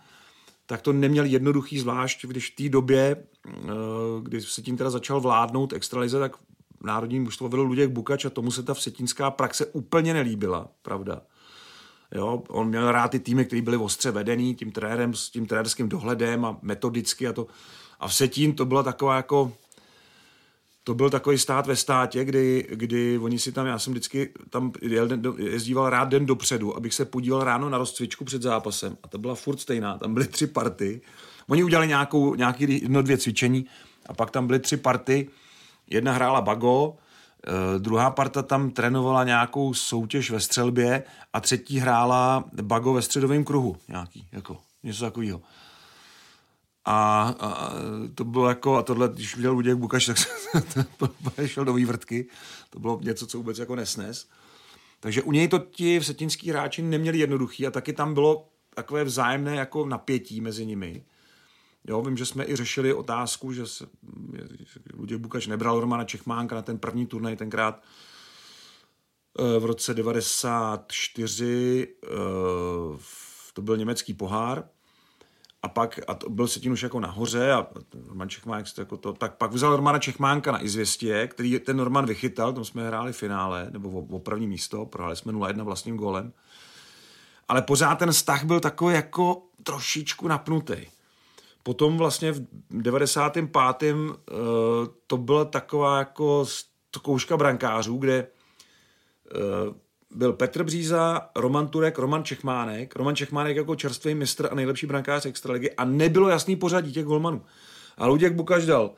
tak 0.66 0.82
to 0.82 0.94
neměl 0.94 1.26
jednoduchý 1.26 1.80
zvlášť, 1.80 2.26
když 2.26 2.52
v 2.52 2.56
té 2.56 2.70
době, 2.70 3.16
eh, 3.48 3.62
kdy 4.22 4.40
Vsetín 4.40 4.78
teda 4.78 4.90
začal 4.90 5.22
vládnout 5.22 5.74
extralize, 5.74 6.20
tak 6.20 6.36
národní 6.84 7.20
mužstvo 7.20 7.50
vedl 7.50 7.62
Luděk 7.62 7.90
Bukač 7.90 8.26
a 8.26 8.30
tomu 8.30 8.52
se 8.52 8.64
ta 8.64 8.74
vsetínská 8.74 9.32
praxe 9.32 9.66
úplně 9.66 10.14
nelíbila, 10.14 10.68
pravda. 10.82 11.22
Jo, 12.16 12.44
on 12.48 12.68
měl 12.68 12.92
rád 12.92 13.08
ty 13.08 13.20
týmy, 13.20 13.46
které 13.46 13.62
byly 13.62 13.78
ostře 13.78 14.12
vedený 14.12 14.56
tím 14.56 14.72
trenérem, 14.72 15.14
s 15.14 15.30
tím 15.30 15.46
trenérským 15.46 15.90
dohledem 15.90 16.46
a 16.46 16.58
metodicky 16.62 17.28
a 17.28 17.34
to. 17.34 17.48
A 18.00 18.08
Vsetín 18.08 18.54
to 18.54 18.66
byla 18.66 18.84
taková 18.84 19.16
jako 19.16 19.54
to 20.84 20.94
byl 20.94 21.10
takový 21.10 21.38
stát 21.38 21.68
ve 21.68 21.76
státě, 21.76 22.26
kdy, 22.26 22.68
kdy 22.70 23.18
oni 23.18 23.40
si 23.40 23.52
tam, 23.52 23.68
já 23.68 23.80
jsem 23.80 23.94
vždycky 23.94 24.30
tam 24.50 24.72
jezdíval 25.38 25.90
rád 25.90 26.10
den 26.10 26.26
dopředu, 26.26 26.78
abych 26.78 26.94
se 26.94 27.06
podíval 27.06 27.44
ráno 27.44 27.70
na 27.70 27.78
rozcvičku 27.78 28.26
před 28.26 28.42
zápasem 28.42 28.98
a 29.04 29.08
to 29.08 29.18
byla 29.18 29.36
furt 29.36 29.60
stejná, 29.60 29.98
tam 29.98 30.14
byly 30.14 30.28
tři 30.28 30.48
party. 30.48 31.02
Oni 31.48 31.64
udělali 31.64 31.88
nějakou, 31.88 32.36
nějaký 32.36 32.82
jedno, 32.82 33.02
dvě 33.02 33.18
cvičení 33.18 33.66
a 34.06 34.14
pak 34.14 34.32
tam 34.32 34.48
byly 34.48 34.60
tři 34.60 34.78
party. 34.78 35.30
Jedna 35.90 36.12
hrála 36.12 36.42
bago, 36.42 36.96
eh, 37.48 37.80
druhá 37.80 38.10
parta 38.10 38.42
tam 38.44 38.72
trénovala 38.72 39.24
nějakou 39.24 39.74
soutěž 39.74 40.32
ve 40.32 40.40
střelbě 40.40 41.04
a 41.34 41.40
třetí 41.40 41.80
hrála 41.80 42.44
bago 42.62 42.94
ve 42.94 43.02
středovém 43.02 43.44
kruhu 43.44 43.78
nějaký, 43.88 44.28
jako 44.32 44.58
něco 44.84 45.06
takového. 45.06 45.42
A, 46.86 47.22
a, 47.40 47.72
to 48.16 48.24
bylo 48.24 48.50
jako, 48.50 48.78
a 48.78 48.84
tohle, 48.84 49.10
když 49.14 49.36
viděl 49.36 49.54
Luděk 49.54 49.78
Bukaš, 49.78 50.06
tak 51.00 51.12
se 51.36 51.48
šel 51.48 51.66
do 51.66 51.74
vývrtky. 51.74 52.28
To 52.70 52.80
bylo 52.80 53.00
něco, 53.04 53.28
co 53.28 53.38
vůbec 53.38 53.58
jako 53.58 53.76
nesnes. 53.76 54.30
Takže 55.00 55.22
u 55.22 55.32
něj 55.32 55.48
to 55.48 55.60
ti 55.60 56.00
vsetinský 56.00 56.50
hráči 56.50 56.82
neměli 56.82 57.18
jednoduchý 57.18 57.68
a 57.68 57.72
taky 57.72 57.94
tam 57.94 58.14
bylo 58.14 58.50
takové 58.76 59.04
vzájemné 59.04 59.56
jako 59.56 59.86
napětí 59.86 60.42
mezi 60.42 60.66
nimi. 60.66 61.04
Jo, 61.90 62.02
vím, 62.02 62.18
že 62.18 62.26
jsme 62.26 62.46
i 62.46 62.56
řešili 62.56 62.94
otázku, 62.94 63.54
že 63.54 63.68
se 63.68 63.86
Luděk 64.94 65.20
Bukaš 65.20 65.48
nebral 65.48 65.80
Romana 65.80 66.04
Čechmánka 66.04 66.56
na 66.56 66.62
ten 66.62 66.78
první 66.78 67.06
turnaj 67.06 67.36
tenkrát 67.36 67.84
eh, 69.40 69.60
v 69.60 69.66
roce 69.66 69.94
94, 69.94 71.88
eh, 72.04 72.08
to 73.54 73.62
byl 73.62 73.78
německý 73.78 74.14
pohár, 74.14 74.64
a 75.62 75.68
pak, 75.70 76.00
a 76.08 76.14
to 76.14 76.30
byl 76.30 76.48
Setin 76.48 76.72
už 76.72 76.84
jako 76.84 77.00
nahoře 77.00 77.52
a 77.52 77.68
Roman 78.08 78.30
Čechmánek 78.30 78.66
jako 78.78 78.98
to, 78.98 79.14
tak 79.14 79.38
pak 79.38 79.52
vzal 79.52 79.76
Romana 79.76 80.00
Čechmánka 80.00 80.52
na 80.52 80.64
Izvěstě, 80.64 81.28
který 81.28 81.60
ten 81.60 81.78
Norman 81.78 82.06
vychytal, 82.06 82.54
tam 82.54 82.66
jsme 82.66 82.88
hráli 82.88 83.14
finále, 83.14 83.68
nebo 83.70 83.90
o, 83.90 84.16
o 84.16 84.20
první 84.20 84.48
místo, 84.48 84.86
prohráli 84.86 85.16
jsme 85.16 85.34
0-1 85.34 85.64
vlastním 85.64 85.98
gólem. 85.98 86.34
Ale 87.48 87.62
pořád 87.62 87.96
ten 87.96 88.12
vztah 88.12 88.44
byl 88.44 88.60
takový 88.60 88.96
jako 88.96 89.44
trošičku 89.64 90.28
napnutý. 90.28 90.86
Potom 91.64 91.98
vlastně 91.98 92.32
v 92.32 92.42
95. 92.70 93.94
Uh, 93.94 94.08
to 95.08 95.18
byla 95.18 95.46
taková 95.46 96.00
jako 96.00 96.46
zkouška 96.96 97.38
brankářů, 97.38 97.98
kde 97.98 98.28
uh, 99.68 99.76
byl 100.16 100.34
Petr 100.34 100.64
Bříza, 100.64 101.30
Roman 101.36 101.68
Turek, 101.68 101.98
Roman 101.98 102.24
Čechmánek. 102.24 102.96
Roman 102.96 103.16
Čechmánek 103.16 103.58
jako 103.58 103.76
čerstvý 103.76 104.16
mistr 104.16 104.48
a 104.52 104.56
nejlepší 104.56 104.86
brankář 104.86 105.26
extraligy 105.26 105.72
a 105.72 105.86
nebylo 105.86 106.30
jasný 106.30 106.56
pořadí 106.56 106.94
těch 106.94 107.06
golmanů. 107.06 107.46
A 107.98 108.08
Luděk 108.08 108.34
Bukaš 108.34 108.66
dal 108.66 108.92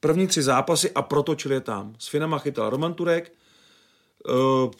první 0.00 0.26
tři 0.26 0.42
zápasy 0.42 0.90
a 0.90 1.02
protočil 1.02 1.52
je 1.52 1.60
tam. 1.60 1.94
S 1.98 2.08
Finama 2.08 2.38
chytal 2.38 2.70
Roman 2.70 2.94
Turek, 2.94 3.32
uh, 4.28 4.70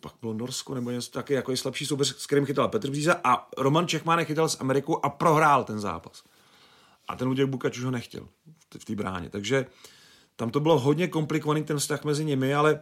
pak 0.00 0.12
bylo 0.20 0.32
Norsko 0.32 0.74
nebo 0.74 0.90
něco 0.90 1.10
taky 1.10 1.34
jako 1.34 1.50
je 1.50 1.56
slabší 1.56 1.86
soupeř, 1.86 2.16
s 2.18 2.26
kterým 2.26 2.46
chytal 2.46 2.68
Petr 2.68 2.90
Bříza 2.90 3.20
a 3.24 3.48
Roman 3.58 3.88
Čechmánek 3.88 4.26
chytal 4.26 4.48
s 4.48 4.60
Amerikou 4.60 5.04
a 5.04 5.08
prohrál 5.08 5.64
ten 5.64 5.80
zápas. 5.80 6.22
A 7.08 7.16
ten 7.16 7.28
Luděk 7.28 7.48
Bukač 7.48 7.78
už 7.78 7.84
ho 7.84 7.90
nechtěl 7.90 8.28
v 8.78 8.84
té 8.84 8.94
bráně. 8.94 9.30
Takže 9.30 9.66
tam 10.36 10.50
to 10.50 10.60
bylo 10.60 10.78
hodně 10.78 11.08
komplikovaný 11.08 11.64
ten 11.64 11.78
vztah 11.78 12.04
mezi 12.04 12.24
nimi, 12.24 12.54
ale 12.54 12.80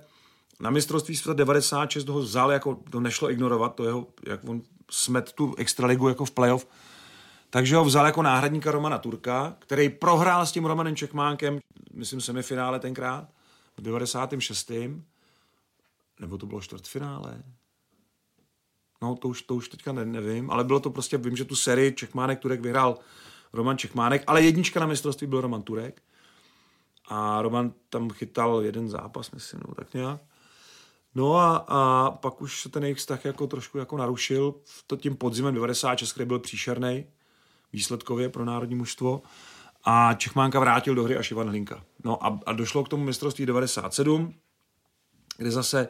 na 0.60 0.70
mistrovství 0.70 1.16
světa 1.16 1.32
96 1.32 2.08
ho 2.08 2.18
vzal, 2.18 2.52
jako 2.52 2.80
to 2.90 3.00
nešlo 3.00 3.30
ignorovat, 3.30 3.74
to 3.74 3.84
jeho, 3.84 4.06
jak 4.26 4.48
on 4.48 4.62
smet 4.90 5.32
tu 5.32 5.54
extraligu 5.54 6.08
jako 6.08 6.24
v 6.24 6.30
playoff, 6.30 6.66
takže 7.50 7.76
ho 7.76 7.84
vzal 7.84 8.06
jako 8.06 8.22
náhradníka 8.22 8.70
Romana 8.70 8.98
Turka, 8.98 9.56
který 9.58 9.88
prohrál 9.88 10.46
s 10.46 10.52
tím 10.52 10.64
Romanem 10.64 10.96
Čekmánkem, 10.96 11.58
myslím 11.92 12.20
semifinále 12.20 12.80
tenkrát, 12.80 13.28
v 13.76 13.82
96. 13.82 14.72
Nebo 16.20 16.38
to 16.38 16.46
bylo 16.46 16.60
čtvrtfinále? 16.60 17.42
No, 19.02 19.16
to 19.16 19.28
už, 19.28 19.42
to 19.42 19.54
už 19.54 19.68
teďka 19.68 19.92
ne, 19.92 20.04
nevím, 20.04 20.50
ale 20.50 20.64
bylo 20.64 20.80
to 20.80 20.90
prostě, 20.90 21.18
vím, 21.18 21.36
že 21.36 21.44
tu 21.44 21.56
sérii 21.56 21.92
Čekmánek 21.92 22.38
Turek 22.38 22.60
vyhrál 22.60 22.98
Roman 23.54 23.78
Čekmánek, 23.78 24.24
ale 24.26 24.42
jednička 24.42 24.80
na 24.80 24.86
mistrovství 24.86 25.26
byl 25.26 25.40
Roman 25.40 25.62
Turek. 25.62 26.02
A 27.08 27.42
Roman 27.42 27.72
tam 27.88 28.10
chytal 28.10 28.62
jeden 28.62 28.88
zápas, 28.88 29.30
myslím, 29.30 29.60
no 29.68 29.74
tak 29.74 29.94
nějak. 29.94 30.20
No 31.14 31.36
a, 31.36 31.56
a 31.56 32.10
pak 32.10 32.42
už 32.42 32.62
se 32.62 32.68
ten 32.68 32.82
jejich 32.82 32.98
vztah 32.98 33.24
jako 33.24 33.46
trošku 33.46 33.78
jako 33.78 33.96
narušil 33.96 34.54
to 34.86 34.96
tím 34.96 35.16
podzimem 35.16 35.54
96, 35.54 36.12
který 36.12 36.26
byl 36.26 36.38
příšerný 36.38 37.06
výsledkově 37.72 38.28
pro 38.28 38.44
národní 38.44 38.74
mužstvo 38.74 39.22
a 39.84 40.14
Čechmánka 40.14 40.60
vrátil 40.60 40.94
do 40.94 41.04
hry 41.04 41.16
až 41.16 41.30
Ivan 41.30 41.48
Hlinka. 41.48 41.84
No 42.04 42.26
a, 42.26 42.40
a 42.46 42.52
došlo 42.52 42.84
k 42.84 42.88
tomu 42.88 43.04
mistrovství 43.04 43.46
97, 43.46 44.34
kde 45.36 45.50
zase 45.50 45.88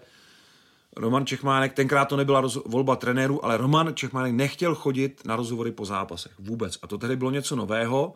Roman 0.96 1.26
Čechmánek, 1.26 1.72
tenkrát 1.72 2.04
to 2.04 2.16
nebyla 2.16 2.40
roz, 2.40 2.58
volba 2.66 2.96
trenérů, 2.96 3.44
ale 3.44 3.56
Roman 3.56 3.94
Čechmánek 3.94 4.32
nechtěl 4.32 4.74
chodit 4.74 5.22
na 5.24 5.36
rozhovory 5.36 5.72
po 5.72 5.84
zápasech 5.84 6.32
vůbec. 6.38 6.78
A 6.82 6.86
to 6.86 6.98
tedy 6.98 7.16
bylo 7.16 7.30
něco 7.30 7.56
nového. 7.56 8.14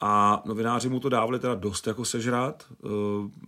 A 0.00 0.42
novináři 0.44 0.88
mu 0.88 1.00
to 1.00 1.08
dávali 1.08 1.38
teda 1.38 1.54
dost 1.54 1.86
jako 1.86 2.04
sežrat, 2.04 2.66
eh, 2.70 2.88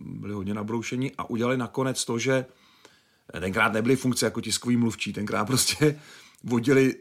byli 0.01 0.33
hodně 0.33 0.53
nabroušení 0.53 1.11
a 1.17 1.29
udělali 1.29 1.57
nakonec 1.57 2.05
to, 2.05 2.19
že 2.19 2.45
tenkrát 3.39 3.73
nebyly 3.73 3.95
funkce 3.95 4.25
jako 4.25 4.41
tiskový 4.41 4.77
mluvčí, 4.77 5.13
tenkrát 5.13 5.45
prostě 5.45 5.99
vodili 6.43 6.95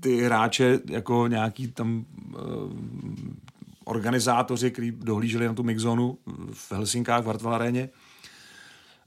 ty 0.00 0.20
hráče 0.20 0.80
jako 0.88 1.26
nějaký 1.26 1.68
tam 1.68 2.04
uh, 2.34 2.42
organizátoři, 3.84 4.70
kteří 4.70 4.90
dohlíželi 4.90 5.46
na 5.46 5.54
tu 5.54 5.62
mixzonu 5.62 6.18
v 6.52 6.72
Helsinkách, 6.72 7.24
v 7.24 7.26
Hartwall 7.26 7.54
aréně. 7.54 7.88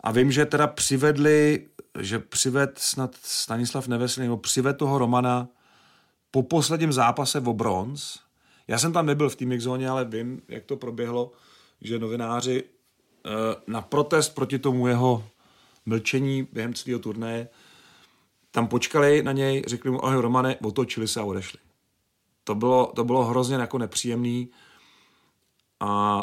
A 0.01 0.11
vím, 0.11 0.31
že 0.31 0.45
teda 0.45 0.67
přivedli, 0.67 1.67
že 1.99 2.19
přived 2.19 2.79
snad 2.79 3.15
Stanislav 3.21 3.87
Neveslý, 3.87 4.23
nebo 4.23 4.37
přived 4.37 4.77
toho 4.77 4.97
Romana 4.97 5.47
po 6.31 6.43
posledním 6.43 6.93
zápase 6.93 7.39
o 7.39 7.53
bronz. 7.53 8.19
Já 8.67 8.77
jsem 8.77 8.93
tam 8.93 9.05
nebyl 9.05 9.29
v 9.29 9.35
té 9.35 9.45
mixzóně, 9.45 9.89
ale 9.89 10.05
vím, 10.05 10.41
jak 10.47 10.65
to 10.65 10.77
proběhlo, 10.77 11.31
že 11.81 11.99
novináři 11.99 12.63
uh, 12.63 13.31
na 13.67 13.81
protest 13.81 14.29
proti 14.29 14.59
tomu 14.59 14.87
jeho 14.87 15.23
mlčení 15.85 16.47
během 16.51 16.73
celého 16.73 16.99
turnaje 16.99 17.47
tam 18.51 18.67
počkali 18.67 19.23
na 19.23 19.31
něj, 19.31 19.63
řekli 19.67 19.91
mu, 19.91 20.05
ahoj 20.05 20.21
Romane, 20.21 20.55
otočili 20.55 21.07
se 21.07 21.19
a 21.19 21.23
odešli. 21.23 21.59
To 22.43 22.55
bylo, 22.55 22.91
to 22.95 23.03
bylo 23.03 23.25
hrozně 23.25 23.55
jako 23.55 23.77
nepříjemný 23.77 24.49
a 25.79 26.21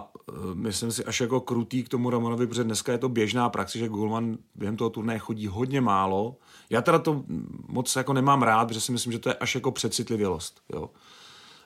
myslím 0.55 0.93
si 0.93 1.05
až 1.05 1.21
jako 1.21 1.41
krutý 1.41 1.83
k 1.83 1.89
tomu 1.89 2.11
Romanovi, 2.11 2.47
protože 2.47 2.65
dneska 2.65 2.93
je 2.93 2.99
to 2.99 3.09
běžná 3.09 3.49
praxe, 3.49 3.79
že 3.79 3.89
Gulman 3.89 4.39
během 4.55 4.77
toho 4.77 4.91
turnaje 4.91 5.19
chodí 5.19 5.47
hodně 5.47 5.81
málo. 5.81 6.37
Já 6.71 6.83
teda 6.83 6.99
to 6.99 7.25
moc 7.69 7.97
jako 7.97 8.13
nemám 8.13 8.43
rád, 8.43 8.67
protože 8.67 8.81
si 8.81 8.93
myslím, 8.93 9.13
že 9.13 9.19
to 9.19 9.29
je 9.29 9.35
až 9.35 9.55
jako 9.55 9.71
přecitlivělost. 9.71 10.61
Jo. 10.73 10.91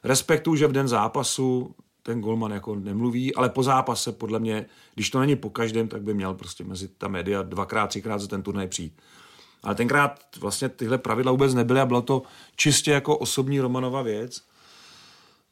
Respektuju, 0.04 0.56
že 0.56 0.66
v 0.66 0.72
den 0.72 0.88
zápasu 0.88 1.74
ten 2.02 2.20
golman 2.20 2.50
jako 2.50 2.74
nemluví, 2.74 3.34
ale 3.34 3.48
po 3.48 3.62
zápase 3.62 4.12
podle 4.12 4.38
mě, 4.38 4.66
když 4.94 5.10
to 5.10 5.20
není 5.20 5.36
po 5.36 5.50
každém, 5.50 5.88
tak 5.88 6.02
by 6.02 6.14
měl 6.14 6.34
prostě 6.34 6.64
mezi 6.64 6.88
ta 6.88 7.08
média 7.08 7.42
dvakrát, 7.42 7.86
třikrát 7.86 8.18
za 8.18 8.26
ten 8.26 8.42
turnaj 8.42 8.68
přijít. 8.68 9.02
Ale 9.62 9.74
tenkrát 9.74 10.20
vlastně 10.40 10.68
tyhle 10.68 10.98
pravidla 10.98 11.32
vůbec 11.32 11.54
nebyly 11.54 11.80
a 11.80 11.86
bylo 11.86 12.02
to 12.02 12.22
čistě 12.56 12.90
jako 12.90 13.18
osobní 13.18 13.60
Romanova 13.60 14.02
věc. 14.02 14.42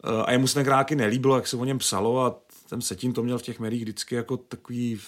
Eh, 0.05 0.23
a 0.25 0.33
jemu 0.33 0.47
se 0.47 0.55
tenkrát 0.55 0.91
nelíbilo, 0.91 1.37
jak 1.37 1.47
se 1.47 1.57
o 1.57 1.65
něm 1.65 1.79
psalo 1.79 2.25
a 2.25 2.37
ten 2.71 2.81
Setin 2.81 3.13
to 3.13 3.23
měl 3.23 3.39
v 3.39 3.43
těch 3.43 3.61
médiích 3.61 3.83
vždycky 3.83 4.15
jako 4.15 4.37
takový, 4.37 5.01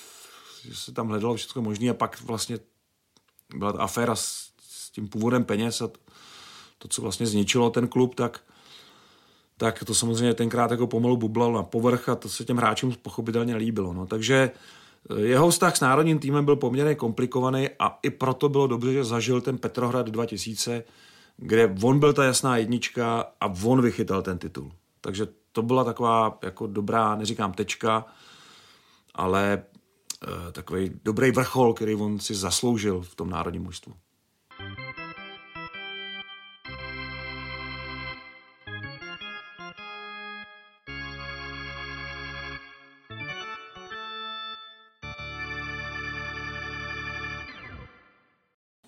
že 0.65 0.77
se 0.77 0.93
tam 0.93 1.09
hledalo 1.09 1.35
všechno 1.35 1.63
možné 1.63 1.91
a 1.91 1.95
pak 1.95 2.21
vlastně 2.21 2.59
byla 3.57 3.73
ta 3.73 3.79
aféra 3.79 4.17
s, 4.17 4.51
s 4.61 4.91
tím 4.91 5.09
původem 5.09 5.45
peněz 5.45 5.81
a 5.81 5.89
to, 5.89 5.99
to, 6.79 6.89
co 6.89 7.03
vlastně 7.03 7.27
zničilo 7.27 7.71
ten 7.71 7.89
klub, 7.89 8.15
tak 8.15 8.41
tak 9.57 9.85
to 9.85 9.95
samozřejmě 9.95 10.35
tenkrát 10.35 10.71
jako 10.71 10.87
pomalu 10.87 11.17
bublalo 11.17 11.57
na 11.57 11.63
povrch 11.63 12.09
a 12.09 12.15
to 12.15 12.29
se 12.29 12.45
těm 12.45 12.57
hráčům 12.57 12.95
pochopitelně 13.03 13.57
líbilo. 13.57 13.93
No. 13.93 14.07
Takže 14.07 14.51
eh, 15.11 15.21
jeho 15.21 15.51
vztah 15.51 15.77
s 15.77 15.81
národním 15.81 16.19
týmem 16.19 16.45
byl 16.45 16.57
poměrně 16.57 16.95
komplikovaný 16.95 17.69
a 17.79 17.99
i 18.03 18.11
proto 18.11 18.49
bylo 18.49 18.67
dobře, 18.67 18.93
že 18.93 19.05
zažil 19.05 19.41
ten 19.41 19.59
Petrohrad 19.59 20.07
2000, 20.07 20.85
kde 21.37 21.77
on 21.83 22.01
byl 22.01 22.13
ta 22.13 22.25
jasná 22.25 22.57
jednička 22.57 23.25
a 23.41 23.47
on 23.65 23.83
vychytal 23.83 24.23
ten 24.23 24.39
titul. 24.39 24.73
Takže 25.03 25.27
to 25.53 25.63
byla 25.63 25.85
taková 25.85 26.39
jako 26.43 26.67
dobrá, 26.67 27.17
neříkám 27.17 27.53
tečka, 27.53 28.05
ale 29.15 29.53
e, 29.53 30.53
takový 30.53 31.01
dobrý 31.05 31.31
vrchol, 31.31 31.75
který 31.75 31.95
on 31.95 32.19
si 32.19 32.35
zasloužil 32.35 33.01
v 33.03 33.15
tom 33.15 33.31
národním 33.31 33.63
mužstvu. 33.63 33.95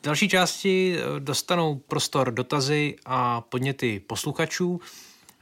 Další 0.05 0.29
části 0.29 0.97
eh, 0.99 1.21
dostanou 1.21 1.75
prostor 1.75 2.31
dotazy 2.31 2.97
a 3.05 3.41
podněty 3.41 4.01
posluchačů. 4.01 4.81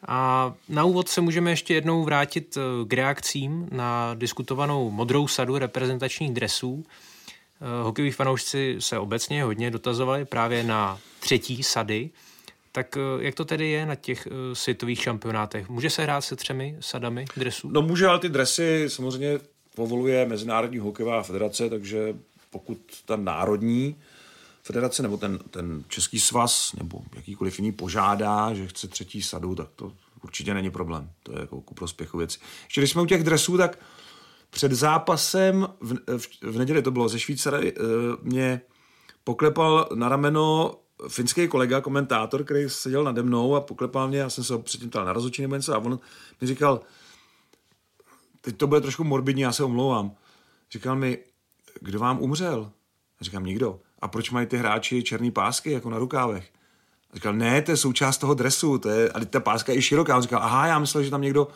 A 0.07 0.55
na 0.69 0.85
úvod 0.85 1.09
se 1.09 1.21
můžeme 1.21 1.51
ještě 1.51 1.75
jednou 1.75 2.05
vrátit 2.05 2.57
eh, 2.57 2.85
k 2.85 2.93
reakcím 2.93 3.69
na 3.73 4.15
diskutovanou 4.15 4.91
modrou 4.91 5.29
sadu 5.29 5.59
reprezentačních 5.59 6.33
dresů. 6.33 6.85
Eh, 6.87 7.83
hokejoví 7.83 8.11
fanoušci 8.11 8.77
se 8.79 8.99
obecně 8.99 9.45
hodně 9.45 9.71
dotazovali 9.71 10.25
právě 10.25 10.63
na 10.63 10.99
třetí 11.21 11.63
sady. 11.63 12.11
Tak 12.73 12.99
jak 13.21 13.35
to 13.35 13.45
tedy 13.45 13.69
je 13.71 13.87
na 13.87 13.95
těch 13.95 14.29
světových 14.53 15.03
šampionátech? 15.03 15.69
Může 15.69 15.91
se 15.91 16.03
hrát 16.03 16.21
se 16.21 16.37
třemi 16.37 16.77
sadami 16.81 17.25
dresů? 17.37 17.71
No 17.71 17.83
může, 17.83 18.07
ale 18.07 18.19
ty 18.19 18.29
dresy 18.29 18.85
samozřejmě 18.89 19.39
povoluje 19.75 20.27
Mezinárodní 20.27 20.79
hokejová 20.79 21.23
federace, 21.23 21.71
takže 21.71 22.15
pokud 22.51 22.79
ta 23.05 23.17
národní 23.17 23.97
federace 24.63 25.03
nebo 25.03 25.17
ten, 25.17 25.39
ten 25.39 25.85
český 25.89 26.21
svaz 26.21 26.73
nebo 26.73 27.03
jakýkoliv 27.15 27.59
jiný 27.59 27.73
požádá, 27.73 28.55
že 28.55 28.69
chce 28.69 28.89
třetí 28.89 29.23
sadu, 29.23 29.55
tak 29.55 29.69
to 29.77 29.93
určitě 30.25 30.55
není 30.55 30.71
problém. 30.71 31.11
To 31.23 31.33
je 31.33 31.41
jako 31.41 31.61
ku 31.61 31.75
prospěchu 31.75 32.19
věci. 32.19 32.39
Ještě 32.65 32.81
když 32.81 32.91
jsme 32.91 33.03
u 33.03 33.07
těch 33.07 33.25
dresů, 33.25 33.57
tak 33.57 33.79
před 34.51 34.73
zápasem 34.73 35.69
v, 35.81 36.19
v, 36.19 36.29
v 36.43 36.59
neděli 36.59 36.83
to 36.83 36.91
bylo 36.91 37.09
ze 37.09 37.19
Švýcary, 37.19 37.73
eh, 37.77 37.83
mě 38.23 38.61
poklepal 39.25 39.89
na 39.95 40.09
rameno 40.09 40.75
finský 41.09 41.49
kolega, 41.49 41.81
komentátor, 41.81 42.45
který 42.45 42.71
seděl 42.71 43.05
nade 43.05 43.23
mnou 43.23 43.57
a 43.57 43.61
poklepal 43.61 44.09
mě, 44.09 44.19
já 44.19 44.31
jsem 44.31 44.45
se 44.45 44.53
ho 44.53 44.59
předtím 44.59 44.91
ptal 44.91 45.05
na 45.05 45.13
rozhodčí 45.13 45.43
nebo 45.43 45.55
něco 45.57 45.75
a 45.75 45.79
on 45.79 46.01
mi 46.41 46.47
říkal, 46.47 46.81
teď 48.41 48.57
to 48.57 48.67
bude 48.67 48.81
trošku 48.81 49.05
morbidní, 49.05 49.43
já 49.43 49.53
se 49.53 49.65
omlouvám. 49.65 50.15
Říkal 50.71 50.97
mi, 50.97 51.19
kdo 51.81 51.99
vám 51.99 52.21
umřel? 52.21 52.73
Já 53.21 53.25
říkám, 53.25 53.45
nikdo 53.45 53.81
a 54.03 54.09
proč 54.09 54.31
mají 54.31 54.47
ty 54.47 54.57
hráči 54.57 55.03
černé 55.03 55.31
pásky 55.31 55.73
jako 55.73 55.91
na 55.91 55.99
rukávech? 55.99 56.49
A 57.13 57.15
říkal, 57.15 57.33
ne, 57.33 57.63
to 57.63 57.71
je 57.71 57.77
součást 57.77 58.19
toho 58.19 58.35
dresu, 58.35 58.79
to 58.79 58.89
je, 58.89 59.11
ale 59.11 59.27
ta 59.27 59.41
páska 59.41 59.73
je 59.73 59.83
široká. 59.83 60.17
On 60.17 60.23
říkal, 60.23 60.43
aha, 60.43 60.67
já 60.67 60.79
myslel, 60.79 61.03
že 61.03 61.11
tam 61.11 61.23
někdo, 61.23 61.49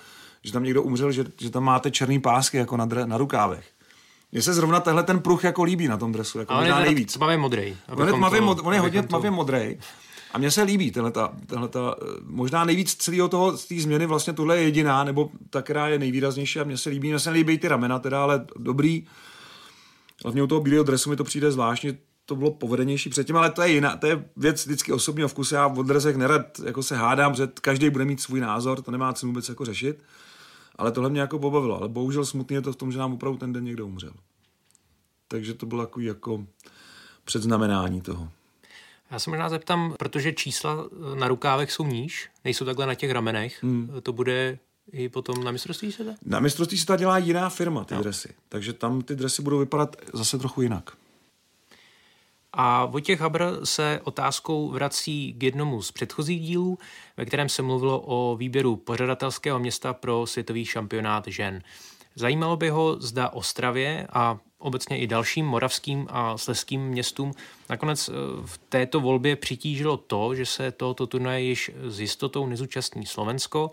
že 0.43 0.53
tam 0.53 0.63
někdo 0.63 0.83
umřel, 0.83 1.13
že, 1.13 1.25
že 1.41 1.51
tam 1.51 1.65
máte 1.65 1.91
černé 1.91 2.21
pásky 2.21 2.57
jako 2.57 2.77
na, 2.77 2.87
dre, 2.87 3.07
na 3.07 3.19
rukávech. 3.19 3.65
Mně 4.33 4.43
se 4.43 4.55
zrovna 4.55 4.81
tenhle 4.81 5.03
ten 5.03 5.21
pruh 5.21 5.45
jako 5.45 5.63
líbí 5.63 5.89
na 5.89 5.97
tom 5.97 6.13
dresu, 6.13 6.39
jako 6.39 6.53
ale 6.53 6.63
možná 6.63 6.81
nejvíc. 6.81 7.15
Tmavě 7.15 7.39
modrý. 7.39 7.77
On 7.89 8.07
je, 8.07 8.13
tmavě, 8.13 8.41
mod, 8.41 8.61
on 8.63 8.75
je 8.75 8.81
hodně 8.81 9.03
tmavě 9.03 9.31
modrý. 9.31 9.79
A 10.33 10.39
mně 10.39 10.51
se 10.51 10.63
líbí 10.63 10.91
tato, 10.91 11.31
tato, 11.47 11.97
možná 12.25 12.65
nejvíc 12.65 12.95
celého 12.95 13.29
toho, 13.29 13.57
z 13.57 13.65
té 13.65 13.75
změny 13.75 14.07
vlastně 14.07 14.33
tohle 14.33 14.57
je 14.57 14.63
jediná, 14.63 15.05
nebo 15.05 15.31
ta, 15.51 15.63
která 15.63 15.89
je 15.89 15.99
nejvýraznější 15.99 16.61
a 16.61 16.65
mně 16.65 16.79
se 16.79 16.91
líbí. 16.91 17.09
Mně 17.09 17.19
se 17.19 17.31
líbí 17.31 17.59
ty 17.59 17.69
ramena 17.69 17.99
teda, 17.99 18.23
ale 18.23 18.47
dobrý. 18.57 19.07
Hlavně 20.25 20.43
u 20.43 20.47
toho 20.47 20.61
bílého 20.61 20.85
dresu 20.85 21.11
mi 21.11 21.17
to 21.17 21.25
přijde 21.25 21.53
zvláštně 21.53 21.99
to 22.27 22.37
bylo 22.37 22.51
povedenější 22.51 23.11
předtím, 23.11 23.37
ale 23.37 23.51
to 23.51 23.63
je 23.63 23.73
jiná, 23.73 23.97
to 23.97 24.07
je 24.07 24.25
věc 24.37 24.67
vždycky 24.67 24.93
osobního 24.93 25.29
vkusu. 25.29 25.55
Já 25.55 25.69
v 25.69 25.79
odrezech 25.79 26.17
nerad 26.17 26.59
jako 26.65 26.83
se 26.83 26.97
hádám, 26.97 27.35
že 27.35 27.49
každý 27.61 27.91
bude 27.91 28.05
mít 28.05 28.21
svůj 28.21 28.41
názor, 28.41 28.83
to 28.83 28.91
nemá 28.91 29.13
cenu 29.13 29.33
vůbec 29.33 29.49
jako 29.49 29.65
řešit. 29.65 29.99
Ale 30.77 30.93
tohle 30.93 31.11
mě 31.11 31.21
jako 31.21 31.39
pobavilo. 31.39 31.77
Ale 31.77 31.89
bohužel 31.89 32.25
smutný 32.25 32.55
je 32.55 32.63
to 32.63 32.73
v 32.73 32.77
tom, 32.77 32.93
že 32.93 32.99
nám 32.99 33.13
opravdu 33.13 33.39
ten 33.39 33.53
den 33.53 33.65
někdo 33.65 33.87
umřel. 33.87 34.13
Takže 35.29 35.55
to 35.55 35.67
bylo 35.67 35.83
jako, 35.83 36.01
jako 36.01 36.47
předznamenání 37.25 38.01
toho. 38.01 38.29
Já 39.11 39.19
se 39.19 39.31
možná 39.31 39.49
zeptám, 39.49 39.95
protože 39.99 40.33
čísla 40.33 40.89
na 41.15 41.29
rukávech 41.29 41.73
jsou 41.73 41.87
níž, 41.87 42.29
nejsou 42.45 42.65
takhle 42.65 42.87
na 42.87 42.95
těch 42.95 43.11
ramenech, 43.11 43.63
hmm. 43.63 43.91
to 44.03 44.13
bude 44.13 44.59
i 44.93 45.09
potom 45.09 45.45
na 45.45 45.51
mistrovství 45.51 45.93
světa? 45.93 46.13
Na 46.25 46.41
mistrovství 46.41 46.79
světa 46.79 46.97
dělá 46.97 47.19
jiná 47.19 47.49
firma 47.49 47.85
ty 47.85 47.95
no. 47.95 48.03
dresy, 48.03 48.35
takže 48.49 48.73
tam 48.73 49.03
ty 49.03 49.17
dresy 49.17 49.43
budou 49.43 49.59
vypadat 49.59 49.97
zase 50.13 50.39
trochu 50.39 50.63
jinak. 50.63 50.91
A 52.59 52.87
Vojtěch 52.87 53.21
Habr 53.21 53.43
se 53.65 54.01
otázkou 54.05 54.71
vrací 54.71 55.35
k 55.39 55.43
jednomu 55.43 55.83
z 55.83 55.93
předchozích 55.93 56.41
dílů, 56.41 56.79
ve 57.17 57.25
kterém 57.25 57.49
se 57.49 57.63
mluvilo 57.63 58.01
o 58.07 58.37
výběru 58.37 58.77
pořadatelského 58.77 59.59
města 59.59 59.93
pro 59.93 60.27
světový 60.27 60.65
šampionát 60.65 61.27
žen. 61.27 61.63
Zajímalo 62.15 62.57
by 62.57 62.69
ho, 62.69 62.97
zda 63.01 63.29
Ostravě 63.29 64.07
a 64.13 64.39
obecně 64.59 64.99
i 64.99 65.07
dalším 65.07 65.47
moravským 65.47 66.07
a 66.11 66.39
sleským 66.39 66.81
městům 66.89 67.33
nakonec 67.71 68.09
eh, 68.09 68.13
v 68.47 68.59
této 68.59 69.01
volbě 69.01 69.37
přitížilo 69.37 69.97
to, 69.97 70.35
že 70.35 70.47
se 70.47 70.73
tohoto 70.73 71.07
turnaje 71.07 71.41
již 71.41 71.71
s 71.89 72.01
jistotou 72.01 72.47
nezúčastní 72.47 73.07
Slovensko 73.07 73.71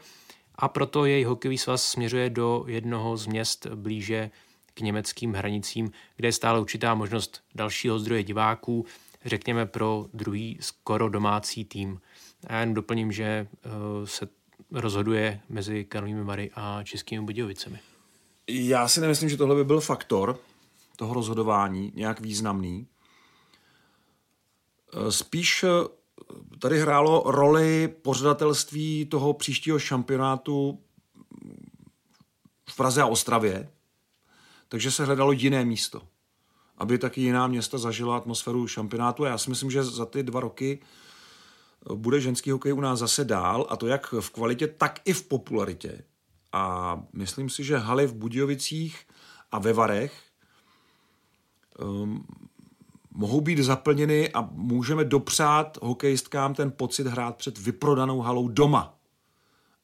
a 0.55 0.67
proto 0.67 1.05
jej 1.05 1.23
hokejový 1.23 1.57
svaz 1.57 1.83
směřuje 1.83 2.29
do 2.29 2.65
jednoho 2.67 3.17
z 3.17 3.27
měst 3.27 3.67
blíže 3.75 4.31
k 4.73 4.81
německým 4.81 5.33
hranicím, 5.33 5.91
kde 6.15 6.27
je 6.27 6.31
stále 6.31 6.59
určitá 6.59 6.93
možnost 6.93 7.43
dalšího 7.55 7.99
zdroje 7.99 8.23
diváků, 8.23 8.85
řekněme 9.25 9.65
pro 9.65 10.05
druhý 10.13 10.57
skoro 10.61 11.09
domácí 11.09 11.65
tým. 11.65 12.01
A 12.47 12.55
jen 12.55 12.73
doplním, 12.73 13.11
že 13.11 13.23
eh, 13.23 13.69
se 14.05 14.27
rozhoduje 14.71 15.41
mezi 15.49 15.85
Karlovými 15.85 16.23
Vary 16.23 16.51
a 16.55 16.83
Českými 16.83 17.25
Budějovicemi. 17.25 17.79
Já 18.47 18.87
si 18.87 19.01
nemyslím, 19.01 19.29
že 19.29 19.37
tohle 19.37 19.55
by 19.55 19.63
byl 19.63 19.81
faktor 19.81 20.39
toho 20.95 21.13
rozhodování 21.13 21.91
nějak 21.95 22.19
významný. 22.19 22.87
Eh, 24.93 25.11
spíš 25.11 25.63
eh, 25.63 25.67
tady 26.59 26.79
hrálo 26.79 27.23
roli 27.25 27.87
pořadatelství 27.87 29.05
toho 29.05 29.33
příštího 29.33 29.79
šampionátu 29.79 30.79
v 32.69 32.75
Praze 32.75 33.01
a 33.01 33.05
Ostravě, 33.05 33.69
takže 34.73 34.91
se 34.91 35.05
hledalo 35.05 35.31
jiné 35.31 35.65
místo, 35.65 36.01
aby 36.77 36.97
taky 36.97 37.21
jiná 37.21 37.47
města 37.47 37.77
zažila 37.77 38.17
atmosféru 38.17 38.67
šampionátu. 38.67 39.25
A 39.25 39.27
já 39.27 39.37
si 39.37 39.49
myslím, 39.49 39.71
že 39.71 39.83
za 39.83 40.05
ty 40.05 40.23
dva 40.23 40.39
roky 40.39 40.79
bude 41.95 42.21
ženský 42.21 42.51
hokej 42.51 42.73
u 42.73 42.81
nás 42.81 42.99
zase 42.99 43.25
dál, 43.25 43.67
a 43.69 43.77
to 43.77 43.87
jak 43.87 44.13
v 44.19 44.29
kvalitě, 44.29 44.67
tak 44.67 44.99
i 45.05 45.13
v 45.13 45.23
popularitě. 45.27 46.03
A 46.51 47.03
myslím 47.13 47.49
si, 47.49 47.63
že 47.63 47.77
haly 47.77 48.07
v 48.07 48.13
Budějovicích 48.13 49.07
a 49.51 49.59
ve 49.59 49.73
Varech 49.73 50.21
um, 51.79 52.25
mohou 53.11 53.41
být 53.41 53.59
zaplněny 53.59 54.31
a 54.33 54.41
můžeme 54.51 55.05
dopřát 55.05 55.77
hokejistkám 55.81 56.53
ten 56.53 56.71
pocit 56.71 57.07
hrát 57.07 57.35
před 57.35 57.57
vyprodanou 57.57 58.19
halou 58.19 58.47
doma. 58.47 58.97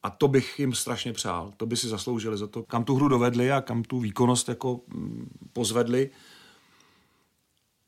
A 0.03 0.09
to 0.09 0.27
bych 0.27 0.59
jim 0.59 0.73
strašně 0.73 1.13
přál. 1.13 1.53
To 1.57 1.65
by 1.65 1.77
si 1.77 1.87
zasloužili 1.87 2.37
za 2.37 2.47
to, 2.47 2.63
kam 2.63 2.83
tu 2.83 2.95
hru 2.95 3.07
dovedli 3.07 3.51
a 3.51 3.61
kam 3.61 3.83
tu 3.83 3.99
výkonnost 3.99 4.49
jako 4.49 4.81
mm, 4.87 5.29
pozvedli. 5.53 6.09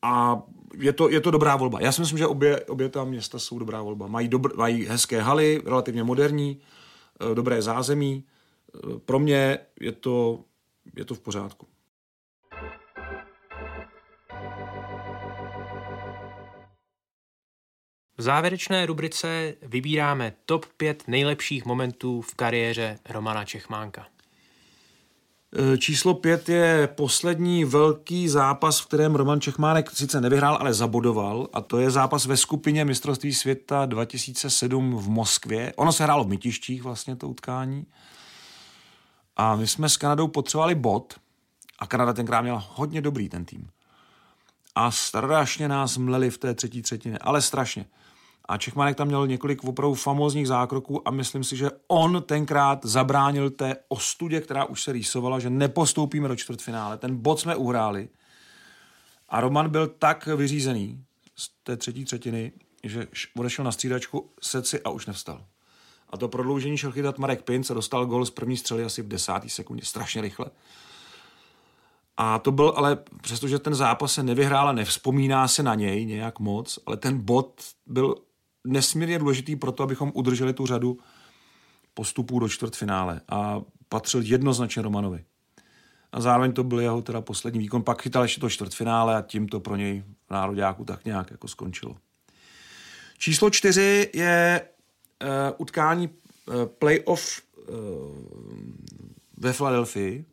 A 0.02 0.42
je 0.74 0.92
to, 0.92 1.08
je 1.08 1.20
to 1.20 1.30
dobrá 1.30 1.56
volba. 1.56 1.80
Já 1.80 1.92
si 1.92 2.00
myslím, 2.00 2.18
že 2.18 2.26
obě, 2.26 2.64
obě 2.64 2.88
ta 2.88 3.04
města 3.04 3.38
jsou 3.38 3.58
dobrá 3.58 3.82
volba. 3.82 4.06
Mají, 4.06 4.28
dobr, 4.28 4.56
mají 4.56 4.86
hezké 4.86 5.22
haly, 5.22 5.62
relativně 5.64 6.04
moderní, 6.04 6.60
eh, 7.20 7.34
dobré 7.34 7.62
zázemí. 7.62 8.24
Eh, 8.74 8.98
pro 8.98 9.18
mě 9.18 9.58
je 9.80 9.92
to, 9.92 10.44
je 10.96 11.04
to 11.04 11.14
v 11.14 11.20
pořádku. 11.20 11.66
Závěrečné 18.22 18.86
rubrice 18.86 19.54
vybíráme 19.62 20.32
top 20.46 20.66
5 20.76 21.04
nejlepších 21.06 21.64
momentů 21.64 22.20
v 22.20 22.34
kariéře 22.34 22.98
Romana 23.08 23.44
Čechmánka. 23.44 24.06
E, 25.74 25.78
číslo 25.78 26.14
pět 26.14 26.48
je 26.48 26.88
poslední 26.94 27.64
velký 27.64 28.28
zápas, 28.28 28.80
v 28.80 28.86
kterém 28.86 29.14
Roman 29.14 29.40
Čechmánek 29.40 29.90
sice 29.90 30.20
nevyhrál, 30.20 30.56
ale 30.60 30.74
zabodoval. 30.74 31.48
A 31.52 31.60
to 31.60 31.78
je 31.78 31.90
zápas 31.90 32.26
ve 32.26 32.36
skupině 32.36 32.84
mistrovství 32.84 33.34
světa 33.34 33.86
2007 33.86 34.96
v 34.96 35.08
Moskvě. 35.08 35.72
Ono 35.76 35.92
se 35.92 36.04
hrálo 36.04 36.24
v 36.24 36.28
Mytištích 36.28 36.82
vlastně 36.82 37.16
to 37.16 37.28
utkání. 37.28 37.86
A 39.36 39.56
my 39.56 39.66
jsme 39.66 39.88
s 39.88 39.96
Kanadou 39.96 40.28
potřebovali 40.28 40.74
bod. 40.74 41.14
A 41.78 41.86
Kanada 41.86 42.12
tenkrát 42.12 42.40
měla 42.40 42.66
hodně 42.74 43.00
dobrý 43.00 43.28
ten 43.28 43.44
tým. 43.44 43.70
A 44.74 44.90
strašně 44.90 45.68
nás 45.68 45.96
mleli 45.96 46.30
v 46.30 46.38
té 46.38 46.54
třetí 46.54 46.82
třetině, 46.82 47.18
ale 47.18 47.42
strašně. 47.42 47.84
A 48.52 48.58
Čechmanek 48.58 48.96
tam 48.96 49.06
měl 49.06 49.26
několik 49.26 49.64
opravdu 49.64 49.94
famózních 49.94 50.48
zákroků 50.48 51.08
a 51.08 51.10
myslím 51.10 51.44
si, 51.44 51.56
že 51.56 51.70
on 51.88 52.22
tenkrát 52.26 52.84
zabránil 52.84 53.50
té 53.50 53.76
ostudě, 53.88 54.40
která 54.40 54.64
už 54.64 54.82
se 54.82 54.92
rýsovala, 54.92 55.38
že 55.38 55.50
nepostoupíme 55.50 56.28
do 56.28 56.36
čtvrtfinále. 56.36 56.98
Ten 56.98 57.16
bod 57.16 57.40
jsme 57.40 57.56
uhráli 57.56 58.08
a 59.28 59.40
Roman 59.40 59.70
byl 59.70 59.86
tak 59.86 60.26
vyřízený 60.26 61.04
z 61.36 61.50
té 61.62 61.76
třetí 61.76 62.04
třetiny, 62.04 62.52
že 62.84 63.06
odešel 63.36 63.64
na 63.64 63.72
střídačku, 63.72 64.30
seci 64.40 64.80
a 64.82 64.90
už 64.90 65.06
nevstal. 65.06 65.44
A 66.10 66.16
to 66.16 66.28
prodloužení 66.28 66.78
šel 66.78 66.92
chytat 66.92 67.18
Marek 67.18 67.42
Pinc 67.42 67.70
a 67.70 67.74
dostal 67.74 68.06
gol 68.06 68.24
z 68.24 68.30
první 68.30 68.56
střely 68.56 68.84
asi 68.84 69.02
v 69.02 69.08
desátý 69.08 69.50
sekundě, 69.50 69.84
strašně 69.84 70.22
rychle. 70.22 70.46
A 72.16 72.38
to 72.38 72.52
byl 72.52 72.72
ale, 72.76 72.98
přestože 73.22 73.58
ten 73.58 73.74
zápas 73.74 74.12
se 74.12 74.22
nevyhrál 74.22 74.68
a 74.68 74.72
nevzpomíná 74.72 75.48
se 75.48 75.62
na 75.62 75.74
něj 75.74 76.04
nějak 76.06 76.38
moc, 76.38 76.78
ale 76.86 76.96
ten 76.96 77.18
bod 77.24 77.60
byl 77.86 78.14
nesmírně 78.64 79.18
důležitý 79.18 79.56
pro 79.56 79.72
to, 79.72 79.82
abychom 79.82 80.12
udrželi 80.14 80.52
tu 80.52 80.66
řadu 80.66 80.98
postupů 81.94 82.38
do 82.38 82.48
čtvrtfinále 82.48 83.20
a 83.28 83.60
patřil 83.88 84.22
jednoznačně 84.24 84.82
Romanovi. 84.82 85.24
A 86.12 86.20
zároveň 86.20 86.52
to 86.52 86.64
byl 86.64 86.80
jeho 86.80 87.02
teda 87.02 87.20
poslední 87.20 87.60
výkon, 87.60 87.82
pak 87.82 88.02
chytal 88.02 88.22
ještě 88.22 88.40
to 88.40 88.50
čtvrtfinále 88.50 89.16
a 89.16 89.22
tím 89.22 89.48
to 89.48 89.60
pro 89.60 89.76
něj 89.76 90.04
v 90.28 90.30
nároďáku 90.30 90.84
tak 90.84 91.04
nějak 91.04 91.30
jako 91.30 91.48
skončilo. 91.48 91.96
Číslo 93.18 93.50
čtyři 93.50 94.10
je 94.14 94.68
uh, 95.22 95.28
utkání 95.58 96.08
uh, 96.08 96.54
playoff 96.66 97.42
uh, 97.56 97.76
ve 99.36 99.52
Filadelfii. 99.52 100.24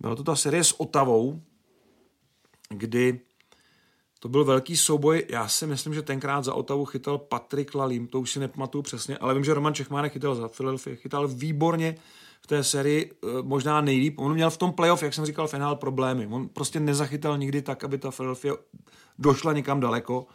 Byla 0.00 0.14
to 0.14 0.24
ta 0.24 0.36
série 0.36 0.64
s 0.64 0.80
Otavou, 0.80 1.42
kdy 2.68 3.20
to 4.18 4.28
byl 4.28 4.44
velký 4.44 4.76
souboj. 4.76 5.26
Já 5.28 5.48
si 5.48 5.66
myslím, 5.66 5.94
že 5.94 6.02
tenkrát 6.02 6.44
za 6.44 6.54
Otavu 6.54 6.84
chytal 6.84 7.18
Patrik 7.18 7.74
Lalím, 7.74 8.06
to 8.06 8.20
už 8.20 8.32
si 8.32 8.40
nepamatuju 8.40 8.82
přesně, 8.82 9.18
ale 9.18 9.34
vím, 9.34 9.44
že 9.44 9.54
Roman 9.54 9.74
Čechmánek 9.74 10.12
chytal 10.12 10.34
za 10.34 10.48
Philadelphia, 10.48 10.96
chytal 10.96 11.28
výborně 11.28 11.96
v 12.40 12.46
té 12.46 12.64
sérii, 12.64 13.12
eh, 13.12 13.26
možná 13.42 13.80
nejlíp. 13.80 14.18
On 14.18 14.34
měl 14.34 14.50
v 14.50 14.56
tom 14.56 14.72
playoff, 14.72 15.02
jak 15.02 15.14
jsem 15.14 15.26
říkal, 15.26 15.48
finál 15.48 15.76
problémy. 15.76 16.26
On 16.26 16.48
prostě 16.48 16.80
nezachytal 16.80 17.38
nikdy 17.38 17.62
tak, 17.62 17.84
aby 17.84 17.98
ta 17.98 18.10
Philadelphia 18.10 18.54
došla 19.18 19.52
někam 19.52 19.80
daleko. 19.80 20.26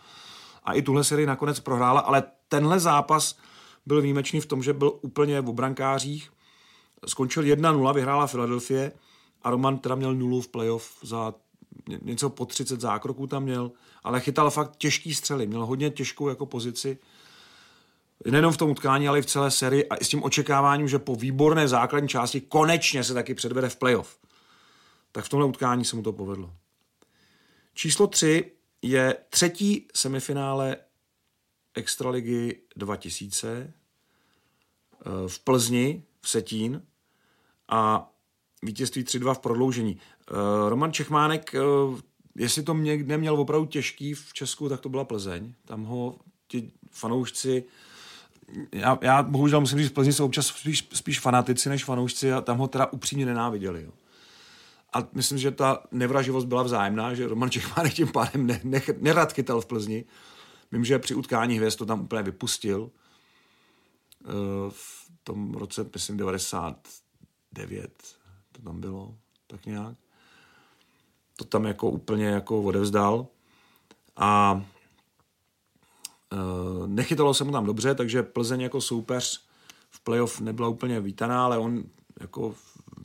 A 0.64 0.74
i 0.74 0.82
tuhle 0.82 1.04
sérii 1.04 1.26
nakonec 1.26 1.60
prohrála, 1.60 2.00
ale 2.00 2.24
tenhle 2.48 2.80
zápas 2.80 3.38
byl 3.86 4.02
výjimečný 4.02 4.42
v 4.42 4.46
tom, 4.46 4.64
že 4.64 4.74
byl 4.74 5.00
úplně 5.02 5.42
v 5.42 5.50
obrankářích. 5.50 6.32
Skončil 7.06 7.44
1-0, 7.44 7.94
vyhrála 7.94 8.28
Philadelphia 8.28 8.92
a 9.42 9.50
Roman 9.50 9.78
teda 9.78 9.96
měl 9.96 10.14
nulu 10.16 10.42
v 10.42 10.48
playoff 10.48 10.98
za 11.02 11.34
něco 12.02 12.30
po 12.30 12.46
30 12.46 12.82
zákroků 12.82 13.28
tam 13.28 13.44
měl, 13.44 13.72
ale 14.04 14.20
chytal 14.20 14.50
fakt 14.50 14.76
těžký 14.78 15.14
střely, 15.14 15.48
měl 15.48 15.66
hodně 15.66 15.90
těžkou 15.90 16.30
jako 16.30 16.46
pozici, 16.46 16.98
nejenom 18.32 18.54
v 18.54 18.58
tom 18.58 18.70
utkání, 18.70 19.08
ale 19.08 19.20
i 19.20 19.22
v 19.22 19.26
celé 19.26 19.52
sérii 19.52 19.90
a 19.90 19.96
i 19.96 20.06
s 20.06 20.10
tím 20.10 20.24
očekáváním, 20.24 20.88
že 20.88 21.00
po 21.00 21.16
výborné 21.16 21.68
základní 21.68 22.10
části 22.10 22.42
konečně 22.42 23.04
se 23.04 23.14
taky 23.14 23.34
předvede 23.34 23.70
v 23.70 23.76
playoff. 23.76 24.18
Tak 25.12 25.26
v 25.26 25.30
tomhle 25.30 25.48
utkání 25.48 25.86
se 25.86 25.96
mu 25.96 26.04
to 26.04 26.14
povedlo. 26.14 26.54
Číslo 27.74 28.08
3 28.08 28.52
je 28.82 29.18
třetí 29.30 29.88
semifinále 29.96 30.78
Extraligy 31.74 32.62
2000 32.76 33.48
eh, 33.52 33.74
v 35.28 35.40
Plzni, 35.40 36.04
v 36.22 36.30
Setín 36.30 36.82
a 37.70 38.13
vítězství 38.64 39.04
3-2 39.04 39.34
v 39.34 39.40
prodloužení. 39.40 39.98
Uh, 40.32 40.70
Roman 40.70 40.94
Čechmánek, 40.94 41.56
uh, 41.88 42.00
jestli 42.36 42.64
to 42.64 42.74
mě 42.74 42.98
neměl 42.98 43.36
opravdu 43.36 43.66
těžký 43.66 44.14
v 44.14 44.34
Česku, 44.34 44.70
tak 44.70 44.82
to 44.82 44.90
byla 44.90 45.04
Plzeň. 45.04 45.54
Tam 45.66 45.84
ho 45.84 46.16
ti 46.48 46.72
fanoušci 46.92 47.64
já, 48.72 49.00
já 49.02 49.24
bohužel 49.24 49.60
musím 49.60 49.80
říct, 49.80 49.90
v 49.90 49.94
Plzni 49.94 50.14
jsou 50.14 50.26
občas 50.26 50.48
spíš, 50.48 50.88
spíš 50.94 51.20
fanatici 51.20 51.70
než 51.70 51.84
fanoušci 51.84 52.34
a 52.34 52.42
tam 52.42 52.58
ho 52.58 52.68
teda 52.68 52.86
upřímně 52.86 53.26
nenáviděli. 53.26 53.84
Jo. 53.84 53.92
A 54.94 55.08
myslím, 55.14 55.38
že 55.38 55.52
ta 55.52 55.84
nevraživost 55.92 56.48
byla 56.48 56.64
vzájemná, 56.64 57.14
že 57.14 57.28
Roman 57.28 57.50
Čechmánek 57.50 57.94
tím 57.94 58.08
pádem 58.08 58.48
ne, 58.48 58.62
ne, 58.64 58.82
nerad 59.00 59.34
chytal 59.34 59.62
v 59.62 59.66
Plzni. 59.66 60.06
Vím, 60.72 60.86
že 60.86 61.00
při 61.00 61.16
utkání 61.16 61.58
hvězd 61.58 61.78
to 61.78 61.86
tam 61.86 62.02
úplně 62.02 62.24
vypustil. 62.24 62.82
Uh, 62.82 62.90
v 64.70 65.10
tom 65.24 65.54
roce, 65.54 65.90
myslím, 65.94 66.18
99 66.18 67.92
to 68.54 68.62
tam 68.62 68.82
bylo, 68.82 69.16
tak 69.48 69.66
nějak. 69.66 69.98
To 71.36 71.46
tam 71.46 71.66
jako 71.66 71.90
úplně 71.90 72.26
jako 72.26 72.62
odevzdal. 72.62 73.28
A 74.16 74.62
e, 76.34 76.38
nechytalo 76.88 77.34
se 77.34 77.44
mu 77.44 77.52
tam 77.52 77.66
dobře, 77.66 77.96
takže 77.96 78.24
Plzeň 78.24 78.62
jako 78.62 78.82
soupeř 78.82 79.42
v 79.90 80.00
playoff 80.00 80.40
nebyla 80.40 80.68
úplně 80.68 81.00
vítaná, 81.00 81.46
ale 81.46 81.58
on 81.58 81.84
jako 82.20 82.56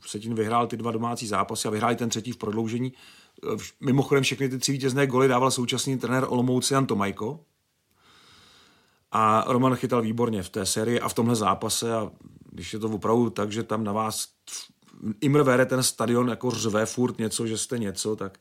se 0.07 0.21
tím 0.21 0.35
vyhrál 0.35 0.67
ty 0.67 0.77
dva 0.77 0.93
domácí 0.93 1.27
zápasy 1.27 1.69
a 1.69 1.71
vyhrál 1.71 1.95
ten 1.95 2.09
třetí 2.09 2.33
v 2.33 2.37
prodloužení. 2.37 2.93
E, 2.93 3.57
mimochodem 3.81 4.25
všechny 4.25 4.49
ty 4.49 4.59
tři 4.59 4.73
vítězné 4.73 5.07
goly 5.07 5.29
dával 5.29 5.51
současný 5.51 5.99
trenér 5.99 6.27
Olomouci 6.29 6.75
Jan 6.75 6.87
Tomajko. 6.87 7.41
A 9.13 9.45
Roman 9.47 9.75
chytal 9.75 10.03
výborně 10.03 10.43
v 10.43 10.49
té 10.49 10.67
sérii 10.67 11.01
a 11.01 11.09
v 11.09 11.15
tomhle 11.15 11.37
zápase 11.37 11.95
a 11.95 12.11
když 12.51 12.73
je 12.73 12.79
to 12.79 12.89
opravdu 12.89 13.31
tak, 13.31 13.53
že 13.53 13.63
tam 13.63 13.85
na 13.85 13.93
vás 13.93 14.29
Imre 15.21 15.43
Vere 15.43 15.67
ten 15.67 15.83
stadion 15.83 16.29
jako 16.29 16.51
řve 16.51 16.87
furt 16.87 17.19
něco, 17.19 17.47
že 17.47 17.59
jste 17.59 17.79
něco, 17.79 18.17
tak, 18.17 18.39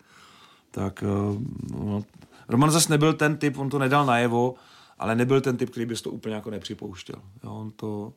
tak 0.71 1.03
eh, 1.03 1.39
no, 1.73 2.03
Roman 2.49 2.71
zase 2.71 2.89
nebyl 2.89 3.13
ten 3.13 3.37
typ, 3.37 3.57
on 3.57 3.69
to 3.69 3.79
nedal 3.79 4.05
najevo, 4.05 4.55
ale 4.99 5.15
nebyl 5.15 5.41
ten 5.41 5.57
typ, 5.57 5.69
který 5.69 5.85
bys 5.85 6.01
to 6.01 6.11
úplně 6.11 6.35
jako 6.35 6.51
nepřipouštěl. 6.51 7.21
Jo, 7.43 7.51
on, 7.51 7.71
to, 7.71 8.13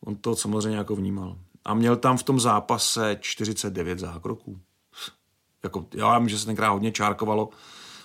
on 0.00 0.16
to 0.16 0.36
samozřejmě 0.36 0.78
jako 0.78 0.96
vnímal. 0.96 1.36
A 1.64 1.74
měl 1.74 1.96
tam 1.96 2.16
v 2.16 2.22
tom 2.22 2.40
zápase 2.40 3.16
49 3.20 3.98
zákroků. 3.98 4.60
Jako, 5.62 5.86
já 5.94 6.18
vím, 6.18 6.28
že 6.28 6.38
se 6.38 6.46
tenkrát 6.46 6.70
hodně 6.70 6.92
čárkovalo. 6.92 7.48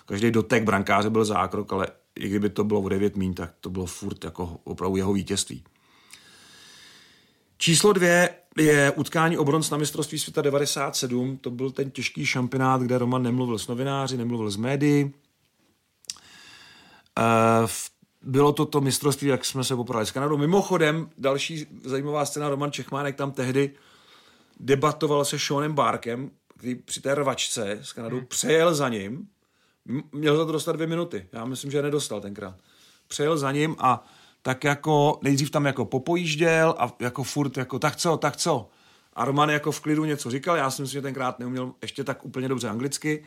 Každý 0.06 0.32
dotek 0.32 0.64
brankáře 0.64 1.10
byl 1.10 1.26
zákrok, 1.26 1.74
ale 1.74 1.88
i 2.16 2.30
kdyby 2.30 2.50
to 2.50 2.64
bylo 2.64 2.82
o 2.82 2.90
9 2.90 3.16
mín, 3.16 3.34
tak 3.34 3.54
to 3.62 3.70
bylo 3.70 3.86
furt 3.86 4.24
jako 4.24 4.60
opravdu 4.64 4.98
jeho 4.98 5.14
vítězství. 5.14 5.64
Číslo 7.58 7.94
dvě 7.94 8.30
je 8.58 8.92
utkání 8.92 9.38
o 9.38 9.46
bronz 9.46 9.70
na 9.70 9.78
mistrovství 9.78 10.20
světa 10.20 10.42
97. 10.42 11.38
To 11.38 11.52
byl 11.52 11.72
ten 11.72 11.92
těžký 11.92 12.26
šampionát, 12.26 12.82
kde 12.82 12.98
Roman 12.98 13.24
nemluvil 13.24 13.58
s 13.58 13.68
novináři, 13.68 14.18
nemluvil 14.18 14.52
s 14.52 14.58
médií. 14.58 15.04
Uh, 15.04 15.12
bylo 18.22 18.54
to 18.54 18.66
to 18.66 18.82
mistrovství, 18.82 19.28
jak 19.28 19.46
jsme 19.46 19.64
se 19.64 19.76
poprali 19.76 20.06
s 20.06 20.12
Kanadou. 20.12 20.38
Mimochodem, 20.38 21.10
další 21.18 21.66
zajímavá 21.84 22.26
scéna, 22.26 22.50
Roman 22.50 22.72
Čechmánek 22.72 23.16
tam 23.16 23.32
tehdy 23.32 23.72
debatoval 24.60 25.26
se 25.26 25.40
Seanem 25.40 25.74
Barkem, 25.74 26.32
který 26.58 26.76
při 26.76 27.02
té 27.02 27.16
rvačce 27.16 27.72
s 27.72 27.94
Kanadou 27.94 28.18
hmm. 28.18 28.26
přejel 28.26 28.76
za 28.76 28.90
ním, 28.90 29.28
měl 30.12 30.38
za 30.38 30.46
to 30.46 30.52
dostat 30.52 30.72
dvě 30.72 30.88
minuty. 30.88 31.28
Já 31.32 31.46
myslím, 31.46 31.72
že 31.72 31.82
nedostal 31.82 32.22
tenkrát. 32.22 32.56
Přejel 33.08 33.38
za 33.38 33.52
ním 33.52 33.76
a 33.80 34.08
tak 34.42 34.64
jako 34.64 35.20
nejdřív 35.22 35.52
tam 35.52 35.66
jako 35.66 35.86
popojížděl 35.86 36.76
a 36.78 36.94
jako 37.00 37.24
furt 37.24 37.58
jako 37.58 37.80
tak 37.80 37.96
co, 37.96 38.18
tak 38.18 38.38
co. 38.38 38.70
A 39.14 39.26
Roman 39.26 39.50
jako 39.50 39.72
v 39.72 39.80
klidu 39.80 40.06
něco 40.06 40.32
říkal, 40.32 40.58
já 40.58 40.72
si 40.72 40.82
myslím, 40.82 40.98
že 40.98 41.02
tenkrát 41.02 41.40
neuměl 41.40 41.74
ještě 41.82 42.04
tak 42.04 42.26
úplně 42.26 42.48
dobře 42.48 42.70
anglicky. 42.70 43.26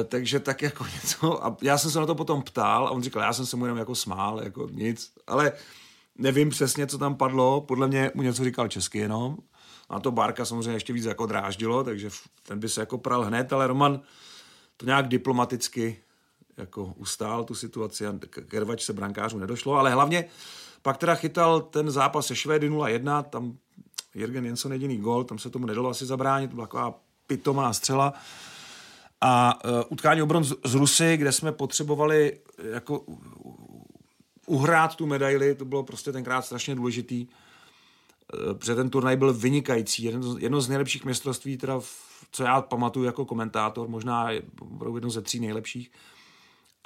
E, 0.00 0.04
takže 0.04 0.40
tak 0.40 0.62
jako 0.62 0.86
něco, 0.94 1.46
a 1.46 1.56
já 1.62 1.78
jsem 1.78 1.90
se 1.90 2.00
na 2.00 2.06
to 2.06 2.14
potom 2.14 2.42
ptal 2.42 2.86
a 2.86 2.90
on 2.90 3.02
říkal, 3.02 3.22
já 3.22 3.32
jsem 3.32 3.46
se 3.46 3.56
mu 3.56 3.64
jenom 3.64 3.78
jako 3.78 3.94
smál, 3.94 4.42
jako 4.42 4.68
nic, 4.72 5.12
ale 5.26 5.52
nevím 6.18 6.50
přesně, 6.50 6.86
co 6.86 6.98
tam 6.98 7.14
padlo, 7.14 7.60
podle 7.60 7.88
mě 7.88 8.10
mu 8.14 8.22
něco 8.22 8.44
říkal 8.44 8.68
česky 8.68 8.98
jenom. 8.98 9.36
A 9.88 10.00
to 10.00 10.10
Barka 10.10 10.44
samozřejmě 10.44 10.72
ještě 10.72 10.92
víc 10.92 11.04
jako 11.04 11.26
dráždilo, 11.26 11.84
takže 11.84 12.10
ten 12.42 12.58
by 12.58 12.68
se 12.68 12.80
jako 12.80 12.98
pral 12.98 13.24
hned, 13.24 13.52
ale 13.52 13.66
Roman 13.66 14.00
to 14.76 14.86
nějak 14.86 15.08
diplomaticky 15.08 16.02
jako 16.56 16.84
ustál 16.96 17.44
tu 17.44 17.54
situaci 17.54 18.06
a 18.06 18.14
k 18.30 18.80
se 18.80 18.92
brankářů 18.92 19.38
nedošlo, 19.38 19.74
ale 19.74 19.92
hlavně 19.92 20.24
pak 20.82 20.96
teda 20.96 21.14
chytal 21.14 21.60
ten 21.60 21.90
zápas 21.90 22.26
se 22.26 22.36
Švédy 22.36 22.70
0-1, 22.70 23.22
tam 23.22 23.58
Jürgen 24.14 24.44
Jensen 24.44 24.72
jediný 24.72 24.98
gol, 24.98 25.24
tam 25.24 25.38
se 25.38 25.50
tomu 25.50 25.66
nedalo 25.66 25.90
asi 25.90 26.06
zabránit, 26.06 26.48
to 26.48 26.54
byla 26.54 26.66
taková 26.66 27.00
pitomá 27.26 27.72
střela. 27.72 28.12
A 29.20 29.64
uh, 29.64 29.70
utkání 29.88 30.22
obron 30.22 30.44
z, 30.44 30.54
z 30.64 30.74
Rusy, 30.74 31.16
kde 31.16 31.32
jsme 31.32 31.52
potřebovali 31.52 32.40
jako 32.72 33.04
uhrát 34.46 34.94
tu 34.94 35.06
medaili, 35.06 35.54
to 35.54 35.64
bylo 35.64 35.82
prostě 35.82 36.12
tenkrát 36.12 36.42
strašně 36.42 36.74
důležitý, 36.74 37.26
uh, 37.26 38.54
protože 38.54 38.74
ten 38.74 38.90
turnaj 38.90 39.16
byl 39.16 39.34
vynikající, 39.34 40.02
jedno, 40.02 40.38
jedno 40.38 40.60
z 40.60 40.68
nejlepších 40.68 41.04
mistrovství, 41.04 41.56
teda 41.56 41.80
v, 41.80 42.26
co 42.32 42.42
já 42.42 42.62
pamatuju 42.62 43.06
jako 43.06 43.24
komentátor, 43.24 43.88
možná 43.88 44.30
jedno 44.94 45.10
ze 45.10 45.22
tří 45.22 45.40
nejlepších. 45.40 45.90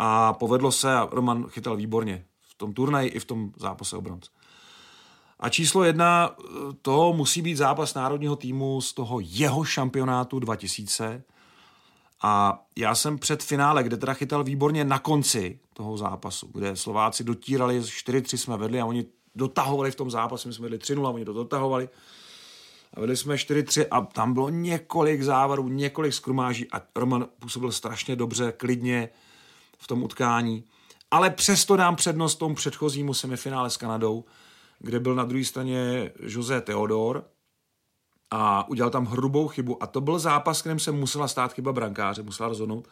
A 0.03 0.33
povedlo 0.33 0.73
se 0.73 0.95
a 0.95 1.09
Roman 1.13 1.47
chytal 1.49 1.77
výborně 1.77 2.25
v 2.41 2.55
tom 2.55 2.73
turnaji 2.73 3.09
i 3.09 3.19
v 3.19 3.25
tom 3.25 3.53
zápase 3.57 3.97
o 3.97 4.01
bronz. 4.01 4.31
A 5.41 5.49
číslo 5.49 5.85
jedna, 5.85 6.37
to 6.83 7.13
musí 7.13 7.43
být 7.43 7.55
zápas 7.55 7.95
národního 7.95 8.37
týmu 8.37 8.81
z 8.81 8.93
toho 8.93 9.21
jeho 9.21 9.65
šampionátu 9.65 10.39
2000. 10.39 11.23
A 12.23 12.63
já 12.77 12.95
jsem 12.95 13.19
před 13.19 13.43
finále, 13.43 13.83
kde 13.83 13.97
teda 13.97 14.15
chytal 14.15 14.45
výborně 14.45 14.85
na 14.85 14.99
konci 14.99 15.61
toho 15.73 15.97
zápasu, 15.97 16.51
kde 16.55 16.77
Slováci 16.77 17.25
dotírali, 17.25 17.81
4-3 17.81 18.37
jsme 18.37 18.57
vedli 18.57 18.81
a 18.81 18.87
oni 18.87 19.05
dotahovali 19.35 19.91
v 19.91 19.97
tom 19.97 20.11
zápase, 20.11 20.49
my 20.49 20.55
jsme 20.55 20.63
vedli 20.63 20.79
3-0 20.79 21.07
a 21.07 21.11
oni 21.11 21.25
to 21.25 21.33
dotahovali. 21.33 21.89
A 22.95 23.01
vedli 23.01 23.17
jsme 23.17 23.35
4-3 23.35 23.87
a 23.91 24.01
tam 24.01 24.35
bylo 24.35 24.49
několik 24.49 25.23
závarů, 25.23 25.69
několik 25.69 26.13
skrumáží 26.13 26.67
a 26.73 26.83
Roman 26.97 27.27
působil 27.39 27.73
strašně 27.73 28.17
dobře, 28.17 28.53
klidně 28.53 29.09
v 29.81 29.87
tom 29.87 30.03
utkání. 30.03 30.65
Ale 31.11 31.31
přesto 31.31 31.77
dám 31.77 31.97
přednost 31.97 32.37
tomu 32.37 32.55
předchozímu 32.55 33.15
semifinále 33.15 33.71
s 33.71 33.77
Kanadou, 33.77 34.25
kde 34.79 35.01
byl 35.01 35.15
na 35.15 35.25
druhé 35.25 35.45
straně 35.45 36.11
José 36.21 36.61
Theodor 36.61 37.25
a 38.31 38.69
udělal 38.69 38.91
tam 38.91 39.07
hrubou 39.07 39.49
chybu. 39.49 39.83
A 39.83 39.87
to 39.87 40.01
byl 40.01 40.19
zápas, 40.19 40.61
kterým 40.61 40.79
se 40.79 40.93
musela 40.93 41.29
stát 41.29 41.53
chyba 41.53 41.73
brankáře, 41.73 42.23
musela 42.23 42.49
rozhodnout. 42.49 42.89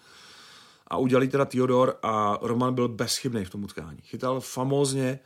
A 0.87 0.97
udělali 0.97 1.29
teda 1.29 1.45
Theodor 1.45 1.99
a 2.03 2.39
Roman 2.43 2.75
byl 2.75 2.89
bezchybný 2.89 3.45
v 3.45 3.51
tom 3.51 3.65
utkání. 3.65 3.99
Chytal 4.03 4.41
famózně, 4.41 5.19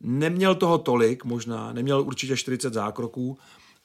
neměl 0.00 0.54
toho 0.54 0.78
tolik 0.78 1.24
možná, 1.24 1.72
neměl 1.72 2.00
určitě 2.00 2.36
40 2.36 2.74
zákroků, 2.74 3.38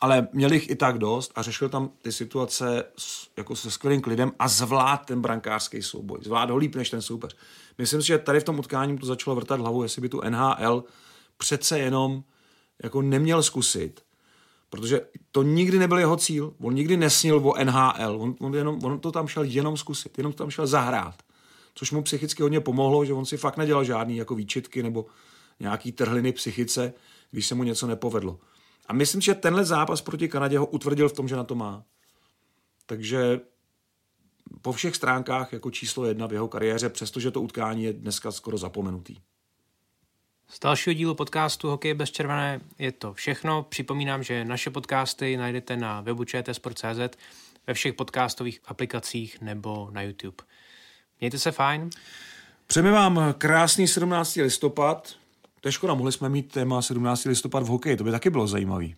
ale 0.04 0.28
měl 0.34 0.54
jich 0.54 0.70
i 0.70 0.76
tak 0.76 0.98
dost 0.98 1.32
a 1.36 1.42
řešil 1.42 1.70
tam 1.70 1.90
ty 2.02 2.12
situace 2.12 2.84
s, 2.98 3.28
jako 3.38 3.56
se 3.56 3.72
skvělým 3.72 4.02
klidem 4.02 4.32
a 4.40 4.48
zvlád 4.48 5.06
ten 5.06 5.22
brankářský 5.22 5.82
souboj. 5.82 6.20
Zvlád 6.22 6.50
ho 6.50 6.58
líp 6.58 6.76
než 6.76 6.90
ten 6.90 7.02
soupeř. 7.02 7.36
Myslím 7.78 8.02
si, 8.02 8.08
že 8.08 8.18
tady 8.18 8.40
v 8.40 8.44
tom 8.44 8.60
utkání 8.60 8.98
to 8.98 9.06
začalo 9.06 9.36
vrtat 9.36 9.60
hlavu, 9.60 9.84
jestli 9.84 10.02
by 10.02 10.10
tu 10.10 10.22
NHL 10.30 10.84
přece 11.38 11.80
jenom 11.80 12.24
jako 12.84 13.02
neměl 13.02 13.44
zkusit, 13.44 14.02
protože 14.70 15.02
to 15.32 15.44
nikdy 15.44 15.80
nebyl 15.80 16.00
jeho 16.00 16.18
cíl. 16.18 16.54
On 16.60 16.74
nikdy 16.74 16.98
nesnil 16.98 17.38
o 17.38 17.64
NHL, 17.64 18.22
on, 18.22 18.36
on, 18.40 18.56
jenom, 18.56 18.80
on 18.84 19.00
to 19.00 19.12
tam 19.12 19.28
šel 19.28 19.44
jenom 19.44 19.78
zkusit, 19.78 20.18
jenom 20.18 20.34
to 20.34 20.38
tam 20.38 20.50
šel 20.50 20.68
zahrát. 20.68 21.16
Což 21.76 21.92
mu 21.92 22.04
psychicky 22.04 22.44
hodně 22.44 22.60
pomohlo, 22.60 23.06
že 23.06 23.14
on 23.14 23.26
si 23.26 23.38
fakt 23.38 23.58
nedělal 23.58 23.84
žádný 23.84 24.18
jako 24.18 24.36
výčitky 24.36 24.84
nebo 24.84 25.06
nějaký 25.60 25.92
trhliny 25.92 26.32
psychice, 26.32 26.94
když 27.32 27.48
se 27.48 27.56
mu 27.56 27.64
něco 27.64 27.88
nepovedlo. 27.88 28.40
A 28.86 28.94
myslím, 28.94 29.22
že 29.22 29.36
tenhle 29.36 29.66
zápas 29.66 30.02
proti 30.02 30.28
Kanadě 30.28 30.58
ho 30.58 30.66
utvrdil 30.66 31.10
v 31.10 31.14
tom, 31.14 31.28
že 31.28 31.36
na 31.36 31.44
to 31.44 31.56
má. 31.56 31.84
Takže 32.86 33.40
po 34.62 34.72
všech 34.72 34.96
stránkách 34.96 35.54
jako 35.54 35.72
číslo 35.72 36.06
jedna 36.06 36.28
v 36.28 36.34
jeho 36.34 36.48
kariéře, 36.48 36.90
přestože 36.90 37.32
to 37.32 37.42
utkání 37.42 37.84
je 37.84 37.94
dneska 37.94 38.32
skoro 38.32 38.58
zapomenutý. 38.58 39.16
Z 40.48 40.60
dalšího 40.60 40.94
dílu 40.94 41.16
podcastu 41.16 41.70
Hokej 41.70 41.94
bez 41.94 42.12
červené 42.12 42.62
je 42.80 42.92
to 42.92 43.14
všechno. 43.14 43.64
Připomínám, 43.64 44.24
že 44.24 44.46
naše 44.46 44.70
podcasty 44.70 45.38
najdete 45.38 45.78
na 45.78 46.02
webu 46.02 46.24
čtsport.cz, 46.24 47.18
ve 47.68 47.74
všech 47.74 47.94
podcastových 47.94 48.60
aplikacích 48.66 49.42
nebo 49.42 49.90
na 49.92 50.02
YouTube. 50.02 50.44
Mějte 51.20 51.40
se 51.40 51.52
fajn. 51.52 51.90
Přejeme 52.68 52.92
vám 52.92 53.34
krásný 53.38 53.88
17. 53.88 54.36
listopad. 54.36 55.16
To 55.64 55.68
je 55.68 55.74
škoda, 55.74 55.94
mohli 55.94 56.12
jsme 56.12 56.30
mít 56.30 56.52
téma 56.52 56.82
17. 56.82 57.26
listopad 57.26 57.64
v 57.64 57.68
hokeji, 57.68 57.98
to 57.98 58.04
by 58.04 58.12
taky 58.12 58.30
bylo 58.30 58.48
zajímavý. 58.48 58.96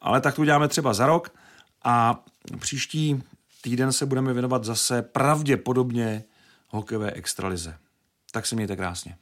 Ale 0.00 0.20
tak 0.20 0.34
to 0.34 0.42
uděláme 0.42 0.68
třeba 0.68 0.94
za 0.94 1.06
rok 1.06 1.34
a 1.84 2.24
příští 2.58 3.22
týden 3.60 3.92
se 3.92 4.06
budeme 4.06 4.32
věnovat 4.32 4.64
zase 4.64 5.02
pravděpodobně 5.02 6.24
hokejové 6.68 7.10
extralize. 7.10 7.78
Tak 8.32 8.46
se 8.46 8.54
mějte 8.54 8.76
krásně. 8.76 9.16